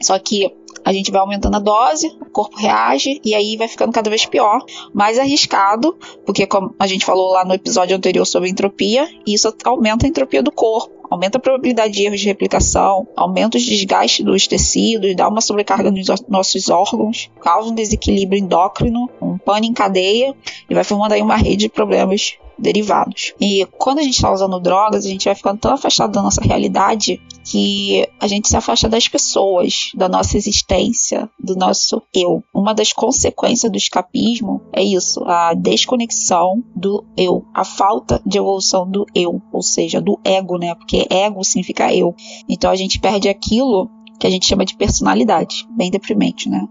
[0.00, 0.50] Só que
[0.82, 4.24] a gente vai aumentando a dose, o corpo reage e aí vai ficando cada vez
[4.24, 4.64] pior,
[4.94, 10.06] mais arriscado, porque como a gente falou lá no episódio anterior sobre entropia, isso aumenta
[10.06, 14.46] a entropia do corpo aumenta a probabilidade de erros de replicação, aumenta os desgastes dos
[14.46, 20.34] tecidos, dá uma sobrecarga nos nossos órgãos, causa um desequilíbrio endócrino, um pano em cadeia
[20.68, 23.32] e vai formando aí uma rede de problemas derivados.
[23.40, 26.40] E quando a gente está usando drogas, a gente vai ficando tão afastado da nossa
[26.40, 32.44] realidade que a gente se afasta das pessoas, da nossa existência, do nosso eu.
[32.54, 38.88] Uma das consequências do escapismo é isso, a desconexão do eu, a falta de evolução
[38.88, 40.74] do eu, ou seja, do ego, né?
[40.74, 42.14] Porque ego significa eu.
[42.48, 45.66] Então a gente perde aquilo que a gente chama de personalidade.
[45.70, 46.68] Bem deprimente, né?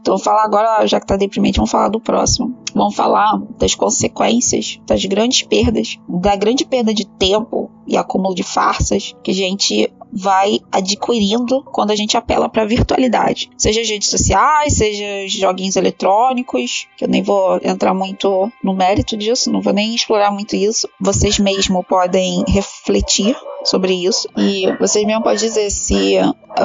[0.00, 2.56] Então, vamos falar agora, já que tá deprimente, vamos falar do próximo.
[2.74, 8.42] Vamos falar das consequências, das grandes perdas, da grande perda de tempo e acúmulo de
[8.42, 14.08] farsas que a gente vai adquirindo quando a gente apela para virtualidade, seja as redes
[14.08, 19.72] sociais, seja joguinhos eletrônicos, que eu nem vou entrar muito no mérito disso, não vou
[19.72, 20.88] nem explorar muito isso.
[21.00, 26.14] Vocês mesmo podem refletir sobre isso e vocês mesmo podem dizer se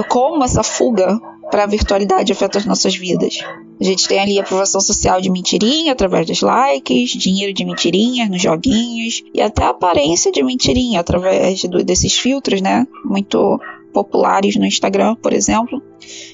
[0.09, 1.19] como essa fuga
[1.49, 3.39] para a virtualidade afeta as nossas vidas.
[3.79, 8.27] A gente tem ali a aprovação social de mentirinha através dos likes, dinheiro de mentirinha
[8.27, 12.87] nos joguinhos e até a aparência de mentirinha através do, desses filtros, né?
[13.03, 13.59] Muito
[13.93, 15.81] populares no Instagram, por exemplo.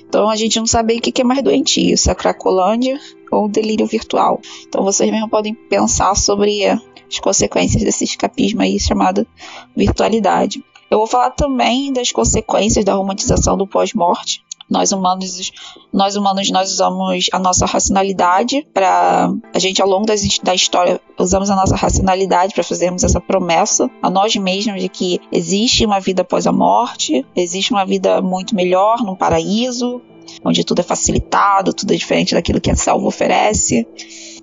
[0.07, 2.99] Então a gente não sabe o que é mais doentio, se é Cracolândia
[3.31, 4.40] ou delírio virtual.
[4.68, 9.27] Então vocês mesmo podem pensar sobre as consequências desse escapismo aí chamado
[9.76, 10.64] virtualidade.
[10.90, 15.52] Eu vou falar também das consequências da romantização do pós-morte, nós humanos,
[15.91, 21.02] nós humanos, nós usamos a nossa racionalidade para a gente ao longo das, da história
[21.20, 26.00] usamos a nossa racionalidade para fazermos essa promessa a nós mesmos de que existe uma
[26.00, 30.02] vida após a morte, existe uma vida muito melhor, num paraíso,
[30.44, 33.86] onde tudo é facilitado, tudo é diferente daquilo que a selva oferece.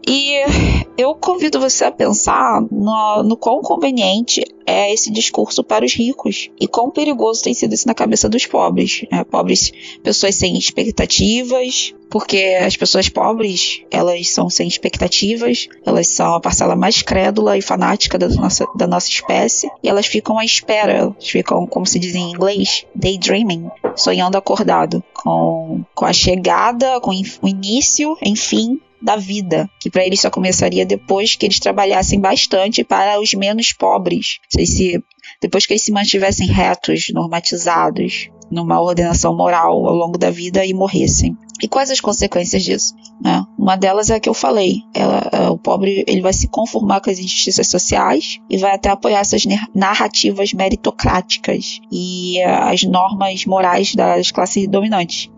[0.07, 0.37] E
[0.97, 6.51] eu convido você a pensar no, no quão conveniente é esse discurso para os ricos
[6.61, 9.05] e quão perigoso tem sido isso na cabeça dos pobres.
[9.11, 9.25] Né?
[9.25, 9.73] Pobres,
[10.03, 16.75] pessoas sem expectativas, porque as pessoas pobres, elas são sem expectativas, elas são a parcela
[16.75, 21.29] mais crédula e fanática da nossa, da nossa espécie, e elas ficam à espera, elas
[21.29, 27.49] ficam, como se diz em inglês, daydreaming, sonhando acordado, com, com a chegada, com o
[27.49, 33.21] início, enfim, da vida, que para eles só começaria depois que eles trabalhassem bastante para
[33.21, 35.03] os menos pobres, se,
[35.41, 40.73] depois que eles se mantivessem retos, normatizados, numa ordenação moral ao longo da vida e
[40.73, 41.37] morressem.
[41.63, 42.95] E quais as consequências disso?
[43.21, 43.43] Né?
[43.59, 44.83] Uma delas é a que eu falei.
[44.95, 48.91] Ela, é, o pobre ele vai se conformar com as injustiças sociais e vai até
[48.91, 49.45] apoiar essas
[49.75, 55.31] narrativas meritocráticas e uh, as normas morais das classes dominantes.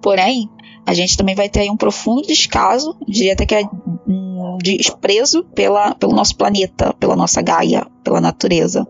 [0.00, 0.48] Porém,
[0.86, 3.62] a gente também vai ter aí um profundo descaso, diria até que é
[4.06, 8.86] um desprezo pela, pelo nosso planeta, pela nossa Gaia, pela natureza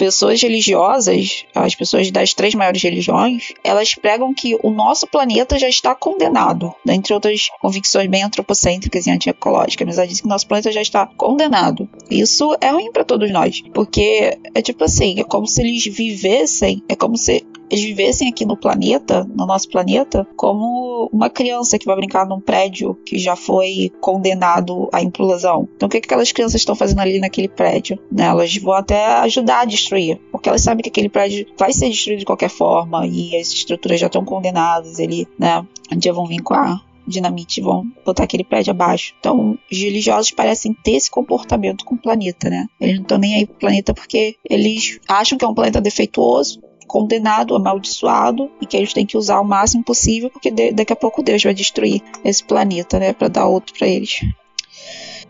[0.00, 5.68] pessoas religiosas, as pessoas das três maiores religiões, elas pregam que o nosso planeta já
[5.68, 10.72] está condenado, dentre outras convicções bem antropocêntricas e antiecológicas, mas ela que o nosso planeta
[10.72, 11.86] já está condenado.
[12.10, 16.82] Isso é ruim para todos nós, porque é tipo assim, é como se eles vivessem,
[16.88, 21.86] é como se eles vivessem aqui no planeta, no nosso planeta, como uma criança que
[21.86, 25.68] vai brincar num prédio que já foi condenado à implosão.
[25.76, 27.98] Então, o que, que aquelas crianças estão fazendo ali naquele prédio?
[28.10, 28.24] Né?
[28.24, 32.20] Elas vão até ajudar a destruir, porque elas sabem que aquele prédio vai ser destruído
[32.20, 34.98] de qualquer forma e as estruturas já estão condenadas.
[34.98, 35.64] Ele, né?
[35.92, 39.14] Um dia vão vir com a dinamite vão botar aquele prédio abaixo.
[39.18, 42.66] Então, os religiosos parecem ter esse comportamento com o planeta, né?
[42.80, 46.62] Eles não estão nem aí pro planeta porque eles acham que é um planeta defeituoso,
[46.90, 51.22] condenado, amaldiçoado e que eles têm que usar o máximo possível porque daqui a pouco
[51.22, 54.22] Deus vai destruir esse planeta, né, para dar outro para eles.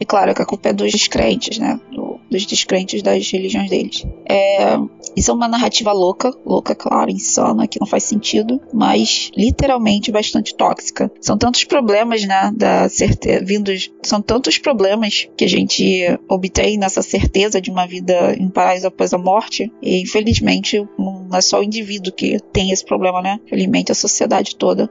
[0.00, 1.78] E claro que a culpa é dos descrentes, né?
[1.92, 4.06] Do, dos descrentes das religiões deles.
[4.24, 4.78] É,
[5.16, 10.54] isso é uma narrativa louca, louca, claro, insana, que não faz sentido, mas literalmente bastante
[10.54, 11.10] tóxica.
[11.20, 17.02] São tantos problemas, né, da certeza, vindos, são tantos problemas que a gente obtém nessa
[17.02, 21.64] certeza de uma vida em paraíso após a morte, e infelizmente não é só o
[21.64, 23.40] indivíduo que tem esse problema, né?
[23.46, 24.90] Infelizmente a sociedade toda.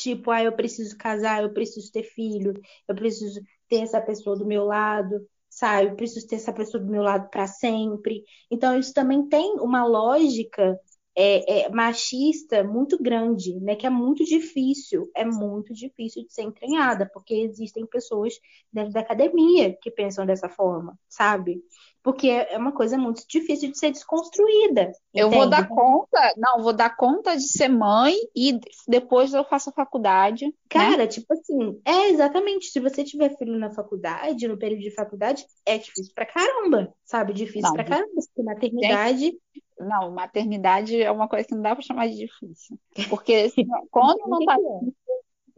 [0.00, 2.54] tipo, ah, eu preciso casar, eu preciso ter filho,
[2.88, 5.20] eu preciso ter essa pessoa do meu lado,
[5.60, 5.90] sabe?
[5.90, 8.24] Eu preciso ter essa pessoa do meu lado para sempre.
[8.50, 10.78] Então, isso também tem uma lógica
[11.14, 13.76] é, é, machista muito grande, né?
[13.76, 18.34] Que é muito difícil, é muito difícil de ser entranhada, porque existem pessoas
[18.72, 21.62] dentro da academia que pensam dessa forma, sabe?
[22.02, 24.90] Porque é uma coisa muito difícil de ser desconstruída.
[25.12, 25.36] Eu entende?
[25.42, 28.58] vou dar conta, não, vou dar conta de ser mãe e
[28.88, 30.46] depois eu faço a faculdade.
[30.46, 30.52] né?
[30.68, 32.66] Cara, tipo assim, é exatamente.
[32.66, 37.32] Se você tiver filho na faculdade, no período de faculdade, é difícil pra caramba, sabe?
[37.34, 38.08] Difícil Não, pra caramba.
[38.14, 39.32] Porque maternidade.
[39.78, 42.78] Não, maternidade é uma coisa que não dá pra chamar de difícil.
[43.08, 44.94] Porque se- quando não tá difícil,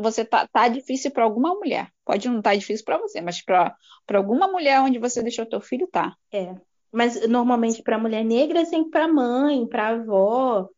[0.02, 1.88] você tá, tá difícil pra alguma mulher.
[2.04, 3.76] Pode não estar difícil pra você, mas para
[4.12, 6.14] alguma mulher onde você deixou teu filho, tá.
[6.32, 6.54] É.
[6.90, 10.68] Mas normalmente pra mulher negra é sempre pra mãe, pra avó.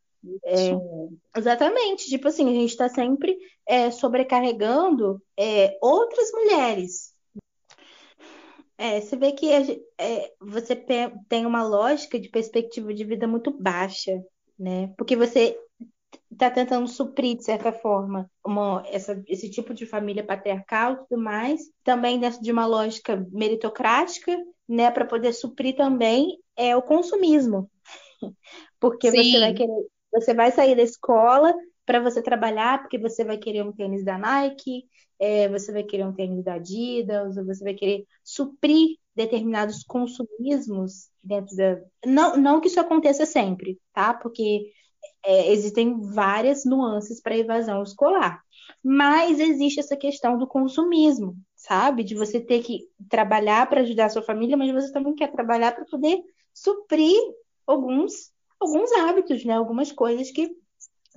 [0.45, 0.71] É,
[1.37, 2.09] exatamente.
[2.09, 3.37] Tipo assim, a gente tá sempre
[3.67, 7.15] é, sobrecarregando é, outras mulheres.
[8.77, 9.61] É, você vê que a
[9.99, 10.75] é, você
[11.29, 14.13] tem uma lógica de perspectiva de vida muito baixa,
[14.59, 14.93] né?
[14.97, 15.57] Porque você
[16.35, 21.23] está tentando suprir, de certa forma, uma, essa, esse tipo de família patriarcal e tudo
[21.23, 24.37] mais, também dentro de uma lógica meritocrática,
[24.69, 24.91] né?
[24.91, 27.71] Para poder suprir também é o consumismo.
[28.79, 31.55] Porque você vai querer, você vai sair da escola
[31.87, 34.85] para você trabalhar, porque você vai querer um tênis da Nike,
[35.19, 41.55] é, você vai querer um tênis da Adidas, você vai querer suprir determinados consumismos dentro
[41.57, 41.81] da.
[42.05, 44.15] Não, não que isso aconteça sempre, tá?
[44.15, 44.73] Porque
[45.25, 48.41] é, existem várias nuances para evasão escolar.
[48.83, 52.05] Mas existe essa questão do consumismo, sabe?
[52.05, 55.75] De você ter que trabalhar para ajudar a sua família, mas você também quer trabalhar
[55.75, 56.23] para poder
[56.53, 57.17] suprir
[57.67, 59.55] alguns, alguns hábitos, né?
[59.55, 60.55] Algumas coisas que,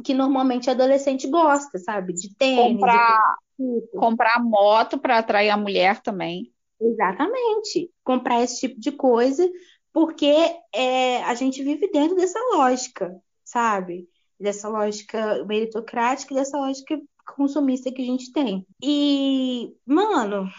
[0.04, 2.14] que normalmente adolescente gosta, sabe?
[2.14, 6.52] De tênis, Comprar, de comprar moto pra atrair a mulher também.
[6.80, 7.92] Exatamente.
[8.04, 9.50] Comprar esse tipo de coisa,
[9.92, 10.34] porque
[10.74, 14.08] é, a gente vive dentro dessa lógica, sabe?
[14.40, 17.00] Dessa lógica meritocrática e dessa lógica
[17.36, 18.66] consumista que a gente tem.
[18.84, 20.50] E, mano,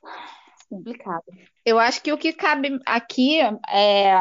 [0.69, 1.25] complicado.
[1.65, 4.15] Eu acho que o que cabe aqui é.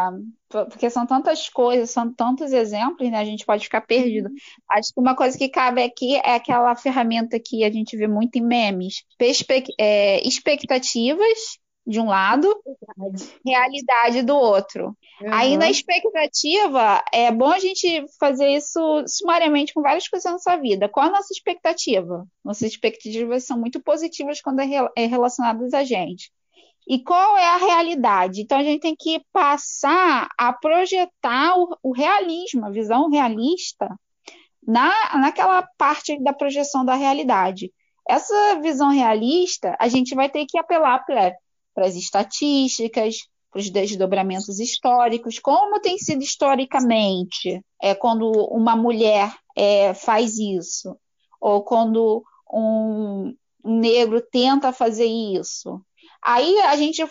[0.49, 3.17] Porque são tantas coisas, são tantos exemplos, né?
[3.17, 4.29] A gente pode ficar perdido.
[4.71, 8.37] Acho que uma coisa que cabe aqui é aquela ferramenta que a gente vê muito
[8.37, 11.57] em memes: Perspe- é, expectativas,
[11.87, 12.53] de um lado,
[13.45, 14.97] realidade do outro.
[15.31, 15.71] Aí na Uhum.
[15.71, 20.89] expectativa, é bom a gente fazer isso sumariamente com várias coisas na nossa vida.
[20.89, 22.25] Qual a nossa expectativa?
[22.43, 26.31] Nossas expectativas são muito positivas quando é é relacionadas a gente.
[26.87, 28.41] E qual é a realidade?
[28.41, 33.89] Então a gente tem que passar a projetar o, o realismo, a visão realista
[34.65, 37.71] na, naquela parte da projeção da realidade.
[38.07, 41.33] Essa visão realista, a gente vai ter que apelar para
[41.85, 43.17] as estatísticas,
[43.51, 50.97] para os desdobramentos históricos, como tem sido historicamente é, quando uma mulher é, faz isso,
[51.39, 53.33] ou quando um,
[53.63, 55.81] negro tenta fazer isso.
[56.21, 57.01] Aí a gente,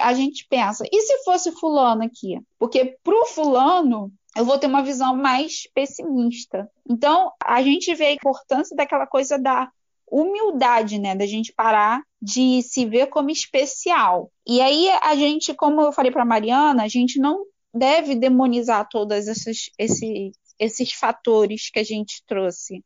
[0.00, 2.40] a gente pensa, e se fosse fulano aqui?
[2.58, 6.70] Porque pro fulano eu vou ter uma visão mais pessimista.
[6.88, 9.70] Então, a gente vê a importância daquela coisa da
[10.10, 11.14] humildade, né?
[11.14, 14.30] Da gente parar de se ver como especial.
[14.46, 19.28] E aí a gente, como eu falei para Mariana, a gente não deve demonizar todos
[19.28, 22.82] esses, esses, esses fatores que a gente trouxe.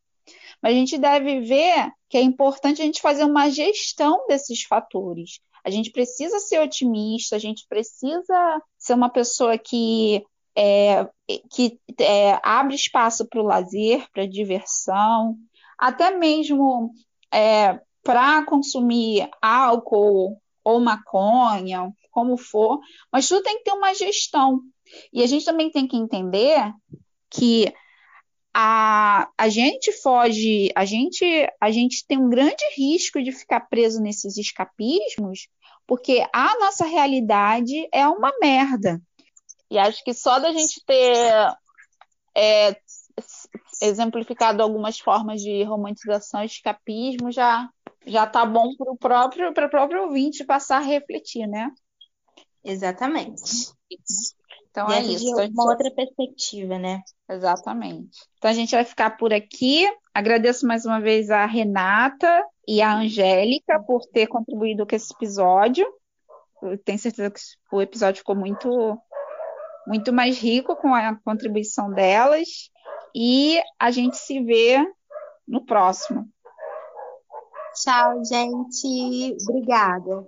[0.61, 5.39] Mas a gente deve ver que é importante a gente fazer uma gestão desses fatores.
[5.63, 10.23] A gente precisa ser otimista, a gente precisa ser uma pessoa que,
[10.55, 11.07] é,
[11.51, 15.37] que é, abre espaço para o lazer, para a diversão,
[15.77, 16.93] até mesmo
[17.33, 22.79] é, para consumir álcool ou maconha, como for,
[23.11, 24.61] mas tudo tem que ter uma gestão.
[25.11, 26.71] E a gente também tem que entender
[27.29, 27.73] que
[28.53, 31.25] a, a gente foge, a gente,
[31.59, 35.47] a gente tem um grande risco de ficar preso nesses escapismos,
[35.87, 39.01] porque a nossa realidade é uma merda.
[39.71, 41.51] E acho que só da gente ter
[42.35, 42.75] é,
[43.87, 47.69] exemplificado algumas formas de romantização e escapismo já
[48.05, 51.69] já tá bom para o próprio para o próprio ouvinte passar a refletir, né?
[52.63, 53.71] Exatamente.
[54.69, 55.29] Então é Dentro isso.
[55.29, 57.01] Então, uma outra perspectiva, né?
[57.29, 58.17] Exatamente.
[58.37, 59.85] Então a gente vai ficar por aqui.
[60.13, 65.85] Agradeço mais uma vez a Renata e a Angélica por ter contribuído com esse episódio.
[66.61, 67.39] Eu tenho certeza que
[67.71, 68.97] o episódio ficou muito,
[69.85, 72.71] muito mais rico com a contribuição delas.
[73.15, 74.83] E a gente se vê
[75.47, 76.27] no próximo.
[77.75, 79.35] Tchau, gente.
[79.49, 80.27] Obrigada.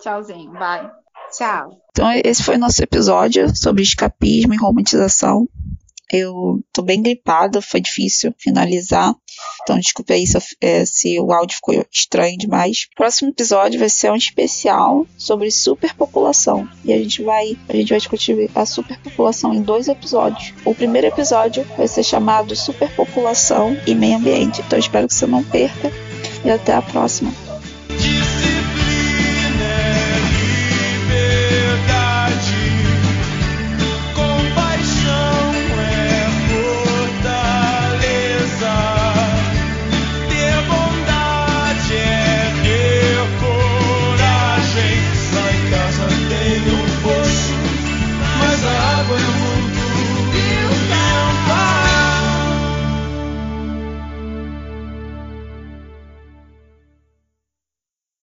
[0.00, 0.90] Tchauzinho, vai.
[1.30, 1.70] Tchau.
[1.90, 5.48] Então, esse foi o nosso episódio sobre escapismo e romantização.
[6.12, 9.14] Eu tô bem gripada, foi difícil finalizar.
[9.62, 12.86] Então, desculpe aí se, é, se, o áudio ficou estranho demais.
[12.94, 16.68] Próximo episódio vai ser um especial sobre superpopulação.
[16.84, 20.54] E a gente vai, a gente vai discutir a superpopulação em dois episódios.
[20.64, 24.62] O primeiro episódio vai ser chamado Superpopulação e Meio Ambiente.
[24.64, 25.90] Então, espero que você não perca.
[26.44, 27.45] E até a próxima.